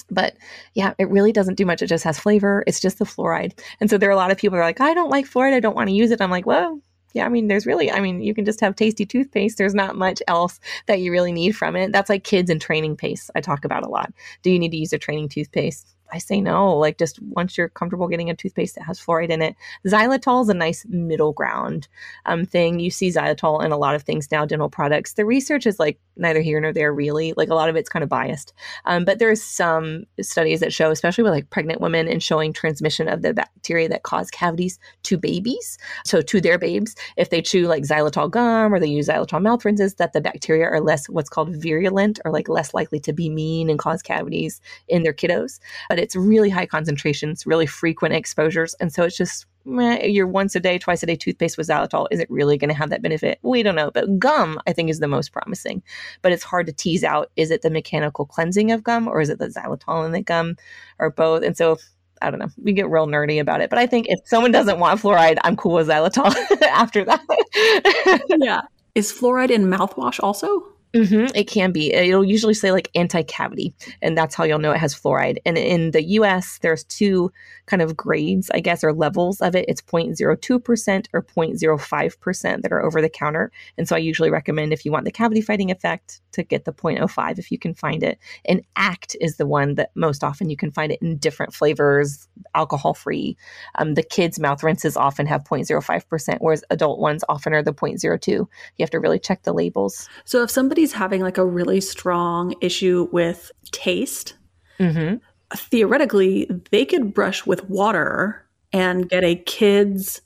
But 0.10 0.36
yeah, 0.74 0.94
it 0.98 1.10
really 1.10 1.32
doesn't 1.32 1.56
do 1.56 1.66
much. 1.66 1.82
It 1.82 1.88
just 1.88 2.04
has 2.04 2.20
flavor. 2.20 2.64
It's 2.68 2.80
just 2.80 3.00
the 3.00 3.06
fluoride. 3.06 3.60
And 3.80 3.90
so 3.90 3.98
there 3.98 4.10
are 4.10 4.14
a 4.14 4.18
lot 4.18 4.32
of 4.32 4.38
people 4.38 4.58
who 4.58 4.62
are 4.62 4.66
like, 4.66 4.82
I 4.82 4.94
don't 4.94 5.10
like 5.10 5.26
fluoride. 5.26 5.54
I 5.54 5.60
don't 5.60 5.76
want 5.76 5.90
to 5.90 5.96
use 5.96 6.12
it. 6.12 6.22
I'm 6.22 6.32
like, 6.32 6.46
well, 6.46 6.80
yeah, 7.14 7.26
I 7.26 7.30
mean, 7.30 7.48
there's 7.48 7.66
really, 7.66 7.92
I 7.92 8.00
mean, 8.00 8.22
you 8.22 8.34
can 8.34 8.44
just 8.44 8.60
have 8.62 8.76
tasty 8.76 9.06
toothpaste. 9.06 9.58
There's 9.58 9.76
not 9.76 9.96
much 9.96 10.22
else 10.28 10.60
that 10.88 11.00
you 11.00 11.12
really 11.12 11.32
need 11.32 11.56
from 11.56 11.76
it. 11.76 11.92
That's 11.92 12.10
like 12.10 12.24
kids 12.24 12.50
and 12.50 12.60
training 12.60 12.98
paste. 12.98 13.30
I 13.36 13.42
talk 13.42 13.66
about 13.66 13.86
a 13.86 13.90
lot. 13.90 14.12
Do 14.42 14.50
you 14.50 14.58
need 14.60 14.72
to 14.72 14.78
use 14.78 14.94
a 14.94 14.98
training 14.98 15.30
toothpaste? 15.30 15.93
I 16.14 16.20
say 16.20 16.40
no. 16.40 16.78
Like 16.78 17.00
just 17.00 17.20
once 17.22 17.58
you're 17.58 17.70
comfortable 17.70 18.08
getting 18.08 18.30
a 18.30 18.36
toothpaste 18.36 18.76
that 18.76 18.84
has 18.84 19.00
fluoride 19.00 19.30
in 19.30 19.42
it, 19.42 19.56
xylitol 19.86 20.44
is 20.44 20.50
a 20.50 20.54
nice 20.54 20.86
middle 20.88 21.34
ground 21.34 21.88
um, 22.28 22.46
thing. 22.46 22.80
You 22.80 22.92
see 22.92 23.10
xylitol 23.10 23.64
in 23.66 23.72
a 23.72 23.78
lot 23.78 23.96
of 23.96 24.04
things 24.04 24.32
now, 24.32 24.46
dental 24.46 24.70
products. 24.70 25.14
The 25.14 25.26
research 25.26 25.66
is 25.66 25.80
like 25.80 26.00
neither 26.16 26.42
here 26.42 26.62
nor 26.62 26.72
there 26.72 26.94
really. 26.94 27.34
Like 27.36 27.50
a 27.50 27.56
lot 27.56 27.70
of 27.70 27.76
it's 27.76 27.90
kind 27.90 28.04
of 28.04 28.10
biased, 28.10 28.54
um, 28.86 29.06
but 29.06 29.18
there's 29.18 29.42
some 29.42 30.04
studies 30.22 30.60
that 30.60 30.72
show, 30.72 30.92
especially 30.92 31.24
with 31.24 31.34
like 31.34 31.50
pregnant 31.50 31.82
women, 31.82 32.08
and 32.08 32.22
showing 32.22 32.54
transmission 32.54 33.08
of 33.08 33.24
the 33.24 33.34
bacteria 33.34 33.90
that 33.90 34.04
cause 34.04 34.30
cavities 34.30 34.78
to 35.04 35.18
babies. 35.18 35.78
So 36.06 36.22
to 36.22 36.40
their 36.40 36.60
babes, 36.60 36.96
if 37.18 37.32
they 37.32 37.42
chew 37.42 37.68
like 37.68 37.84
xylitol 37.84 38.30
gum 38.30 38.72
or 38.72 38.80
they 38.80 38.88
use 38.88 39.08
xylitol 39.08 39.42
mouth 39.42 39.66
rinses, 39.66 39.96
that 39.96 40.14
the 40.14 40.22
bacteria 40.22 40.66
are 40.66 40.80
less 40.80 41.10
what's 41.10 41.30
called 41.30 41.56
virulent 41.56 42.20
or 42.24 42.32
like 42.32 42.48
less 42.48 42.74
likely 42.74 43.00
to 43.00 43.14
be 43.14 43.30
mean 43.30 43.70
and 43.70 43.80
cause 43.80 44.04
cavities 44.04 44.62
in 44.88 45.02
their 45.02 45.14
kiddos. 45.14 45.60
But 45.90 46.00
it's 46.04 46.18
really 46.18 46.50
high 46.50 46.66
concentrations, 46.66 47.48
really 47.48 47.66
frequent 47.66 48.14
exposures. 48.14 48.74
And 48.82 48.92
so 48.92 49.04
it's 49.04 49.16
just 49.16 49.46
meh, 49.64 50.04
your 50.04 50.28
once 50.28 50.54
a 50.54 50.60
day, 50.60 50.78
twice 50.78 51.02
a 51.02 51.06
day 51.06 51.16
toothpaste 51.16 51.58
with 51.58 51.70
xylitol. 51.70 52.08
Is 52.12 52.20
it 52.20 52.30
really 52.30 52.58
going 52.58 52.70
to 52.70 52.76
have 52.76 52.90
that 52.90 53.02
benefit? 53.02 53.40
We 53.42 53.64
don't 53.64 53.76
know. 53.76 53.90
But 53.90 54.20
gum, 54.20 54.60
I 54.68 54.74
think, 54.74 54.90
is 54.90 55.00
the 55.00 55.08
most 55.08 55.32
promising. 55.32 55.82
But 56.22 56.34
it's 56.34 56.44
hard 56.44 56.66
to 56.68 56.74
tease 56.74 57.06
out 57.06 57.32
is 57.38 57.52
it 57.52 57.62
the 57.62 57.70
mechanical 57.70 58.26
cleansing 58.26 58.72
of 58.72 58.84
gum 58.84 59.08
or 59.08 59.22
is 59.22 59.30
it 59.30 59.40
the 59.40 59.48
xylitol 59.48 60.06
in 60.06 60.12
the 60.12 60.22
gum 60.22 60.58
or 61.00 61.10
both? 61.10 61.42
And 61.42 61.56
so 61.56 61.78
I 62.22 62.30
don't 62.30 62.40
know. 62.40 62.50
We 62.62 62.74
get 62.74 62.90
real 62.90 63.08
nerdy 63.08 63.40
about 63.40 63.62
it. 63.62 63.70
But 63.70 63.80
I 63.80 63.88
think 63.88 64.08
if 64.10 64.20
someone 64.26 64.52
doesn't 64.52 64.80
want 64.80 65.00
fluoride, 65.00 65.38
I'm 65.46 65.56
cool 65.56 65.76
with 65.76 65.88
xylitol 65.88 66.36
after 66.64 67.06
that. 67.06 68.22
yeah. 68.40 68.62
Is 68.94 69.14
fluoride 69.14 69.52
in 69.52 69.68
mouthwash 69.68 70.20
also? 70.22 70.73
Mm-hmm, 70.94 71.36
it 71.36 71.46
can 71.46 71.72
be. 71.72 71.92
It'll 71.92 72.24
usually 72.24 72.54
say 72.54 72.72
like 72.72 72.90
anti 72.94 73.24
cavity, 73.24 73.74
and 74.02 74.16
that's 74.16 74.36
how 74.36 74.44
you'll 74.44 74.60
know 74.60 74.72
it 74.72 74.78
has 74.78 74.94
fluoride. 74.94 75.38
And 75.44 75.58
in 75.58 75.90
the 75.90 76.04
US, 76.04 76.60
there's 76.60 76.84
two 76.84 77.32
kind 77.66 77.82
of 77.82 77.98
grades, 77.98 78.52
I 78.54 78.60
guess, 78.60 78.84
or 78.84 78.94
levels 78.94 79.42
of 79.42 79.56
it. 79.56 79.66
It's 79.68 79.82
0.02% 79.82 81.08
or 81.14 81.24
0.05% 81.24 82.62
that 82.62 82.72
are 82.72 82.86
over 82.86 83.02
the 83.02 83.10
counter. 83.10 83.52
And 83.78 83.88
so 83.88 83.96
I 83.96 84.00
usually 84.00 84.30
recommend 84.30 84.72
if 84.72 84.86
you 84.86 84.92
want 84.92 85.06
the 85.06 85.12
cavity 85.12 85.42
fighting 85.42 85.72
effect 85.72 86.22
to 86.34 86.44
get 86.44 86.66
the 86.66 86.74
0.05 86.74 87.40
if 87.40 87.52
you 87.52 87.58
can 87.58 87.74
find 87.74 88.04
it. 88.04 88.20
And 88.46 88.62
ACT 88.76 89.16
is 89.20 89.38
the 89.38 89.48
one 89.48 89.76
that 89.76 89.92
most 89.96 90.24
often 90.24 90.50
you 90.50 90.58
can 90.58 90.72
find 90.72 90.92
it 90.92 91.02
in 91.02 91.18
different 91.18 91.54
flavors, 91.54 92.28
alcohol 92.54 92.94
free. 92.94 93.36
Um, 93.76 93.96
the 93.96 94.04
kids' 94.04 94.40
mouth 94.40 94.62
rinses 94.62 94.98
often 94.98 95.26
have 95.26 95.44
0.05%, 95.44 96.38
whereas 96.40 96.64
adult 96.70 97.00
ones 97.00 97.24
often 97.30 97.54
are 97.54 97.64
the 97.64 97.74
0.02. 97.74 98.28
You 98.28 98.48
have 98.80 98.90
to 98.92 99.00
really 99.00 99.20
check 99.20 99.44
the 99.44 99.54
labels. 99.54 100.08
So 100.26 100.44
if 100.44 100.52
somebody's 100.92 101.00
having 101.00 101.22
like 101.22 101.38
a 101.38 101.46
really 101.46 101.82
strong 101.82 102.56
issue 102.62 103.08
with 103.12 103.52
taste, 103.72 104.36
mm-hmm 104.80 105.16
theoretically, 105.56 106.50
they 106.72 106.86
could 106.86 107.14
brush 107.14 107.46
with 107.46 107.70
water 107.70 108.48
and 108.72 109.10
get 109.10 109.24
a 109.24 109.36
kid's 109.36 110.22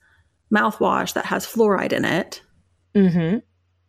mouthwash 0.54 1.14
that 1.14 1.26
has 1.26 1.46
fluoride 1.46 1.94
in 1.94 2.06
it. 2.06 2.42
Mm-hmm. 2.96 3.40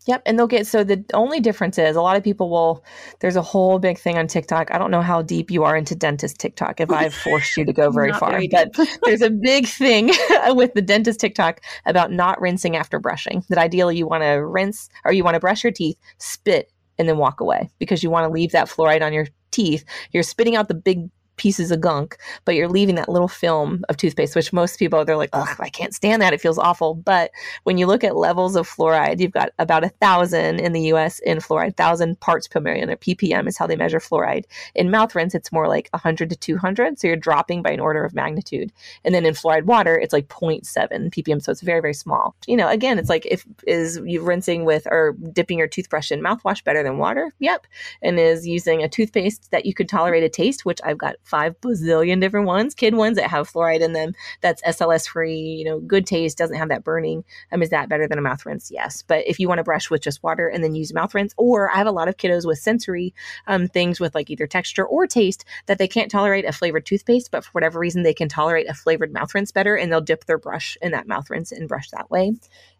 Yep. 0.09 0.23
And 0.25 0.38
they'll 0.38 0.47
get 0.47 0.66
so 0.66 0.85
the 0.85 1.05
only 1.12 1.38
difference 1.38 1.77
is 1.77 1.94
a 1.94 2.01
lot 2.01 2.16
of 2.16 2.25
people 2.25 2.49
will 2.49 2.83
there's 3.21 3.37
a 3.37 3.42
whole 3.42 3.79
big 3.79 3.99
thing 3.99 4.16
on 4.16 4.27
TikTok. 4.27 4.73
I 4.73 4.79
don't 4.79 4.90
know 4.90 5.03
how 5.03 5.21
deep 5.21 5.51
you 5.51 5.64
are 5.64 5.77
into 5.77 5.94
dentist 5.94 6.40
TikTok 6.40 6.81
if 6.81 6.90
I've 6.90 7.12
forced 7.12 7.59
you 7.59 7.66
to 7.66 7.75
go 7.75 7.90
very 7.90 8.14
far, 8.14 8.31
very 8.31 8.49
but 8.49 8.75
there's 9.05 9.21
a 9.21 9.29
big 9.29 9.66
thing 9.66 10.07
with 10.49 10.73
the 10.73 10.81
dentist 10.81 11.21
TikTok 11.21 11.61
about 11.85 12.11
not 12.11 12.40
rinsing 12.40 12.75
after 12.75 12.99
brushing. 12.99 13.44
That 13.51 13.59
ideally 13.59 13.99
you 13.99 14.07
want 14.07 14.23
to 14.23 14.44
rinse 14.44 14.88
or 15.05 15.12
you 15.12 15.25
want 15.25 15.35
to 15.35 15.40
brush 15.40 15.62
your 15.62 15.73
teeth, 15.73 15.99
spit, 16.16 16.73
and 16.99 17.07
then 17.07 17.18
walk 17.18 17.40
away 17.40 17.71
because 17.79 18.03
you 18.03 18.09
want 18.09 18.25
to 18.25 18.33
leave 18.33 18.53
that 18.53 18.68
fluoride 18.68 19.03
on 19.03 19.12
your 19.12 19.27
teeth. 19.51 19.85
You're 20.12 20.23
spitting 20.23 20.57
out 20.57 20.68
the 20.68 20.75
big 20.75 21.11
pieces 21.38 21.70
of 21.70 21.81
gunk, 21.81 22.18
but 22.44 22.55
you're 22.55 22.68
leaving 22.68 22.96
that 22.96 23.09
little 23.09 23.29
film 23.29 23.85
of 23.88 23.96
toothpaste, 23.96 24.37
which 24.37 24.53
most 24.53 24.79
people, 24.79 25.05
they're 25.05 25.16
like, 25.16 25.31
ugh, 25.33 25.57
I 25.59 25.68
can't 25.68 25.94
stand 25.94 26.20
that. 26.20 26.33
It 26.33 26.40
feels 26.40 26.59
awful. 26.59 26.94
But 26.94 27.31
when 27.64 27.79
you 27.79 27.87
look 27.87 28.05
at 28.05 28.16
levels 28.16 28.57
of 28.57 28.68
fluoride, 28.68 29.20
you've 29.20 29.33
got 29.33 29.51
about 29.59 29.85
a 29.85 29.88
thousand 29.88 30.61
in 30.61 30.72
the 30.72 30.92
US 30.92 31.18
in 31.20 31.38
fluoride, 31.38 31.77
thousand 31.77 32.20
parts 32.20 32.46
per 32.46 32.61
million, 32.61 32.90
or 32.90 32.96
ppm 32.96 33.48
is 33.48 33.57
how 33.57 33.66
they 33.66 33.77
measure 33.77 34.01
fluoride. 34.01 34.44
In 34.74 34.90
mouth 34.90 35.14
rinse, 35.14 35.35
it's 35.35 35.53
more 35.53 35.68
like 35.68 35.88
100 35.92 36.31
to 36.31 36.37
200. 36.37 36.98
So 36.98 37.07
you're 37.07 37.16
dropping 37.16 37.62
by 37.62 37.70
an 37.70 37.81
order 37.81 38.05
of 38.05 38.14
magnitude. 38.14 38.72
And 39.05 39.14
then 39.14 39.24
in 39.24 39.35
fluoride 39.35 39.64
water, 39.64 39.98
it's 39.98 40.12
like 40.12 40.29
0.7 40.29 40.64
ppm. 41.11 41.42
So 41.42 41.53
it's 41.53 41.61
very, 41.61 41.81
very 41.81 41.94
small. 41.94 42.35
You 42.46 42.57
know, 42.57 42.68
again, 42.68 42.98
it's 42.98 43.09
like 43.09 43.27
if 43.27 43.46
is 43.66 44.01
you 44.05 44.22
rinsing 44.22 44.64
with 44.64 44.87
or 44.87 45.16
dipping 45.33 45.59
your 45.59 45.68
toothbrush 45.68 46.11
in 46.11 46.20
mouthwash 46.20 46.64
better 46.64 46.83
than 46.83 46.98
water? 46.98 47.33
Yep. 47.38 47.66
And 48.03 48.18
is 48.18 48.46
using 48.46 48.83
a 48.83 48.88
toothpaste 48.88 49.51
that 49.51 49.66
you 49.66 49.74
could 49.74 49.88
tolerate 49.88 50.22
a 50.22 50.29
taste, 50.29 50.64
which 50.64 50.81
I've 50.85 50.98
got 50.98 51.16
five 51.29 51.61
bazillion 51.61 52.21
different 52.21 52.47
ones, 52.47 52.75
kid 52.75 52.95
ones 52.95 53.17
that 53.17 53.31
have 53.31 53.51
fluoride 53.51 53.81
in 53.81 53.93
them. 53.93 54.12
That's 54.41 54.62
SLS 54.62 55.09
free, 55.09 55.38
you 55.38 55.64
know, 55.64 55.81
good 55.81 56.07
taste, 56.07 56.38
doesn't 56.38 56.57
have 56.57 56.69
that 56.69 56.85
burning. 56.85 57.25
Um, 57.53 57.62
is 57.62 57.71
that 57.71 57.88
better 57.88 58.09
than 58.09 58.19
a 58.19 58.23
mouth 58.23 58.45
rinse? 58.47 58.71
Yes. 58.71 59.03
But 59.07 59.27
if 59.27 59.38
you 59.38 59.49
want 59.49 59.59
to 59.59 59.64
brush 59.64 59.91
with 59.91 60.03
just 60.03 60.23
water 60.23 60.49
and 60.49 60.64
then 60.64 60.75
use 60.75 60.93
mouth 60.93 61.14
rinse, 61.14 61.35
or 61.37 61.71
I 61.71 61.77
have 61.77 61.87
a 61.87 61.93
lot 61.93 62.09
of 62.09 62.17
kiddos 62.17 62.47
with 62.47 62.59
sensory 62.59 63.14
um, 63.47 63.69
things 63.69 64.01
with 64.01 64.14
like 64.14 64.31
either 64.31 64.47
texture 64.47 64.87
or 64.87 65.07
taste 65.07 65.45
that 65.67 65.79
they 65.79 65.88
can't 65.88 66.11
tolerate 66.11 66.45
a 66.45 66.53
flavored 66.53 66.87
toothpaste, 66.87 67.31
but 67.31 67.45
for 67.45 67.51
whatever 67.53 67.79
reason 67.79 68.03
they 68.03 68.14
can 68.14 68.29
tolerate 68.29 68.69
a 68.69 68.75
flavored 68.75 69.12
mouth 69.12 69.35
rinse 69.35 69.53
better, 69.53 69.77
and 69.77 69.93
they'll 69.93 70.01
dip 70.01 70.25
their 70.25 70.38
brush 70.38 70.77
in 70.83 70.93
that 70.93 71.07
mouth 71.07 71.29
rinse 71.31 71.53
and 71.53 71.69
brush 71.69 71.91
that 71.91 72.11
way. 72.11 72.33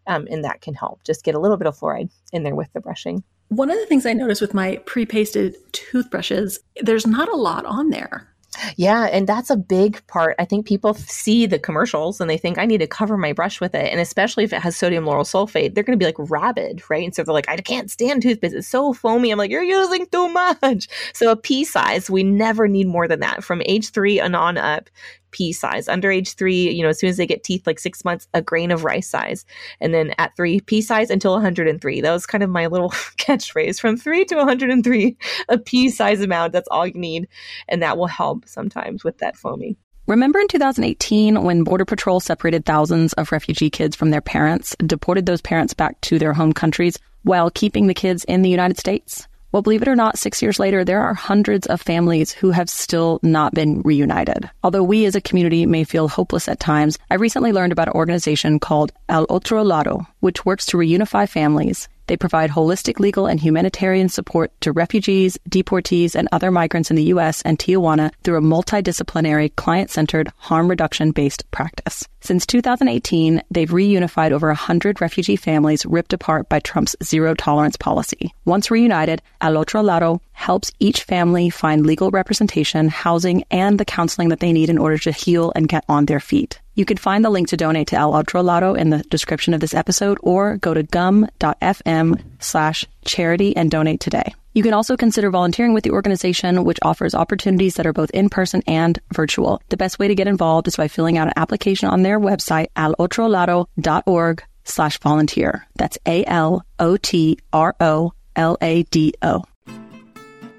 Um, 0.07 0.27
and 0.29 0.43
that 0.43 0.61
can 0.61 0.73
help. 0.73 1.03
Just 1.03 1.23
get 1.23 1.35
a 1.35 1.39
little 1.39 1.57
bit 1.57 1.67
of 1.67 1.77
fluoride 1.77 2.09
in 2.33 2.43
there 2.43 2.55
with 2.55 2.71
the 2.73 2.79
brushing. 2.79 3.23
One 3.49 3.71
of 3.71 3.79
the 3.79 3.85
things 3.85 4.05
I 4.05 4.13
noticed 4.13 4.41
with 4.41 4.53
my 4.53 4.77
pre 4.85 5.05
pasted 5.05 5.55
toothbrushes, 5.71 6.59
there's 6.81 7.07
not 7.07 7.29
a 7.29 7.35
lot 7.35 7.65
on 7.65 7.89
there. 7.89 8.27
Yeah, 8.75 9.05
and 9.05 9.27
that's 9.27 9.49
a 9.49 9.57
big 9.57 10.05
part. 10.07 10.35
I 10.39 10.45
think 10.45 10.65
people 10.65 10.93
see 10.93 11.45
the 11.45 11.59
commercials 11.59 12.19
and 12.19 12.29
they 12.29 12.37
think 12.37 12.57
I 12.57 12.65
need 12.65 12.79
to 12.79 12.87
cover 12.87 13.17
my 13.17 13.33
brush 13.33 13.61
with 13.61 13.75
it. 13.75 13.91
And 13.91 13.99
especially 13.99 14.43
if 14.43 14.53
it 14.53 14.61
has 14.61 14.75
sodium 14.75 15.05
lauryl 15.05 15.21
sulfate, 15.21 15.73
they're 15.73 15.83
going 15.83 15.97
to 15.97 16.03
be 16.03 16.05
like 16.05 16.31
rabid, 16.31 16.81
right? 16.89 17.03
And 17.03 17.13
so 17.13 17.23
they're 17.23 17.33
like, 17.33 17.49
I 17.49 17.57
can't 17.57 17.91
stand 17.91 18.21
toothpaste. 18.21 18.55
It's 18.55 18.67
so 18.67 18.93
foamy. 18.93 19.31
I'm 19.31 19.37
like, 19.37 19.51
you're 19.51 19.63
using 19.63 20.05
too 20.07 20.29
much. 20.29 20.87
So 21.13 21.31
a 21.31 21.35
pea 21.35 21.63
size, 21.63 22.09
we 22.09 22.23
never 22.23 22.67
need 22.67 22.87
more 22.87 23.07
than 23.07 23.19
that. 23.21 23.43
From 23.43 23.61
age 23.65 23.91
three 23.91 24.19
and 24.19 24.35
on 24.35 24.57
up, 24.57 24.89
pea 25.31 25.51
size. 25.51 25.87
Under 25.87 26.11
age 26.11 26.33
three, 26.35 26.69
you 26.71 26.83
know, 26.83 26.89
as 26.89 26.99
soon 26.99 27.09
as 27.09 27.17
they 27.17 27.27
get 27.27 27.43
teeth, 27.43 27.65
like 27.67 27.79
six 27.79 28.03
months, 28.05 28.27
a 28.33 28.41
grain 28.41 28.71
of 28.71 28.83
rice 28.83 29.09
size. 29.09 29.45
And 29.79 29.93
then 29.93 30.13
at 30.17 30.35
three, 30.35 30.59
pea 30.59 30.81
size 30.81 31.09
until 31.09 31.33
103. 31.33 32.01
That 32.01 32.11
was 32.11 32.25
kind 32.25 32.43
of 32.43 32.49
my 32.49 32.67
little 32.67 32.89
catchphrase 33.17 33.79
from 33.79 33.97
three 33.97 34.25
to 34.25 34.35
103, 34.35 35.17
a 35.49 35.57
pea 35.57 35.89
size 35.89 36.21
amount. 36.21 36.53
That's 36.53 36.67
all 36.69 36.87
you 36.87 36.93
need. 36.93 37.27
And 37.67 37.81
that 37.81 37.97
will 37.97 38.07
help 38.07 38.47
sometimes 38.47 39.03
with 39.03 39.17
that 39.19 39.37
foaming. 39.37 39.75
Remember 40.07 40.39
in 40.39 40.47
2018 40.47 41.43
when 41.43 41.63
Border 41.63 41.85
Patrol 41.85 42.19
separated 42.19 42.65
thousands 42.65 43.13
of 43.13 43.31
refugee 43.31 43.69
kids 43.69 43.95
from 43.95 44.09
their 44.09 44.21
parents, 44.21 44.75
deported 44.83 45.27
those 45.27 45.41
parents 45.41 45.75
back 45.75 46.01
to 46.01 46.17
their 46.17 46.33
home 46.33 46.51
countries 46.51 46.97
while 47.21 47.51
keeping 47.51 47.85
the 47.85 47.93
kids 47.93 48.23
in 48.23 48.41
the 48.41 48.49
United 48.49 48.79
States? 48.79 49.27
Well, 49.51 49.63
believe 49.63 49.81
it 49.81 49.87
or 49.87 49.95
not, 49.95 50.19
six 50.19 50.41
years 50.41 50.59
later, 50.59 50.85
there 50.85 51.01
are 51.01 51.13
hundreds 51.15 51.65
of 51.67 51.81
families 51.81 52.31
who 52.31 52.51
have 52.51 52.69
still 52.69 53.19
not 53.23 53.53
been 53.53 53.81
reunited. 53.81 54.49
Although 54.63 54.83
we 54.83 55.05
as 55.05 55.15
a 55.15 55.21
community 55.21 55.65
may 55.65 55.83
feel 55.83 56.07
hopeless 56.07 56.47
at 56.47 56.59
times, 56.59 56.99
I 57.09 57.15
recently 57.15 57.51
learned 57.51 57.71
about 57.71 57.87
an 57.87 57.95
organization 57.95 58.59
called 58.59 58.91
Al 59.09 59.25
Otro 59.27 59.63
Lado, 59.63 60.05
which 60.19 60.45
works 60.45 60.67
to 60.67 60.77
reunify 60.77 61.27
families 61.27 61.89
they 62.09 62.17
provide 62.17 62.49
holistic 62.49 62.99
legal 62.99 63.27
and 63.27 63.39
humanitarian 63.39 64.09
support 64.09 64.51
to 64.61 64.71
refugees, 64.71 65.37
deportees, 65.47 66.15
and 66.15 66.27
other 66.31 66.51
migrants 66.51 66.89
in 66.89 66.95
the 66.95 67.03
U.S. 67.03 67.41
and 67.43 67.57
Tijuana 67.57 68.11
through 68.23 68.37
a 68.37 68.41
multidisciplinary, 68.41 69.55
client-centered, 69.55 70.31
harm 70.37 70.67
reduction-based 70.67 71.49
practice. 71.51 72.07
Since 72.21 72.45
2018, 72.47 73.43
they've 73.51 73.69
reunified 73.69 74.31
over 74.31 74.47
100 74.47 74.99
refugee 74.99 75.35
families 75.37 75.85
ripped 75.85 76.11
apart 76.11 76.49
by 76.49 76.59
Trump's 76.59 76.95
zero 77.03 77.33
tolerance 77.35 77.77
policy. 77.77 78.33
Once 78.43 78.71
reunited, 78.71 79.21
Al 79.39 79.57
Otro 79.57 79.81
Lado 79.81 80.19
helps 80.33 80.71
each 80.79 81.03
family 81.03 81.49
find 81.49 81.85
legal 81.85 82.09
representation, 82.09 82.89
housing, 82.89 83.43
and 83.51 83.79
the 83.79 83.85
counseling 83.85 84.29
that 84.29 84.39
they 84.39 84.51
need 84.51 84.69
in 84.69 84.77
order 84.77 84.97
to 84.97 85.11
heal 85.11 85.53
and 85.55 85.69
get 85.69 85.85
on 85.87 86.07
their 86.07 86.19
feet. 86.19 86.59
You 86.79 86.85
can 86.85 86.95
find 86.95 87.25
the 87.25 87.29
link 87.29 87.49
to 87.49 87.57
donate 87.57 87.89
to 87.89 87.97
El 87.97 88.13
Otro 88.13 88.41
Lado 88.41 88.73
in 88.73 88.89
the 88.89 88.99
description 88.99 89.53
of 89.53 89.59
this 89.59 89.73
episode 89.73 90.17
or 90.23 90.55
go 90.55 90.73
to 90.73 90.81
gum.fm 90.81 92.21
slash 92.39 92.85
charity 93.03 93.53
and 93.57 93.69
donate 93.69 93.99
today. 93.99 94.33
You 94.53 94.63
can 94.63 94.73
also 94.73 94.95
consider 94.95 95.29
volunteering 95.29 95.73
with 95.73 95.83
the 95.83 95.91
organization, 95.91 96.63
which 96.63 96.79
offers 96.81 97.13
opportunities 97.13 97.75
that 97.75 97.85
are 97.85 97.91
both 97.91 98.11
in 98.11 98.29
person 98.29 98.63
and 98.65 98.97
virtual. 99.13 99.61
The 99.67 99.75
best 99.75 99.99
way 99.99 100.07
to 100.07 100.15
get 100.15 100.29
involved 100.29 100.69
is 100.69 100.77
by 100.77 100.87
filling 100.87 101.17
out 101.17 101.27
an 101.27 101.33
application 101.35 101.89
on 101.89 102.03
their 102.03 102.17
website, 102.17 102.67
alotrolado.org 102.77 104.43
slash 104.63 104.99
volunteer. 104.99 105.67
That's 105.75 105.97
A 106.05 106.23
L 106.23 106.63
O 106.79 106.95
T 106.95 107.39
R 107.51 107.75
O 107.81 108.13
L 108.37 108.57
A 108.61 108.83
D 108.83 109.13
O. 109.21 109.43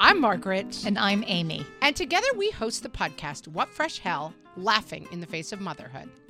I'm 0.02 0.20
Margaret. 0.20 0.84
And 0.84 0.98
I'm 0.98 1.24
Amy. 1.26 1.64
And 1.80 1.96
together 1.96 2.28
we 2.36 2.50
host 2.50 2.82
the 2.82 2.90
podcast, 2.90 3.48
What 3.48 3.70
Fresh 3.70 4.00
Hell 4.00 4.34
Laughing 4.56 5.06
in 5.12 5.20
the 5.20 5.26
Face 5.26 5.52
of 5.52 5.60
Motherhood. 5.60 6.08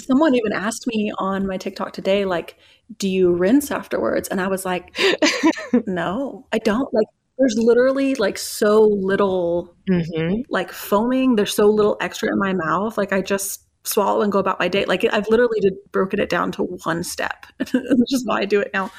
Someone 0.00 0.34
even 0.34 0.52
asked 0.52 0.86
me 0.86 1.12
on 1.18 1.46
my 1.46 1.56
TikTok 1.56 1.92
today, 1.92 2.24
like, 2.24 2.56
do 2.98 3.08
you 3.08 3.32
rinse 3.32 3.70
afterwards? 3.70 4.28
And 4.28 4.40
I 4.40 4.48
was 4.48 4.64
like, 4.64 4.98
no, 5.86 6.46
I 6.52 6.58
don't. 6.58 6.92
Like, 6.92 7.06
there's 7.38 7.56
literally 7.56 8.14
like 8.16 8.36
so 8.36 8.82
little 8.82 9.74
mm-hmm. 9.88 10.42
like 10.50 10.72
foaming. 10.72 11.36
There's 11.36 11.54
so 11.54 11.66
little 11.66 11.96
extra 12.00 12.28
in 12.28 12.38
my 12.38 12.52
mouth. 12.52 12.98
Like, 12.98 13.12
I 13.12 13.22
just 13.22 13.66
swallow 13.84 14.20
and 14.20 14.30
go 14.30 14.38
about 14.38 14.58
my 14.58 14.68
day. 14.68 14.84
Like 14.84 15.04
I've 15.10 15.28
literally 15.28 15.60
broken 15.92 16.20
it 16.20 16.28
down 16.28 16.52
to 16.52 16.62
one 16.62 17.02
step, 17.02 17.46
which 17.58 18.12
is 18.12 18.24
why 18.26 18.40
I 18.40 18.44
do 18.44 18.60
it 18.60 18.70
now. 18.74 18.90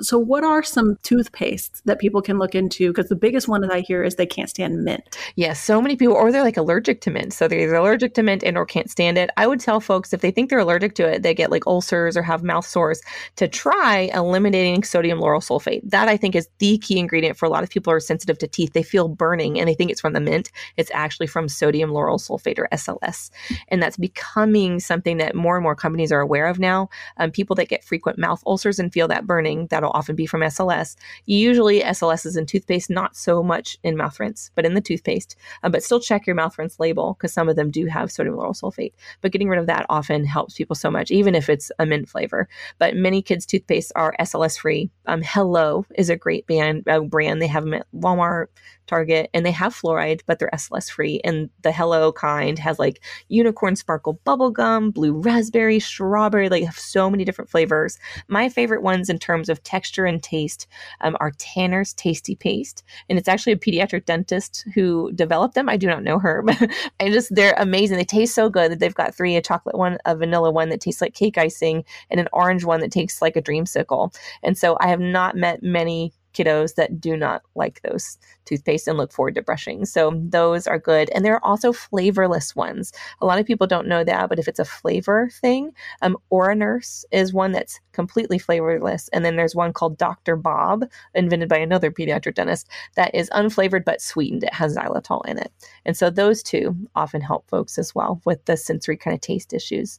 So, 0.00 0.18
what 0.18 0.44
are 0.44 0.62
some 0.62 0.96
toothpastes 0.96 1.82
that 1.84 1.98
people 1.98 2.22
can 2.22 2.38
look 2.38 2.54
into? 2.54 2.88
Because 2.88 3.08
the 3.08 3.16
biggest 3.16 3.48
one 3.48 3.60
that 3.60 3.72
I 3.72 3.80
hear 3.80 4.02
is 4.02 4.16
they 4.16 4.26
can't 4.26 4.48
stand 4.48 4.82
mint. 4.82 5.02
Yes, 5.36 5.36
yeah, 5.36 5.52
so 5.52 5.82
many 5.82 5.96
people, 5.96 6.14
or 6.14 6.32
they're 6.32 6.42
like 6.42 6.56
allergic 6.56 7.00
to 7.02 7.10
mint. 7.10 7.32
So 7.32 7.48
they're 7.48 7.60
either 7.60 7.74
allergic 7.74 8.14
to 8.14 8.22
mint 8.22 8.42
and 8.42 8.56
or 8.56 8.64
can't 8.64 8.90
stand 8.90 9.18
it. 9.18 9.30
I 9.36 9.46
would 9.46 9.60
tell 9.60 9.80
folks 9.80 10.12
if 10.12 10.20
they 10.20 10.30
think 10.30 10.50
they're 10.50 10.58
allergic 10.58 10.94
to 10.96 11.06
it, 11.06 11.22
they 11.22 11.34
get 11.34 11.50
like 11.50 11.66
ulcers 11.66 12.16
or 12.16 12.22
have 12.22 12.42
mouth 12.42 12.66
sores, 12.66 13.00
to 13.36 13.48
try 13.48 14.10
eliminating 14.14 14.82
sodium 14.84 15.20
lauryl 15.20 15.42
sulfate. 15.42 15.82
That 15.84 16.08
I 16.08 16.16
think 16.16 16.34
is 16.34 16.48
the 16.58 16.78
key 16.78 16.98
ingredient 16.98 17.36
for 17.36 17.46
a 17.46 17.50
lot 17.50 17.62
of 17.62 17.70
people 17.70 17.90
who 17.90 17.96
are 17.96 18.00
sensitive 18.00 18.38
to 18.38 18.48
teeth. 18.48 18.72
They 18.72 18.82
feel 18.82 19.08
burning 19.08 19.58
and 19.58 19.68
they 19.68 19.74
think 19.74 19.90
it's 19.90 20.00
from 20.00 20.14
the 20.14 20.20
mint. 20.20 20.50
It's 20.76 20.90
actually 20.94 21.26
from 21.26 21.48
sodium 21.48 21.90
lauryl 21.90 22.20
sulfate 22.20 22.58
or 22.58 22.68
SLS, 22.72 23.30
and 23.68 23.82
that's 23.82 23.96
because 23.96 24.29
becoming 24.30 24.80
something 24.80 25.16
that 25.18 25.34
more 25.34 25.56
and 25.56 25.62
more 25.62 25.74
companies 25.74 26.12
are 26.12 26.20
aware 26.20 26.46
of 26.46 26.58
now. 26.58 26.88
Um, 27.16 27.30
people 27.30 27.56
that 27.56 27.68
get 27.68 27.84
frequent 27.84 28.18
mouth 28.18 28.42
ulcers 28.46 28.78
and 28.78 28.92
feel 28.92 29.08
that 29.08 29.26
burning, 29.26 29.66
that'll 29.68 29.90
often 29.90 30.16
be 30.16 30.26
from 30.26 30.40
SLS. 30.40 30.96
Usually, 31.26 31.80
SLS 31.80 32.26
is 32.26 32.36
in 32.36 32.46
toothpaste, 32.46 32.90
not 32.90 33.16
so 33.16 33.42
much 33.42 33.78
in 33.82 33.96
mouth 33.96 34.18
rinse, 34.20 34.50
but 34.54 34.64
in 34.64 34.74
the 34.74 34.80
toothpaste. 34.80 35.36
Uh, 35.62 35.68
but 35.68 35.82
still 35.82 36.00
check 36.00 36.26
your 36.26 36.36
mouth 36.36 36.56
rinse 36.58 36.78
label 36.78 37.14
because 37.14 37.32
some 37.32 37.48
of 37.48 37.56
them 37.56 37.70
do 37.70 37.86
have 37.86 38.10
sodium 38.12 38.36
lauryl 38.36 38.58
sulfate. 38.58 38.92
But 39.20 39.32
getting 39.32 39.48
rid 39.48 39.60
of 39.60 39.66
that 39.66 39.86
often 39.88 40.24
helps 40.24 40.54
people 40.54 40.76
so 40.76 40.90
much, 40.90 41.10
even 41.10 41.34
if 41.34 41.48
it's 41.48 41.72
a 41.78 41.86
mint 41.86 42.08
flavor. 42.08 42.48
But 42.78 42.96
many 42.96 43.22
kids' 43.22 43.46
toothpaste 43.46 43.92
are 43.96 44.14
SLS 44.20 44.58
free. 44.58 44.90
Um, 45.06 45.22
Hello 45.22 45.84
is 45.96 46.10
a 46.10 46.16
great 46.16 46.46
band, 46.46 46.88
uh, 46.88 47.00
brand. 47.00 47.42
They 47.42 47.46
have 47.46 47.64
them 47.64 47.74
at 47.74 47.86
Walmart, 47.94 48.46
Target, 48.90 49.30
and 49.32 49.46
they 49.46 49.52
have 49.52 49.72
fluoride, 49.72 50.22
but 50.26 50.38
they're 50.38 50.50
SLS 50.52 50.90
free. 50.90 51.20
And 51.22 51.48
the 51.62 51.70
Hello 51.70 52.12
kind 52.12 52.58
has 52.58 52.80
like 52.80 53.00
unicorn 53.28 53.76
sparkle 53.76 54.14
bubble 54.24 54.50
gum, 54.50 54.90
blue 54.90 55.12
raspberry, 55.12 55.78
strawberry, 55.78 56.48
like 56.48 56.64
have 56.64 56.76
so 56.78 57.08
many 57.08 57.24
different 57.24 57.48
flavors. 57.50 58.00
My 58.26 58.48
favorite 58.48 58.82
ones 58.82 59.08
in 59.08 59.20
terms 59.20 59.48
of 59.48 59.62
texture 59.62 60.06
and 60.06 60.20
taste 60.20 60.66
um, 61.02 61.16
are 61.20 61.30
Tanner's 61.38 61.92
Tasty 61.92 62.34
Paste. 62.34 62.82
And 63.08 63.16
it's 63.16 63.28
actually 63.28 63.52
a 63.52 63.56
pediatric 63.56 64.06
dentist 64.06 64.66
who 64.74 65.12
developed 65.12 65.54
them. 65.54 65.68
I 65.68 65.76
do 65.76 65.86
not 65.86 66.02
know 66.02 66.18
her, 66.18 66.42
but 66.44 66.58
I 66.98 67.10
just, 67.10 67.32
they're 67.32 67.54
amazing. 67.58 67.96
They 67.96 68.04
taste 68.04 68.34
so 68.34 68.50
good 68.50 68.72
that 68.72 68.80
they've 68.80 68.92
got 68.92 69.14
three 69.14 69.36
a 69.36 69.40
chocolate 69.40 69.78
one, 69.78 69.98
a 70.04 70.16
vanilla 70.16 70.50
one 70.50 70.68
that 70.70 70.80
tastes 70.80 71.00
like 71.00 71.14
cake 71.14 71.38
icing, 71.38 71.84
and 72.10 72.18
an 72.18 72.28
orange 72.32 72.64
one 72.64 72.80
that 72.80 72.90
tastes 72.90 73.22
like 73.22 73.36
a 73.36 73.42
dreamsicle. 73.42 74.12
And 74.42 74.58
so 74.58 74.76
I 74.80 74.88
have 74.88 75.00
not 75.00 75.36
met 75.36 75.62
many 75.62 76.12
kiddos 76.34 76.74
that 76.74 77.00
do 77.00 77.16
not 77.16 77.42
like 77.54 77.82
those 77.82 78.18
toothpaste 78.44 78.88
and 78.88 78.98
look 78.98 79.12
forward 79.12 79.34
to 79.34 79.42
brushing. 79.42 79.84
So 79.84 80.12
those 80.14 80.66
are 80.66 80.78
good. 80.78 81.10
And 81.10 81.24
there 81.24 81.34
are 81.34 81.44
also 81.44 81.72
flavorless 81.72 82.54
ones. 82.56 82.92
A 83.20 83.26
lot 83.26 83.38
of 83.38 83.46
people 83.46 83.66
don't 83.66 83.88
know 83.88 84.04
that, 84.04 84.28
but 84.28 84.38
if 84.38 84.48
it's 84.48 84.58
a 84.58 84.64
flavor 84.64 85.28
thing, 85.30 85.72
um, 86.02 86.16
Oranurse 86.32 87.04
is 87.10 87.32
one 87.32 87.52
that's 87.52 87.80
completely 87.92 88.38
flavorless. 88.38 89.08
And 89.12 89.24
then 89.24 89.36
there's 89.36 89.54
one 89.54 89.72
called 89.72 89.98
Dr. 89.98 90.36
Bob, 90.36 90.84
invented 91.14 91.48
by 91.48 91.58
another 91.58 91.90
pediatric 91.90 92.34
dentist, 92.34 92.68
that 92.94 93.14
is 93.14 93.30
unflavored 93.30 93.84
but 93.84 94.00
sweetened. 94.00 94.44
It 94.44 94.54
has 94.54 94.76
xylitol 94.76 95.26
in 95.26 95.38
it. 95.38 95.52
And 95.84 95.96
so 95.96 96.10
those 96.10 96.42
two 96.42 96.76
often 96.94 97.20
help 97.20 97.48
folks 97.48 97.78
as 97.78 97.94
well 97.94 98.20
with 98.24 98.44
the 98.44 98.56
sensory 98.56 98.96
kind 98.96 99.14
of 99.14 99.20
taste 99.20 99.52
issues 99.52 99.98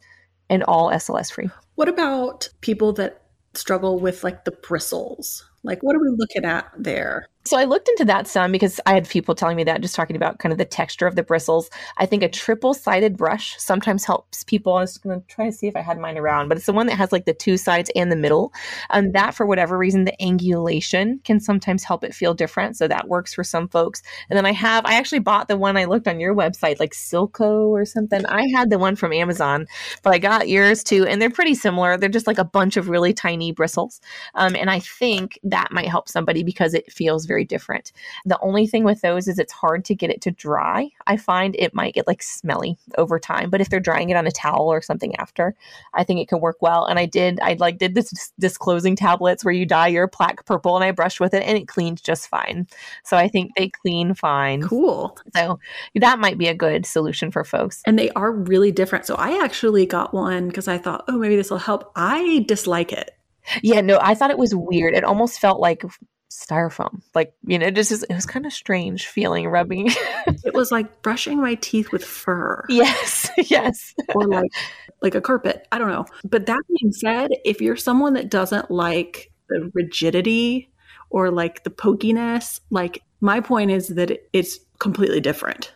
and 0.49 0.63
all 0.63 0.91
SLS 0.91 1.31
free. 1.31 1.49
What 1.75 1.87
about 1.87 2.49
people 2.61 2.93
that 2.93 3.23
struggle 3.53 3.99
with 3.99 4.23
like 4.23 4.45
the 4.45 4.51
bristles? 4.51 5.49
Like, 5.63 5.83
what 5.83 5.95
are 5.95 5.99
we 5.99 6.09
looking 6.09 6.45
at 6.45 6.71
there? 6.77 7.27
So 7.43 7.57
I 7.57 7.63
looked 7.63 7.89
into 7.89 8.05
that 8.05 8.27
some 8.27 8.51
because 8.51 8.79
I 8.85 8.93
had 8.93 9.09
people 9.09 9.33
telling 9.33 9.57
me 9.57 9.63
that, 9.63 9.81
just 9.81 9.95
talking 9.95 10.15
about 10.15 10.37
kind 10.37 10.51
of 10.51 10.59
the 10.59 10.65
texture 10.65 11.07
of 11.07 11.15
the 11.15 11.23
bristles. 11.23 11.71
I 11.97 12.05
think 12.05 12.21
a 12.21 12.29
triple 12.29 12.75
sided 12.75 13.17
brush 13.17 13.55
sometimes 13.57 14.05
helps 14.05 14.43
people. 14.43 14.75
I 14.75 14.81
was 14.81 14.99
going 14.99 15.19
to 15.19 15.27
try 15.27 15.47
to 15.47 15.51
see 15.51 15.67
if 15.67 15.75
I 15.75 15.81
had 15.81 15.97
mine 15.97 16.19
around, 16.19 16.49
but 16.49 16.57
it's 16.57 16.67
the 16.67 16.73
one 16.73 16.85
that 16.85 16.97
has 16.97 17.11
like 17.11 17.25
the 17.25 17.33
two 17.33 17.57
sides 17.57 17.89
and 17.95 18.11
the 18.11 18.15
middle. 18.15 18.53
And 18.91 19.13
that, 19.13 19.33
for 19.33 19.47
whatever 19.47 19.75
reason, 19.75 20.05
the 20.05 20.13
angulation 20.21 21.23
can 21.23 21.39
sometimes 21.39 21.83
help 21.83 22.03
it 22.03 22.13
feel 22.13 22.35
different. 22.35 22.77
So 22.77 22.87
that 22.87 23.07
works 23.07 23.33
for 23.33 23.43
some 23.43 23.67
folks. 23.67 24.03
And 24.29 24.37
then 24.37 24.45
I 24.45 24.51
have, 24.51 24.85
I 24.85 24.93
actually 24.93 25.19
bought 25.19 25.47
the 25.47 25.57
one 25.57 25.77
I 25.77 25.85
looked 25.85 26.07
on 26.07 26.19
your 26.19 26.35
website, 26.35 26.79
like 26.79 26.93
Silco 26.93 27.69
or 27.69 27.85
something. 27.85 28.23
I 28.27 28.49
had 28.49 28.69
the 28.69 28.77
one 28.77 28.95
from 28.95 29.13
Amazon, 29.13 29.65
but 30.03 30.13
I 30.13 30.19
got 30.19 30.47
yours 30.47 30.83
too. 30.83 31.07
And 31.07 31.19
they're 31.19 31.31
pretty 31.31 31.55
similar. 31.55 31.97
They're 31.97 32.07
just 32.07 32.27
like 32.27 32.37
a 32.37 32.43
bunch 32.43 32.77
of 32.77 32.87
really 32.87 33.13
tiny 33.13 33.51
bristles. 33.51 33.99
Um, 34.35 34.55
and 34.55 34.69
I 34.69 34.79
think 34.79 35.39
that 35.43 35.71
might 35.71 35.87
help 35.87 36.07
somebody 36.07 36.43
because 36.43 36.75
it 36.75 36.91
feels 36.91 37.25
very 37.31 37.45
different. 37.45 37.93
The 38.25 38.37
only 38.41 38.67
thing 38.67 38.83
with 38.83 38.99
those 38.99 39.29
is 39.29 39.39
it's 39.39 39.53
hard 39.53 39.85
to 39.85 39.95
get 39.95 40.09
it 40.09 40.19
to 40.23 40.31
dry. 40.31 40.89
I 41.07 41.15
find 41.15 41.55
it 41.57 41.73
might 41.73 41.93
get 41.93 42.07
like 42.07 42.21
smelly 42.21 42.77
over 42.97 43.19
time, 43.19 43.49
but 43.49 43.61
if 43.61 43.69
they're 43.69 43.79
drying 43.79 44.09
it 44.09 44.17
on 44.17 44.27
a 44.27 44.31
towel 44.31 44.67
or 44.67 44.81
something 44.81 45.15
after, 45.15 45.55
I 45.93 46.03
think 46.03 46.19
it 46.19 46.27
can 46.27 46.41
work 46.41 46.57
well. 46.61 46.83
And 46.85 46.99
I 46.99 47.05
did, 47.05 47.39
I 47.39 47.53
like 47.53 47.77
did 47.77 47.95
this 47.95 48.33
disclosing 48.37 48.97
tablets 48.97 49.45
where 49.45 49.53
you 49.53 49.65
dye 49.65 49.87
your 49.87 50.09
plaque 50.09 50.45
purple 50.45 50.75
and 50.75 50.83
I 50.83 50.91
brushed 50.91 51.21
with 51.21 51.33
it 51.33 51.43
and 51.43 51.57
it 51.57 51.69
cleaned 51.69 52.03
just 52.03 52.27
fine. 52.27 52.67
So 53.05 53.15
I 53.15 53.29
think 53.29 53.51
they 53.55 53.69
clean 53.69 54.13
fine. 54.13 54.63
Cool. 54.63 55.17
So 55.33 55.57
that 55.95 56.19
might 56.19 56.37
be 56.37 56.47
a 56.47 56.53
good 56.53 56.85
solution 56.85 57.31
for 57.31 57.45
folks. 57.45 57.81
And 57.85 57.97
they 57.97 58.09
are 58.09 58.33
really 58.33 58.73
different. 58.73 59.05
So 59.05 59.15
I 59.15 59.41
actually 59.41 59.85
got 59.85 60.13
one 60.13 60.49
because 60.49 60.67
I 60.67 60.77
thought, 60.77 61.05
oh, 61.07 61.17
maybe 61.17 61.37
this 61.37 61.49
will 61.49 61.59
help. 61.59 61.93
I 61.95 62.43
dislike 62.47 62.91
it. 62.91 63.11
Yeah, 63.63 63.81
no, 63.81 63.97
I 64.01 64.13
thought 64.13 64.31
it 64.31 64.37
was 64.37 64.53
weird. 64.53 64.93
It 64.93 65.03
almost 65.03 65.39
felt 65.39 65.59
like 65.59 65.83
styrofoam. 66.31 67.01
Like, 67.13 67.33
you 67.45 67.59
know, 67.59 67.67
it 67.67 67.75
just 67.75 67.91
it 67.91 68.13
was 68.13 68.25
kind 68.25 68.45
of 68.45 68.53
strange 68.53 69.07
feeling 69.07 69.47
rubbing. 69.47 69.87
it 70.27 70.53
was 70.53 70.71
like 70.71 71.01
brushing 71.01 71.39
my 71.39 71.55
teeth 71.55 71.91
with 71.91 72.03
fur. 72.03 72.65
Yes. 72.69 73.29
Yes. 73.49 73.93
or 74.15 74.27
like 74.27 74.51
like 75.01 75.15
a 75.15 75.21
carpet. 75.21 75.67
I 75.71 75.77
don't 75.77 75.89
know. 75.89 76.05
But 76.23 76.45
that 76.45 76.61
being 76.67 76.91
said, 76.93 77.31
if 77.43 77.59
you're 77.59 77.75
someone 77.75 78.13
that 78.13 78.29
doesn't 78.29 78.71
like 78.71 79.31
the 79.49 79.71
rigidity 79.73 80.69
or 81.09 81.31
like 81.31 81.63
the 81.63 81.69
pokiness, 81.69 82.61
like 82.69 83.03
my 83.19 83.39
point 83.41 83.71
is 83.71 83.89
that 83.89 84.19
it's 84.31 84.59
completely 84.79 85.19
different. 85.19 85.73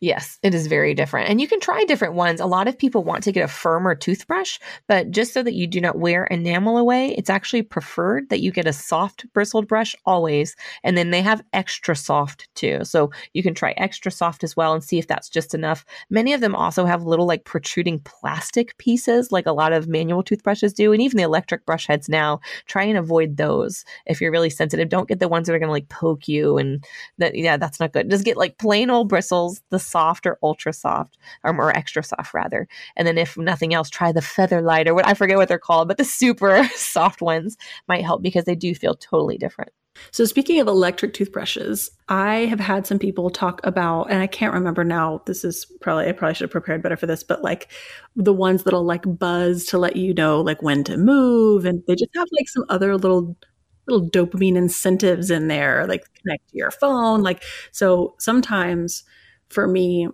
Yes, 0.00 0.38
it 0.42 0.54
is 0.54 0.66
very 0.66 0.94
different. 0.94 1.28
And 1.28 1.40
you 1.40 1.48
can 1.48 1.60
try 1.60 1.84
different 1.84 2.14
ones. 2.14 2.40
A 2.40 2.46
lot 2.46 2.68
of 2.68 2.78
people 2.78 3.04
want 3.04 3.22
to 3.24 3.32
get 3.32 3.44
a 3.44 3.48
firmer 3.48 3.94
toothbrush, 3.94 4.58
but 4.86 5.10
just 5.10 5.32
so 5.32 5.42
that 5.42 5.54
you 5.54 5.66
do 5.66 5.80
not 5.80 5.98
wear 5.98 6.24
enamel 6.24 6.76
away, 6.76 7.14
it's 7.16 7.30
actually 7.30 7.62
preferred 7.62 8.28
that 8.30 8.40
you 8.40 8.52
get 8.52 8.66
a 8.66 8.72
soft 8.72 9.30
bristled 9.32 9.68
brush 9.68 9.94
always. 10.04 10.56
And 10.82 10.96
then 10.96 11.10
they 11.10 11.22
have 11.22 11.42
extra 11.52 11.96
soft 11.96 12.48
too. 12.54 12.84
So 12.84 13.10
you 13.32 13.42
can 13.42 13.54
try 13.54 13.72
extra 13.72 14.10
soft 14.10 14.44
as 14.44 14.56
well 14.56 14.74
and 14.74 14.82
see 14.82 14.98
if 14.98 15.06
that's 15.06 15.28
just 15.28 15.54
enough. 15.54 15.84
Many 16.10 16.32
of 16.32 16.40
them 16.40 16.54
also 16.54 16.84
have 16.84 17.04
little 17.04 17.26
like 17.26 17.44
protruding 17.44 18.00
plastic 18.00 18.76
pieces, 18.78 19.32
like 19.32 19.46
a 19.46 19.52
lot 19.52 19.72
of 19.72 19.88
manual 19.88 20.22
toothbrushes 20.22 20.72
do. 20.72 20.92
And 20.92 21.02
even 21.02 21.16
the 21.16 21.22
electric 21.22 21.66
brush 21.66 21.86
heads 21.86 22.08
now, 22.08 22.40
try 22.66 22.84
and 22.84 22.98
avoid 22.98 23.36
those 23.36 23.84
if 24.06 24.20
you're 24.20 24.32
really 24.32 24.50
sensitive. 24.50 24.88
Don't 24.88 25.08
get 25.08 25.20
the 25.20 25.28
ones 25.28 25.46
that 25.46 25.54
are 25.54 25.58
going 25.58 25.68
to 25.68 25.72
like 25.72 25.88
poke 25.88 26.28
you 26.28 26.58
and 26.58 26.84
that, 27.18 27.34
yeah, 27.34 27.56
that's 27.56 27.80
not 27.80 27.92
good. 27.92 28.10
Just 28.10 28.24
get 28.24 28.36
like 28.36 28.58
plain 28.58 28.90
old 28.90 29.08
bristles 29.08 29.62
the 29.72 29.80
soft 29.80 30.26
or 30.26 30.38
ultra 30.42 30.72
soft, 30.72 31.18
or, 31.42 31.56
or 31.56 31.76
extra 31.76 32.04
soft 32.04 32.32
rather. 32.32 32.68
And 32.94 33.08
then 33.08 33.18
if 33.18 33.36
nothing 33.36 33.74
else, 33.74 33.90
try 33.90 34.12
the 34.12 34.22
feather 34.22 34.62
light 34.62 34.86
or 34.86 34.94
what 34.94 35.06
I 35.06 35.14
forget 35.14 35.38
what 35.38 35.48
they're 35.48 35.58
called, 35.58 35.88
but 35.88 35.96
the 35.96 36.04
super 36.04 36.64
soft 36.76 37.20
ones 37.20 37.56
might 37.88 38.04
help 38.04 38.22
because 38.22 38.44
they 38.44 38.54
do 38.54 38.74
feel 38.74 38.94
totally 38.94 39.38
different. 39.38 39.72
So, 40.10 40.24
speaking 40.24 40.58
of 40.60 40.68
electric 40.68 41.12
toothbrushes, 41.12 41.90
I 42.08 42.46
have 42.46 42.60
had 42.60 42.86
some 42.86 42.98
people 42.98 43.30
talk 43.30 43.60
about, 43.64 44.04
and 44.04 44.22
I 44.22 44.26
can't 44.26 44.54
remember 44.54 44.84
now. 44.84 45.22
This 45.26 45.44
is 45.44 45.66
probably, 45.80 46.08
I 46.08 46.12
probably 46.12 46.34
should 46.34 46.44
have 46.44 46.50
prepared 46.50 46.82
better 46.82 46.96
for 46.96 47.06
this, 47.06 47.22
but 47.22 47.42
like 47.42 47.70
the 48.16 48.32
ones 48.32 48.62
that'll 48.62 48.84
like 48.84 49.04
buzz 49.06 49.66
to 49.66 49.78
let 49.78 49.96
you 49.96 50.14
know 50.14 50.40
like 50.40 50.62
when 50.62 50.84
to 50.84 50.96
move. 50.96 51.64
And 51.66 51.82
they 51.86 51.94
just 51.94 52.10
have 52.16 52.28
like 52.38 52.48
some 52.48 52.64
other 52.68 52.96
little, 52.96 53.36
little 53.86 54.08
dopamine 54.08 54.56
incentives 54.56 55.30
in 55.30 55.48
there, 55.48 55.86
like 55.86 56.04
connect 56.22 56.48
to 56.48 56.56
your 56.56 56.70
phone. 56.70 57.22
Like, 57.22 57.42
so 57.70 58.14
sometimes 58.18 59.04
for 59.52 59.66
me, 59.66 60.08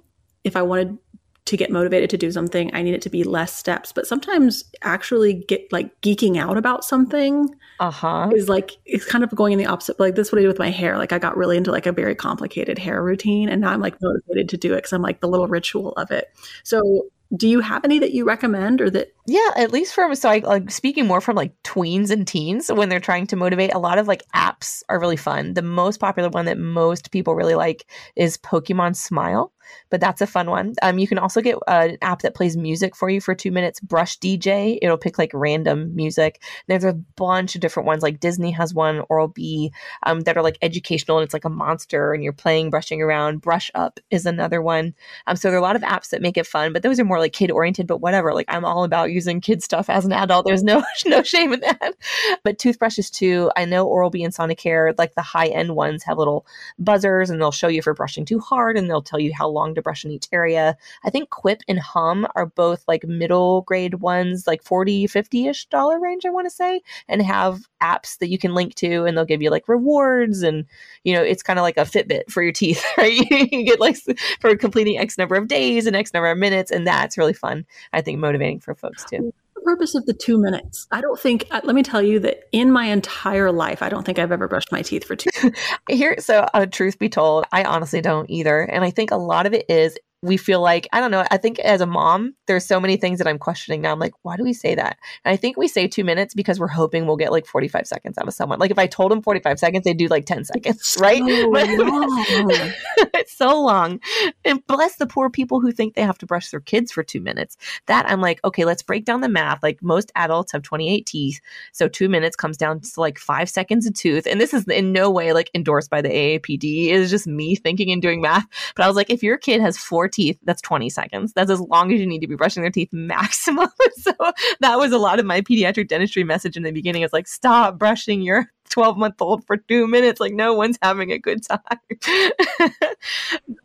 if 0.45 0.57
I 0.57 0.63
wanted 0.63 0.99
to 1.47 1.57
get 1.57 1.71
motivated 1.71 2.11
to 2.11 2.19
do 2.19 2.31
something, 2.31 2.71
I 2.75 2.83
need 2.83 2.93
it 2.93 3.01
to 3.03 3.09
be 3.11 3.25
less 3.25 3.55
steps. 3.55 3.91
But 3.91 4.07
sometimes 4.07 4.65
actually 4.83 5.33
get 5.33 5.73
like 5.73 5.99
geeking 6.03 6.37
out 6.37 6.59
about 6.59 6.85
something 6.85 7.49
Uh-huh. 7.81 8.31
is 8.35 8.51
like 8.51 8.73
it's 8.85 9.07
kind 9.07 9.25
of 9.25 9.31
going 9.31 9.55
in 9.55 9.59
the 9.59 9.65
opposite. 9.65 9.99
Like 9.99 10.15
this 10.15 10.27
is 10.29 10.33
what 10.33 10.41
I 10.41 10.43
did 10.43 10.49
with 10.49 10.59
my 10.59 10.69
hair. 10.71 10.99
Like 10.99 11.13
I 11.13 11.19
got 11.19 11.39
really 11.39 11.57
into 11.57 11.71
like 11.73 11.87
a 11.87 11.93
very 11.93 12.15
complicated 12.15 12.79
hair 12.79 13.03
routine 13.03 13.49
and 13.49 13.63
now 13.63 13.71
I'm 13.71 13.81
like 13.81 13.97
motivated 14.03 14.51
to 14.51 14.57
do 14.59 14.75
it 14.75 14.79
because 14.79 14.93
I'm 14.93 15.01
like 15.01 15.21
the 15.21 15.29
little 15.29 15.49
ritual 15.49 15.93
of 15.93 16.11
it. 16.11 16.29
So 16.65 17.07
do 17.37 17.49
you 17.49 17.61
have 17.61 17.85
any 17.85 17.99
that 17.99 18.13
you 18.13 18.25
recommend 18.25 18.81
or 18.81 18.89
that 18.91 19.13
Yeah, 19.27 19.51
at 19.57 19.73
least 19.73 19.95
from 19.95 20.15
so 20.15 20.31
I 20.31 20.39
like 20.39 20.71
speaking 20.71 21.07
more 21.07 21.21
from 21.21 21.37
like 21.37 21.53
tweens 21.63 22.11
and 22.11 22.27
teens 22.27 22.71
when 22.73 22.89
they're 22.89 23.01
trying 23.01 23.27
to 23.29 23.37
motivate. 23.37 23.75
A 23.75 23.79
lot 23.79 23.99
of 23.99 24.09
like 24.09 24.23
apps 24.35 24.83
are 24.89 24.99
really 24.99 25.17
fun. 25.17 25.55
The 25.55 25.63
most 25.63 26.01
popular 26.01 26.31
one 26.31 26.47
that 26.47 26.59
most 26.59 27.11
people 27.11 27.35
really 27.35 27.55
like 27.55 27.87
is 28.17 28.39
Pokemon 28.39 28.97
Smile, 28.97 29.53
but 29.91 30.01
that's 30.01 30.21
a 30.21 30.27
fun 30.27 30.51
one. 30.51 30.75
Um, 30.83 30.99
you 30.99 31.07
can 31.07 31.19
also 31.19 31.41
get 31.41 31.57
uh, 31.67 31.89
an 31.91 31.99
app 32.03 32.23
that 32.23 32.35
plays 32.35 32.57
music 32.57 32.95
for 32.95 33.09
you 33.11 33.21
for 33.21 33.35
two 33.35 33.51
minutes. 33.51 33.81
Brush 33.81 34.19
DJ, 34.19 34.79
it'll 34.81 34.99
pick 34.99 35.19
like 35.19 35.31
random 35.35 35.95
music. 35.95 36.43
There's 36.67 36.85
a 36.85 36.95
bunch 37.17 37.55
of 37.55 37.61
different 37.61 37.87
ones. 37.87 38.03
Like 38.03 38.21
Disney 38.21 38.51
has 38.53 38.75
one, 38.75 39.03
Oral 39.09 39.29
B, 39.29 39.73
um, 40.05 40.21
that 40.21 40.37
are 40.37 40.43
like 40.43 40.59
educational 40.63 41.19
and 41.19 41.25
it's 41.25 41.35
like 41.35 41.45
a 41.45 41.51
monster 41.51 42.13
and 42.13 42.23
you're 42.23 42.33
playing 42.33 42.71
brushing 42.71 43.03
around. 43.03 43.41
Brush 43.41 43.71
Up 43.75 44.01
is 44.11 44.27
another 44.27 44.63
one. 44.63 44.95
Um, 45.27 45.37
so 45.37 45.49
there 45.49 45.57
are 45.57 45.61
a 45.61 45.63
lot 45.63 45.77
of 45.77 45.83
apps 45.83 46.11
that 46.11 46.23
make 46.23 46.37
it 46.37 46.47
fun, 46.47 46.73
but 46.73 46.83
those 46.83 47.01
are 47.01 47.05
more 47.05 47.19
like 47.19 47.33
kid 47.33 47.51
oriented. 47.51 47.87
But 47.87 48.01
whatever, 48.01 48.35
like 48.35 48.47
I'm 48.49 48.65
all 48.65 48.85
about 48.85 49.11
using 49.11 49.41
kid 49.41 49.63
stuff 49.63 49.91
as 49.91 50.05
an 50.05 50.13
adult. 50.13 50.47
There's 50.47 50.63
no 50.63 50.83
no 51.07 51.23
shame 51.23 51.53
in 51.53 51.61
that. 51.61 51.95
But 52.43 52.59
toothbrushes 52.59 53.11
too. 53.11 53.51
I 53.57 53.65
know 53.65 53.87
Oral 53.87 54.11
B 54.11 54.23
and 54.23 54.35
Sonicare, 54.35 54.95
like 54.99 55.15
the 55.15 55.23
high 55.23 55.49
end 55.49 55.75
ones, 55.75 56.03
have 56.05 56.19
little 56.19 56.47
buzzers 56.79 57.31
and 57.31 57.41
they'll 57.41 57.53
show 57.53 57.69
you 57.69 57.79
if 57.79 57.87
you're 57.87 57.95
brushing 57.95 58.25
too 58.25 58.41
hard 58.41 58.77
and 58.77 58.89
they'll 58.89 59.03
tell 59.03 59.21
you 59.21 59.33
how 59.35 59.49
long 59.59 59.75
to 59.75 59.83
brush 59.83 60.05
in 60.05 60.11
each 60.11 60.29
area. 60.33 60.77
I 61.05 61.11
think 61.11 61.31
Quip 61.31 61.63
and 61.69 61.79
Hum 61.79 62.27
are 62.35 62.47
both 62.47 62.85
like 62.89 63.05
middle 63.05 63.63
grade 63.63 63.97
ones, 63.97 64.47
like 64.47 64.63
40, 64.63 65.07
50 65.07 65.49
ish 65.49 65.67
dollar 65.67 66.01
range, 66.01 66.25
I 66.25 66.31
want 66.31 66.47
to 66.47 66.51
say, 66.51 66.81
and 67.09 67.23
have 67.23 67.61
apps 67.83 68.19
that 68.19 68.29
you 68.29 68.39
can 68.39 68.55
link 68.55 68.75
to 68.77 69.05
and 69.05 69.17
they'll 69.17 69.25
give 69.25 69.43
you 69.43 69.51
like 69.51 69.69
rewards 69.69 70.43
and 70.43 70.65
you 71.05 71.15
know 71.15 71.23
it's 71.23 71.43
kind 71.43 71.59
of 71.59 71.63
like 71.63 71.77
a 71.77 71.83
fitbit 71.83 72.31
for 72.31 72.43
your 72.43 72.53
teeth 72.53 72.85
right 72.99 73.31
you 73.31 73.65
get 73.65 73.81
like 73.81 73.97
for 74.41 74.57
completing 74.57 74.99
x 74.99 75.17
number 75.17 75.37
of 75.37 75.49
days 75.49 75.87
and 75.87 75.95
x 75.95 76.13
number 76.13 76.31
of 76.31 76.39
minutes 76.39 76.71
and 76.71 76.87
that's 76.87 77.17
really 77.17 77.33
fun 77.33 77.65
i 77.93 78.01
think 78.01 78.19
motivating 78.19 78.61
for 78.61 78.75
folks 78.75 79.05
too 79.05 79.33
purpose 79.69 79.95
of 79.95 80.07
the 80.07 80.15
two 80.15 80.41
minutes? 80.41 80.87
I 80.91 81.01
don't 81.01 81.19
think, 81.19 81.47
uh, 81.51 81.61
let 81.65 81.75
me 81.75 81.83
tell 81.83 82.03
you 82.03 82.19
that 82.21 82.45
in 82.53 82.73
my 82.73 82.87
entire 82.87 83.53
life, 83.53 83.83
I 83.83 83.89
don't 83.89 84.05
think 84.05 84.19
I've 84.19 84.33
ever 84.33 84.49
brushed 84.49 84.73
my 84.73 84.83
teeth 84.83 85.05
for 85.05 85.17
two 85.17 85.31
here 85.89 86.17
so 86.19 86.47
uh, 86.55 86.67
truth 86.67 86.99
be 86.99 87.09
told 87.09 87.45
i 87.53 87.65
honestly 87.65 88.01
don't 88.01 88.29
either 88.31 88.61
and 88.61 88.85
i 88.85 88.91
think 88.91 89.11
a 89.11 89.17
lot 89.17 89.47
of 89.47 89.55
it 89.55 89.67
is 89.69 89.99
we 90.23 90.37
feel 90.37 90.61
like 90.61 90.89
i 90.93 91.01
don't 91.01 91.13
know 91.13 91.25
i 91.31 91.37
think 91.37 91.59
as 91.61 91.81
a 91.81 91.87
mom 91.87 92.35
there's 92.47 92.67
so 92.67 92.81
many 92.81 92.97
things 92.97 93.19
that 93.19 93.29
i'm 93.29 93.39
questioning 93.39 93.81
now. 93.83 93.93
I'm 93.93 93.99
like 93.99 94.15
why 94.23 94.37
do 94.37 94.43
we 94.43 94.53
say 94.53 94.75
that? 94.75 94.99
And 95.25 95.33
i 95.33 95.37
think 95.37 95.57
we 95.57 95.69
say 95.69 95.87
two 95.87 96.03
minutes 96.03 96.35
because 96.35 96.59
we're 96.59 96.67
hoping 96.67 97.07
we'll 97.07 97.17
get 97.17 97.31
like 97.31 97.47
45 97.47 97.87
seconds 97.87 98.19
out 98.19 98.27
of 98.27 98.35
someone. 98.35 98.59
Like 98.59 98.71
if 98.71 98.79
i 98.79 98.87
told 98.87 99.13
them 99.13 99.23
45 99.23 99.59
seconds 99.59 99.85
they'd 99.85 99.97
do 99.97 100.09
like 100.09 100.27
10 100.27 100.45
seconds 100.45 100.97
right? 101.01 101.19
So 101.19 101.51
But- 101.53 101.69
long. 101.69 102.25
it's 103.15 103.37
so 103.37 103.61
long. 103.61 104.01
And 104.45 104.67
bless 104.67 104.97
the 104.97 105.07
poor 105.07 105.31
people 105.31 105.61
who 105.61 105.71
think 105.73 105.95
they 105.95 106.03
have 106.03 106.19
to 106.19 106.27
brush 106.27 106.51
their 106.51 106.61
kids 106.61 106.91
for 106.91 107.03
two 107.03 107.21
minutes. 107.21 107.57
That 107.87 108.11
i'm 108.11 108.21
like 108.21 108.41
okay 108.45 108.65
let's 108.65 108.83
break 108.83 109.05
down 109.05 109.21
the 109.21 109.29
math. 109.29 109.63
Like 109.63 109.83
most 109.83 110.11
adults 110.17 110.53
have 110.53 110.63
28 110.63 111.07
teeth 111.07 111.41
so 111.73 111.87
two 111.87 112.09
minutes 112.09 112.35
comes 112.35 112.57
down 112.57 112.81
to 112.81 112.89
like 112.97 113.19
five 113.19 113.49
seconds 113.49 113.87
a 113.87 113.93
tooth. 113.93 114.27
And 114.27 114.41
this 114.41 114.53
is 114.55 114.67
in 114.67 114.93
no 114.93 115.11
way 115.11 115.33
like 115.33 115.51
endorsed 115.55 115.91
by 115.91 116.01
the 116.03 116.09
aapd 116.09 116.89
it's 116.89 117.11
just 117.11 117.27
me 117.27 117.55
thinking 117.55 117.93
and 117.93 118.03
doing 118.03 118.21
math. 118.21 118.47
But 118.75 118.85
i 118.85 118.87
was 118.89 118.97
like 118.97 119.11
if 119.11 119.23
your 119.23 119.37
kid 119.37 119.61
has 119.61 119.77
four 119.77 120.08
teeth 120.09 120.39
that's 120.45 120.63
20 120.63 120.89
seconds 120.91 121.33
that's 121.35 121.51
as 121.51 121.61
long 121.61 121.93
as 121.93 122.01
you 122.01 122.07
need 122.07 122.21
to 122.21 122.27
be 122.27 122.37
brushing 122.37 122.63
their 122.63 122.71
teeth 122.71 122.93
maximum 122.93 123.69
so 123.97 124.13
that 124.61 124.79
was 124.79 124.93
a 124.93 124.99
lot 124.99 125.19
of 125.19 125.27
my 125.27 125.41
pediatric 125.41 125.89
dentistry 125.89 126.25
message 126.25 126.57
in 126.57 126.63
the 126.63 126.73
beginning 126.73 127.03
it's 127.03 127.13
like 127.13 127.29
stop 127.29 127.79
brushing 127.79 128.23
your 128.23 128.47
12 128.71 128.99
month 128.99 129.15
old 129.21 129.45
for 129.47 129.57
two 129.57 129.87
minutes 129.87 130.21
like 130.21 130.35
no 130.35 130.53
one's 130.55 130.79
having 130.83 131.11
a 131.13 131.19
good 131.19 131.41
time 131.43 131.59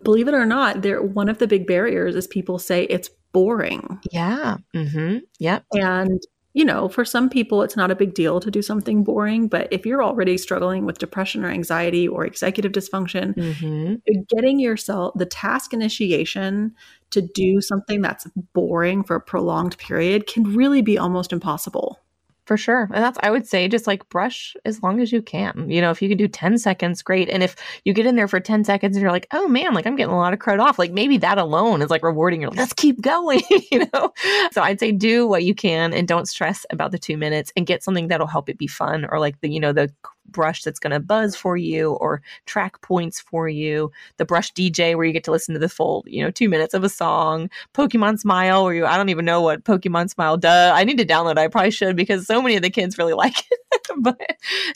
Believe 0.04 0.28
it 0.28 0.34
or 0.34 0.46
not, 0.46 0.82
there 0.82 1.02
one 1.02 1.30
of 1.30 1.38
the 1.38 1.48
big 1.48 1.66
barriers 1.66 2.16
is 2.16 2.28
people 2.28 2.60
say 2.60 2.84
it's 2.84 3.10
boring. 3.32 4.00
Yeah. 4.12 4.58
Mm-hmm. 4.76 5.20
Yep. 5.40 5.66
And, 5.74 6.22
you 6.54 6.64
know, 6.64 6.88
for 6.88 7.04
some 7.04 7.30
people, 7.30 7.64
it's 7.64 7.76
not 7.76 7.90
a 7.90 7.96
big 7.96 8.14
deal 8.14 8.40
to 8.40 8.52
do 8.52 8.62
something 8.62 9.04
boring. 9.04 9.48
But 9.48 9.68
if 9.72 9.86
you're 9.86 10.04
already 10.04 10.38
struggling 10.38 10.86
with 10.86 11.00
depression 11.00 11.44
or 11.44 11.50
anxiety 11.50 12.08
or 12.08 12.26
executive 12.26 12.72
dysfunction, 12.72 13.34
Mm-hmm. 13.34 13.96
getting 14.30 14.60
yourself 14.60 15.14
the 15.16 15.26
task 15.26 15.74
initiation 15.74 16.74
to 17.10 17.22
do 17.22 17.62
something 17.62 18.02
that's 18.02 18.28
boring 18.54 19.04
for 19.04 19.16
a 19.16 19.22
prolonged 19.22 19.78
period 19.78 20.28
can 20.28 20.44
really 20.56 20.82
be 20.82 20.98
almost 20.98 21.34
impossible. 21.34 22.00
For 22.46 22.58
sure. 22.58 22.90
And 22.94 23.02
that's, 23.02 23.18
I 23.24 23.32
would 23.32 23.48
say, 23.48 23.70
just 23.70 23.88
like 23.88 24.08
brush 24.10 24.54
as 24.66 24.84
long 24.84 25.00
as 25.00 25.14
you 25.14 25.22
can. 25.22 25.70
You 25.70 25.80
know, 25.80 25.92
if 25.92 26.02
you 26.02 26.10
can 26.10 26.18
do 26.18 26.28
10 26.28 26.58
seconds, 26.58 27.02
great. 27.02 27.30
And 27.30 27.42
if 27.42 27.56
you 27.86 27.94
get 27.94 28.06
in 28.06 28.18
there 28.18 28.28
for 28.28 28.42
10 28.42 28.66
seconds 28.66 28.98
and 28.98 29.02
you're 29.02 29.14
like, 29.14 29.28
oh 29.32 29.48
man, 29.48 29.74
like 29.74 29.88
I'm 29.88 29.96
getting 29.96 30.14
a 30.14 30.18
lot 30.18 30.34
of 30.34 30.40
crud 30.40 30.60
off, 30.60 30.78
like 30.78 30.92
maybe 30.92 31.18
that 31.20 31.38
alone 31.38 31.82
is 31.82 31.90
like 31.90 32.04
rewarding. 32.04 32.42
You're 32.42 32.50
like, 32.50 32.60
let's 32.60 32.74
keep 32.74 33.02
going, 33.02 33.44
you 33.72 33.88
know? 33.94 34.14
So 34.52 34.62
I'd 34.62 34.80
say 34.80 34.92
do 34.92 35.26
what 35.26 35.46
you 35.46 35.56
can 35.56 35.94
and 35.94 36.06
don't 36.06 36.28
stress 36.28 36.66
about 36.70 36.92
the 36.92 37.00
two 37.00 37.16
minutes 37.16 37.54
and 37.56 37.66
get 37.66 37.82
something 37.82 38.10
that'll 38.10 38.28
help 38.28 38.50
it 38.50 38.58
be 38.58 38.68
fun 38.68 39.06
or 39.06 39.20
like 39.20 39.40
the, 39.40 39.50
you 39.50 39.62
know, 39.62 39.72
the 39.72 39.90
brush 40.34 40.64
that's 40.64 40.80
going 40.80 40.92
to 40.92 41.00
buzz 41.00 41.36
for 41.36 41.56
you 41.56 41.94
or 41.94 42.22
track 42.46 42.82
points 42.82 43.22
for 43.22 43.48
you. 43.48 43.92
The 44.18 44.26
brush 44.26 44.52
DJ 44.52 44.96
where 44.96 45.06
you 45.06 45.14
get 45.14 45.24
to 45.26 45.32
listen 45.32 45.54
to 45.54 45.60
the 45.60 45.70
full, 45.70 46.04
you 46.06 46.22
know, 46.22 46.32
two 46.32 46.50
minutes 46.50 46.74
of 46.74 46.84
a 46.84 46.90
song. 46.90 47.50
Pokemon 47.74 48.20
Smile 48.20 48.66
where 48.66 48.74
you, 48.74 48.86
I 48.86 48.98
don't 48.98 49.10
even 49.10 49.26
know 49.26 49.42
what 49.42 49.64
Pokemon 49.64 50.10
Smile 50.10 50.36
does. 50.38 50.74
I 50.74 50.84
need 50.84 50.98
to 50.98 51.06
download 51.06 51.34
it. 51.34 51.38
I 51.38 51.48
probably 51.48 51.72
should 51.72 51.96
because 51.96 52.28
so 52.28 52.42
many 52.42 52.56
of 52.56 52.62
the 52.62 52.70
kids 52.70 52.98
really 52.98 53.14
like 53.24 53.38
it, 53.40 53.82
but 54.00 54.20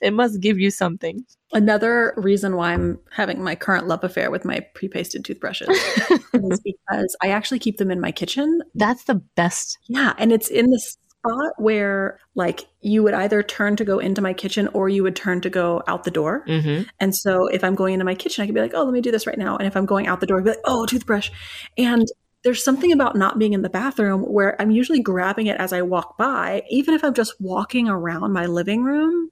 it 0.01 0.13
must 0.13 0.39
give 0.39 0.59
you 0.59 0.71
something. 0.71 1.25
Another 1.53 2.13
reason 2.17 2.55
why 2.55 2.73
I'm 2.73 2.99
having 3.11 3.41
my 3.41 3.55
current 3.55 3.87
love 3.87 4.03
affair 4.03 4.29
with 4.29 4.43
my 4.45 4.59
pre 4.73 4.87
pasted 4.89 5.23
toothbrushes 5.23 5.69
is 6.33 6.59
because 6.59 7.15
I 7.21 7.29
actually 7.29 7.59
keep 7.59 7.77
them 7.77 7.89
in 7.89 8.01
my 8.01 8.11
kitchen. 8.11 8.61
That's 8.75 9.05
the 9.05 9.15
best. 9.15 9.77
Yeah. 9.87 10.13
And 10.17 10.31
it's 10.31 10.49
in 10.49 10.69
this 10.69 10.97
spot 11.27 11.53
where, 11.57 12.19
like, 12.35 12.65
you 12.81 13.03
would 13.03 13.13
either 13.13 13.43
turn 13.43 13.75
to 13.75 13.85
go 13.85 13.99
into 13.99 14.21
my 14.21 14.33
kitchen 14.33 14.67
or 14.69 14.89
you 14.89 15.03
would 15.03 15.15
turn 15.15 15.41
to 15.41 15.49
go 15.49 15.83
out 15.87 16.03
the 16.03 16.11
door. 16.11 16.43
Mm-hmm. 16.47 16.83
And 16.99 17.15
so 17.15 17.47
if 17.47 17.63
I'm 17.63 17.75
going 17.75 17.93
into 17.93 18.05
my 18.05 18.15
kitchen, 18.15 18.43
I 18.43 18.45
could 18.45 18.55
be 18.55 18.61
like, 18.61 18.73
oh, 18.73 18.83
let 18.83 18.93
me 18.93 19.01
do 19.01 19.11
this 19.11 19.27
right 19.27 19.37
now. 19.37 19.57
And 19.57 19.67
if 19.67 19.75
I'm 19.75 19.85
going 19.85 20.07
out 20.07 20.19
the 20.19 20.27
door, 20.27 20.39
I'd 20.39 20.43
be 20.45 20.51
like, 20.51 20.59
oh, 20.65 20.85
toothbrush. 20.85 21.31
And 21.77 22.05
there's 22.43 22.63
something 22.63 22.91
about 22.91 23.15
not 23.15 23.39
being 23.39 23.53
in 23.53 23.61
the 23.61 23.69
bathroom 23.69 24.21
where 24.21 24.59
I'm 24.61 24.71
usually 24.71 25.01
grabbing 25.01 25.47
it 25.47 25.59
as 25.59 25.73
I 25.73 25.81
walk 25.81 26.17
by, 26.17 26.63
even 26.69 26.93
if 26.93 27.03
I'm 27.03 27.13
just 27.13 27.33
walking 27.41 27.89
around 27.89 28.31
my 28.31 28.45
living 28.45 28.83
room 28.83 29.31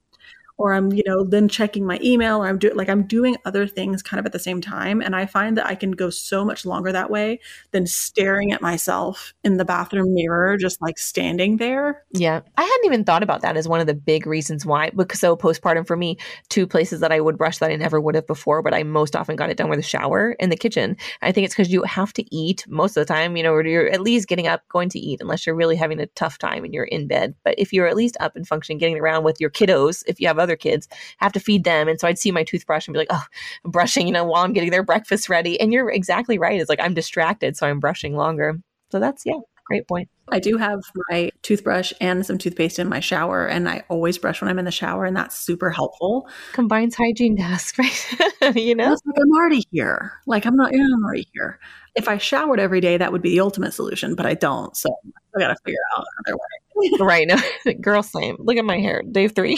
or 0.58 0.72
I'm, 0.72 0.92
you 0.92 1.02
know, 1.06 1.24
then 1.24 1.48
checking 1.48 1.86
my 1.86 1.98
email 2.02 2.42
or 2.42 2.48
I'm 2.48 2.58
doing 2.58 2.76
like 2.76 2.88
I'm 2.88 3.04
doing 3.04 3.36
other 3.44 3.66
things 3.66 4.02
kind 4.02 4.18
of 4.18 4.26
at 4.26 4.32
the 4.32 4.38
same 4.38 4.60
time. 4.60 5.00
And 5.00 5.14
I 5.14 5.26
find 5.26 5.56
that 5.56 5.66
I 5.66 5.74
can 5.74 5.92
go 5.92 6.10
so 6.10 6.44
much 6.44 6.64
longer 6.64 6.92
that 6.92 7.10
way 7.10 7.40
than 7.72 7.86
staring 7.86 8.52
at 8.52 8.62
myself 8.62 9.34
in 9.44 9.56
the 9.56 9.64
bathroom 9.64 10.14
mirror, 10.14 10.56
just 10.56 10.80
like 10.80 10.98
standing 10.98 11.58
there. 11.58 12.04
Yeah. 12.12 12.40
I 12.56 12.62
hadn't 12.62 12.84
even 12.84 13.04
thought 13.04 13.22
about 13.22 13.42
that 13.42 13.56
as 13.56 13.68
one 13.68 13.80
of 13.80 13.86
the 13.86 13.94
big 13.94 14.26
reasons 14.26 14.64
why. 14.64 14.90
Because 14.90 15.20
so 15.20 15.36
postpartum 15.36 15.86
for 15.86 15.96
me, 15.96 16.16
two 16.48 16.66
places 16.66 17.00
that 17.00 17.12
I 17.12 17.20
would 17.20 17.36
brush 17.36 17.58
that 17.58 17.70
I 17.70 17.76
never 17.76 18.00
would 18.00 18.14
have 18.14 18.26
before, 18.26 18.62
but 18.62 18.74
I 18.74 18.82
most 18.82 19.16
often 19.16 19.36
got 19.36 19.50
it 19.50 19.56
done 19.56 19.68
with 19.68 19.78
a 19.78 19.82
shower 19.82 20.32
in 20.38 20.50
the 20.50 20.56
kitchen. 20.56 20.96
I 21.22 21.32
think 21.32 21.44
it's 21.44 21.54
because 21.54 21.72
you 21.72 21.82
have 21.82 22.12
to 22.14 22.34
eat 22.34 22.64
most 22.68 22.96
of 22.96 23.06
the 23.06 23.12
time, 23.12 23.36
you 23.36 23.42
know, 23.42 23.52
or 23.52 23.64
you're 23.66 23.90
at 23.90 24.00
least 24.00 24.28
getting 24.28 24.46
up, 24.46 24.62
going 24.68 24.88
to 24.90 24.98
eat, 24.98 25.20
unless 25.20 25.46
you're 25.46 25.54
really 25.54 25.76
having 25.76 26.00
a 26.00 26.06
tough 26.06 26.38
time 26.38 26.64
and 26.64 26.72
you're 26.72 26.84
in 26.84 27.06
bed. 27.06 27.34
But 27.44 27.56
if 27.58 27.72
you're 27.72 27.86
at 27.86 27.96
least 27.96 28.16
up 28.20 28.36
and 28.36 28.46
functioning, 28.46 28.78
getting 28.78 28.98
around 28.98 29.24
with 29.24 29.40
your 29.40 29.50
kiddos, 29.50 30.02
if 30.06 30.20
you 30.20 30.26
have 30.28 30.38
other 30.38 30.45
kids, 30.54 30.86
have 31.16 31.32
to 31.32 31.40
feed 31.40 31.64
them. 31.64 31.88
And 31.88 31.98
so 31.98 32.06
I'd 32.06 32.18
see 32.18 32.30
my 32.30 32.44
toothbrush 32.44 32.86
and 32.86 32.92
be 32.92 32.98
like, 32.98 33.08
oh, 33.10 33.24
I'm 33.64 33.72
brushing, 33.72 34.06
you 34.06 34.12
know, 34.12 34.24
while 34.24 34.44
I'm 34.44 34.52
getting 34.52 34.70
their 34.70 34.84
breakfast 34.84 35.28
ready. 35.28 35.60
And 35.60 35.72
you're 35.72 35.90
exactly 35.90 36.38
right. 36.38 36.60
It's 36.60 36.68
like 36.68 36.80
I'm 36.80 36.94
distracted, 36.94 37.56
so 37.56 37.66
I'm 37.66 37.80
brushing 37.80 38.14
longer. 38.14 38.60
So 38.92 39.00
that's, 39.00 39.24
yeah, 39.26 39.40
great 39.66 39.86
point. 39.88 40.08
I 40.28 40.40
do 40.40 40.56
have 40.56 40.80
my 41.10 41.30
toothbrush 41.42 41.92
and 42.00 42.26
some 42.26 42.38
toothpaste 42.38 42.78
in 42.78 42.88
my 42.88 43.00
shower, 43.00 43.46
and 43.46 43.68
I 43.68 43.84
always 43.88 44.18
brush 44.18 44.40
when 44.40 44.50
I'm 44.50 44.58
in 44.58 44.64
the 44.64 44.70
shower, 44.72 45.04
and 45.04 45.16
that's 45.16 45.36
super 45.36 45.70
helpful. 45.70 46.28
Combines 46.52 46.94
hygiene 46.94 47.36
task, 47.36 47.78
right? 47.78 48.56
you 48.56 48.74
know? 48.74 48.92
It's 48.92 49.02
like 49.06 49.16
I'm 49.20 49.32
already 49.32 49.62
here. 49.70 50.12
Like 50.26 50.46
I'm 50.46 50.56
not. 50.56 50.74
I'm 50.74 51.04
already 51.04 51.28
here. 51.32 51.60
If 51.94 52.08
I 52.08 52.18
showered 52.18 52.60
every 52.60 52.80
day, 52.80 52.96
that 52.96 53.12
would 53.12 53.22
be 53.22 53.30
the 53.30 53.40
ultimate 53.40 53.72
solution, 53.72 54.14
but 54.14 54.26
I 54.26 54.34
don't. 54.34 54.76
So 54.76 54.88
I 55.36 55.40
got 55.40 55.48
to 55.48 55.56
figure 55.64 55.80
out 55.96 56.04
another 56.26 56.36
way. 56.36 56.42
right. 57.00 57.26
No, 57.26 57.36
girl, 57.80 58.02
same. 58.02 58.36
Look 58.38 58.56
at 58.56 58.64
my 58.64 58.78
hair. 58.78 59.02
Day 59.10 59.28
three. 59.28 59.56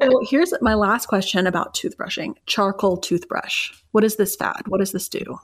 so 0.00 0.20
here's 0.28 0.54
my 0.62 0.74
last 0.74 1.06
question 1.06 1.46
about 1.46 1.74
toothbrushing 1.74 2.34
charcoal 2.46 2.96
toothbrush. 2.96 3.72
What 3.90 4.04
is 4.04 4.16
this 4.16 4.36
fad? 4.36 4.62
What 4.68 4.78
does 4.78 4.92
this 4.92 5.08
do? 5.08 5.38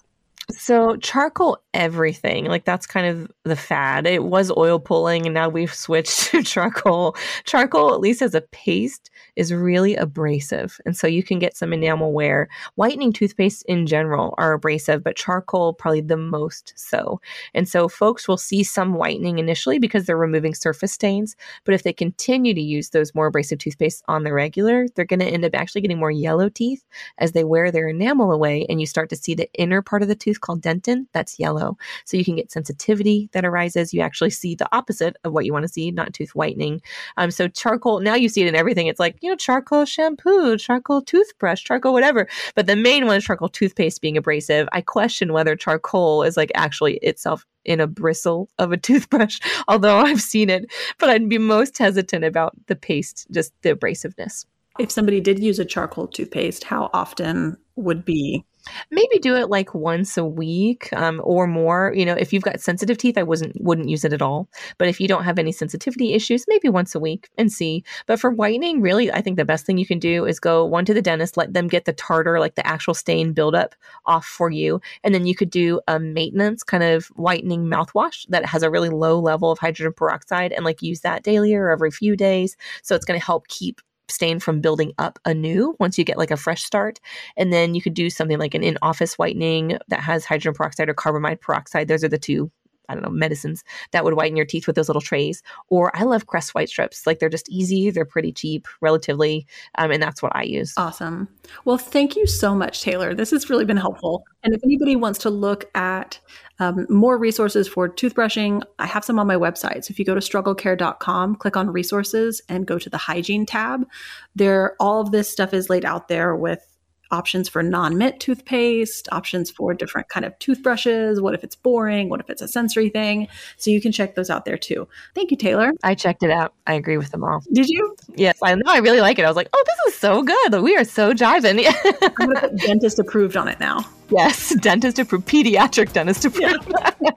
So 0.50 0.96
charcoal 0.96 1.58
everything. 1.74 2.46
Like 2.46 2.64
that's 2.64 2.86
kind 2.86 3.06
of 3.06 3.30
the 3.44 3.54
fad. 3.54 4.06
It 4.06 4.24
was 4.24 4.50
oil 4.56 4.78
pulling 4.78 5.26
and 5.26 5.34
now 5.34 5.50
we've 5.50 5.74
switched 5.86 6.30
to 6.30 6.42
charcoal. 6.42 7.16
Charcoal, 7.44 7.92
at 7.92 8.00
least 8.00 8.22
as 8.22 8.34
a 8.34 8.40
paste, 8.40 9.10
is 9.36 9.52
really 9.52 9.94
abrasive. 9.94 10.80
And 10.86 10.96
so 10.96 11.06
you 11.06 11.22
can 11.22 11.38
get 11.38 11.56
some 11.56 11.74
enamel 11.74 12.12
wear. 12.12 12.48
Whitening 12.76 13.12
toothpaste 13.12 13.62
in 13.66 13.86
general 13.86 14.34
are 14.38 14.54
abrasive, 14.54 15.04
but 15.04 15.16
charcoal 15.16 15.74
probably 15.74 16.00
the 16.00 16.16
most 16.16 16.72
so. 16.76 17.20
And 17.52 17.68
so 17.68 17.86
folks 17.86 18.26
will 18.26 18.38
see 18.38 18.64
some 18.64 18.94
whitening 18.94 19.38
initially 19.38 19.78
because 19.78 20.06
they're 20.06 20.16
removing 20.16 20.54
surface 20.54 20.92
stains. 20.92 21.36
But 21.64 21.74
if 21.74 21.82
they 21.82 21.92
continue 21.92 22.54
to 22.54 22.60
use 22.60 22.90
those 22.90 23.14
more 23.14 23.26
abrasive 23.26 23.58
toothpaste 23.58 24.02
on 24.08 24.24
the 24.24 24.32
regular, 24.32 24.86
they're 24.94 25.04
going 25.04 25.20
to 25.20 25.26
end 25.26 25.44
up 25.44 25.54
actually 25.54 25.82
getting 25.82 25.98
more 25.98 26.10
yellow 26.10 26.48
teeth 26.48 26.84
as 27.18 27.32
they 27.32 27.44
wear 27.44 27.70
their 27.70 27.88
enamel 27.88 28.32
away 28.32 28.64
and 28.70 28.80
you 28.80 28.86
start 28.86 29.10
to 29.10 29.16
see 29.16 29.34
the 29.34 29.50
inner 29.52 29.82
part 29.82 30.00
of 30.00 30.08
the 30.08 30.14
tooth 30.14 30.37
called 30.38 30.62
dentin 30.62 31.06
that's 31.12 31.38
yellow. 31.38 31.76
So 32.04 32.16
you 32.16 32.24
can 32.24 32.36
get 32.36 32.50
sensitivity 32.50 33.28
that 33.32 33.44
arises. 33.44 33.92
You 33.92 34.00
actually 34.00 34.30
see 34.30 34.54
the 34.54 34.68
opposite 34.74 35.16
of 35.24 35.32
what 35.32 35.44
you 35.44 35.52
want 35.52 35.64
to 35.64 35.72
see, 35.72 35.90
not 35.90 36.12
tooth 36.12 36.34
whitening. 36.34 36.80
Um, 37.16 37.30
so 37.30 37.48
charcoal, 37.48 38.00
now 38.00 38.14
you 38.14 38.28
see 38.28 38.42
it 38.42 38.48
in 38.48 38.54
everything. 38.54 38.86
It's 38.86 39.00
like, 39.00 39.16
you 39.20 39.30
know, 39.30 39.36
charcoal 39.36 39.84
shampoo, 39.84 40.56
charcoal 40.56 41.02
toothbrush, 41.02 41.62
charcoal 41.64 41.92
whatever. 41.92 42.28
But 42.54 42.66
the 42.66 42.76
main 42.76 43.06
one 43.06 43.16
is 43.16 43.24
charcoal 43.24 43.48
toothpaste 43.48 44.00
being 44.00 44.16
abrasive. 44.16 44.68
I 44.72 44.80
question 44.80 45.32
whether 45.32 45.56
charcoal 45.56 46.22
is 46.22 46.36
like 46.36 46.52
actually 46.54 46.96
itself 46.98 47.44
in 47.64 47.80
a 47.80 47.86
bristle 47.86 48.48
of 48.58 48.72
a 48.72 48.76
toothbrush, 48.88 49.40
although 49.68 49.98
I've 49.98 50.20
seen 50.20 50.50
it. 50.50 50.70
But 50.98 51.10
I'd 51.10 51.28
be 51.28 51.38
most 51.38 51.78
hesitant 51.78 52.24
about 52.24 52.54
the 52.66 52.76
paste, 52.76 53.26
just 53.30 53.52
the 53.62 53.74
abrasiveness. 53.74 54.46
If 54.78 54.92
somebody 54.92 55.20
did 55.20 55.40
use 55.40 55.58
a 55.58 55.64
charcoal 55.64 56.06
toothpaste, 56.06 56.62
how 56.62 56.88
often 56.92 57.56
would 57.78 58.04
be? 58.04 58.44
Maybe 58.90 59.18
do 59.18 59.36
it 59.36 59.48
like 59.48 59.74
once 59.74 60.16
a 60.16 60.24
week 60.24 60.92
um, 60.92 61.20
or 61.24 61.46
more. 61.46 61.92
You 61.94 62.04
know 62.04 62.14
if 62.14 62.32
you've 62.32 62.42
got 62.42 62.60
sensitive 62.60 62.98
teeth 62.98 63.16
i 63.16 63.22
wasn't 63.22 63.60
wouldn't 63.60 63.88
use 63.88 64.04
it 64.04 64.12
at 64.12 64.22
all. 64.22 64.48
But 64.78 64.88
if 64.88 65.00
you 65.00 65.08
don't 65.08 65.24
have 65.24 65.38
any 65.38 65.52
sensitivity 65.52 66.14
issues 66.14 66.44
maybe 66.48 66.68
once 66.68 66.94
a 66.94 67.00
week 67.00 67.30
and 67.38 67.50
see. 67.52 67.84
But 68.06 68.20
for 68.20 68.30
whitening 68.30 68.80
really 68.80 69.10
i 69.12 69.20
think 69.20 69.36
the 69.36 69.44
best 69.44 69.66
thing 69.66 69.78
you 69.78 69.86
can 69.86 69.98
do 69.98 70.26
is 70.26 70.40
go 70.40 70.64
one 70.64 70.84
to 70.84 70.94
the 70.94 71.02
dentist 71.02 71.36
let 71.36 71.54
them 71.54 71.68
get 71.68 71.84
the 71.84 71.92
tartar 71.92 72.40
like 72.40 72.54
the 72.56 72.66
actual 72.66 72.94
stain 72.94 73.32
buildup 73.32 73.74
off 74.06 74.26
for 74.26 74.50
you. 74.50 74.80
And 75.04 75.14
then 75.14 75.26
you 75.26 75.34
could 75.34 75.50
do 75.50 75.80
a 75.88 75.98
maintenance 75.98 76.62
kind 76.62 76.82
of 76.82 77.06
whitening 77.08 77.66
mouthwash 77.66 78.26
that 78.28 78.44
has 78.46 78.62
a 78.62 78.70
really 78.70 78.90
low 78.90 79.18
level 79.18 79.50
of 79.50 79.58
hydrogen 79.58 79.92
peroxide 79.92 80.52
and 80.52 80.64
like 80.64 80.82
use 80.82 81.00
that 81.00 81.22
daily 81.22 81.54
or 81.54 81.70
every 81.70 81.90
few 81.90 82.16
days. 82.16 82.56
So 82.82 82.94
it's 82.94 83.04
going 83.04 83.18
to 83.18 83.24
help 83.24 83.48
keep 83.48 83.80
stain 84.10 84.40
from 84.40 84.60
building 84.60 84.92
up 84.98 85.18
anew 85.24 85.76
once 85.78 85.98
you 85.98 86.04
get 86.04 86.18
like 86.18 86.30
a 86.30 86.36
fresh 86.36 86.62
start. 86.62 87.00
And 87.36 87.52
then 87.52 87.74
you 87.74 87.82
could 87.82 87.94
do 87.94 88.10
something 88.10 88.38
like 88.38 88.54
an 88.54 88.62
in 88.62 88.78
office 88.82 89.18
whitening 89.18 89.78
that 89.88 90.00
has 90.00 90.24
hydrogen 90.24 90.54
peroxide 90.54 90.88
or 90.88 90.94
carbamide 90.94 91.40
peroxide. 91.40 91.88
Those 91.88 92.04
are 92.04 92.08
the 92.08 92.18
two 92.18 92.50
I 92.88 92.94
don't 92.94 93.02
know, 93.02 93.10
medicines 93.10 93.64
that 93.92 94.04
would 94.04 94.14
whiten 94.14 94.36
your 94.36 94.46
teeth 94.46 94.66
with 94.66 94.76
those 94.76 94.88
little 94.88 95.02
trays. 95.02 95.42
Or 95.68 95.94
I 95.96 96.04
love 96.04 96.26
Crest 96.26 96.54
white 96.54 96.68
strips. 96.68 97.06
Like 97.06 97.18
they're 97.18 97.28
just 97.28 97.48
easy, 97.48 97.90
they're 97.90 98.04
pretty 98.04 98.32
cheap, 98.32 98.66
relatively. 98.80 99.46
Um, 99.76 99.90
and 99.90 100.02
that's 100.02 100.22
what 100.22 100.34
I 100.34 100.42
use. 100.42 100.74
Awesome. 100.76 101.28
Well, 101.64 101.78
thank 101.78 102.16
you 102.16 102.26
so 102.26 102.54
much, 102.54 102.82
Taylor. 102.82 103.14
This 103.14 103.30
has 103.30 103.50
really 103.50 103.64
been 103.64 103.76
helpful. 103.76 104.24
And 104.42 104.54
if 104.54 104.60
anybody 104.64 104.96
wants 104.96 105.18
to 105.20 105.30
look 105.30 105.64
at 105.74 106.18
um, 106.60 106.86
more 106.88 107.18
resources 107.18 107.68
for 107.68 107.88
toothbrushing, 107.88 108.62
I 108.78 108.86
have 108.86 109.04
some 109.04 109.18
on 109.18 109.26
my 109.26 109.36
website. 109.36 109.84
So 109.84 109.92
if 109.92 109.98
you 109.98 110.04
go 110.04 110.14
to 110.14 110.20
strugglecare.com, 110.20 111.36
click 111.36 111.56
on 111.56 111.70
resources 111.70 112.40
and 112.48 112.66
go 112.66 112.78
to 112.78 112.90
the 112.90 112.98
hygiene 112.98 113.46
tab, 113.46 113.86
there 114.34 114.76
all 114.80 115.00
of 115.00 115.12
this 115.12 115.28
stuff 115.28 115.54
is 115.54 115.70
laid 115.70 115.84
out 115.84 116.08
there 116.08 116.34
with 116.34 116.67
options 117.10 117.48
for 117.48 117.62
non-mint 117.62 118.20
toothpaste, 118.20 119.08
options 119.12 119.50
for 119.50 119.74
different 119.74 120.08
kind 120.08 120.24
of 120.26 120.38
toothbrushes. 120.38 121.20
What 121.20 121.34
if 121.34 121.44
it's 121.44 121.56
boring? 121.56 122.08
What 122.08 122.20
if 122.20 122.30
it's 122.30 122.42
a 122.42 122.48
sensory 122.48 122.88
thing? 122.88 123.28
So 123.56 123.70
you 123.70 123.80
can 123.80 123.92
check 123.92 124.14
those 124.14 124.30
out 124.30 124.44
there 124.44 124.58
too. 124.58 124.88
Thank 125.14 125.30
you, 125.30 125.36
Taylor. 125.36 125.72
I 125.82 125.94
checked 125.94 126.22
it 126.22 126.30
out. 126.30 126.54
I 126.66 126.74
agree 126.74 126.96
with 126.96 127.10
them 127.10 127.24
all. 127.24 127.42
Did 127.52 127.68
you? 127.68 127.96
Yes, 128.14 128.38
I 128.42 128.54
know. 128.54 128.62
I 128.66 128.78
really 128.78 129.00
like 129.00 129.18
it. 129.18 129.24
I 129.24 129.28
was 129.28 129.36
like, 129.36 129.48
oh, 129.52 129.64
this 129.66 129.94
is 129.94 130.00
so 130.00 130.22
good. 130.22 130.62
We 130.62 130.76
are 130.76 130.84
so 130.84 131.12
jiving. 131.12 131.64
I'm 132.18 132.26
going 132.26 132.34
to 132.34 132.40
put 132.40 132.56
dentist 132.56 132.98
approved 132.98 133.36
on 133.36 133.48
it 133.48 133.60
now. 133.60 133.84
Yes, 134.10 134.54
dentist 134.56 134.98
approved, 134.98 135.28
pediatric 135.28 135.92
dentist 135.92 136.24
approved. 136.24 136.72
Yeah. 137.00 137.10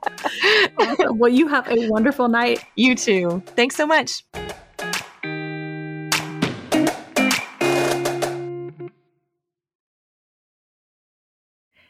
awesome. 0.80 1.18
Well, 1.20 1.32
you 1.32 1.48
have 1.48 1.68
a 1.70 1.88
wonderful 1.89 2.28
night. 2.28 2.64
You 2.76 2.96
too. 2.96 3.44
Thanks 3.56 3.76
so 3.76 3.86
much. 3.86 4.24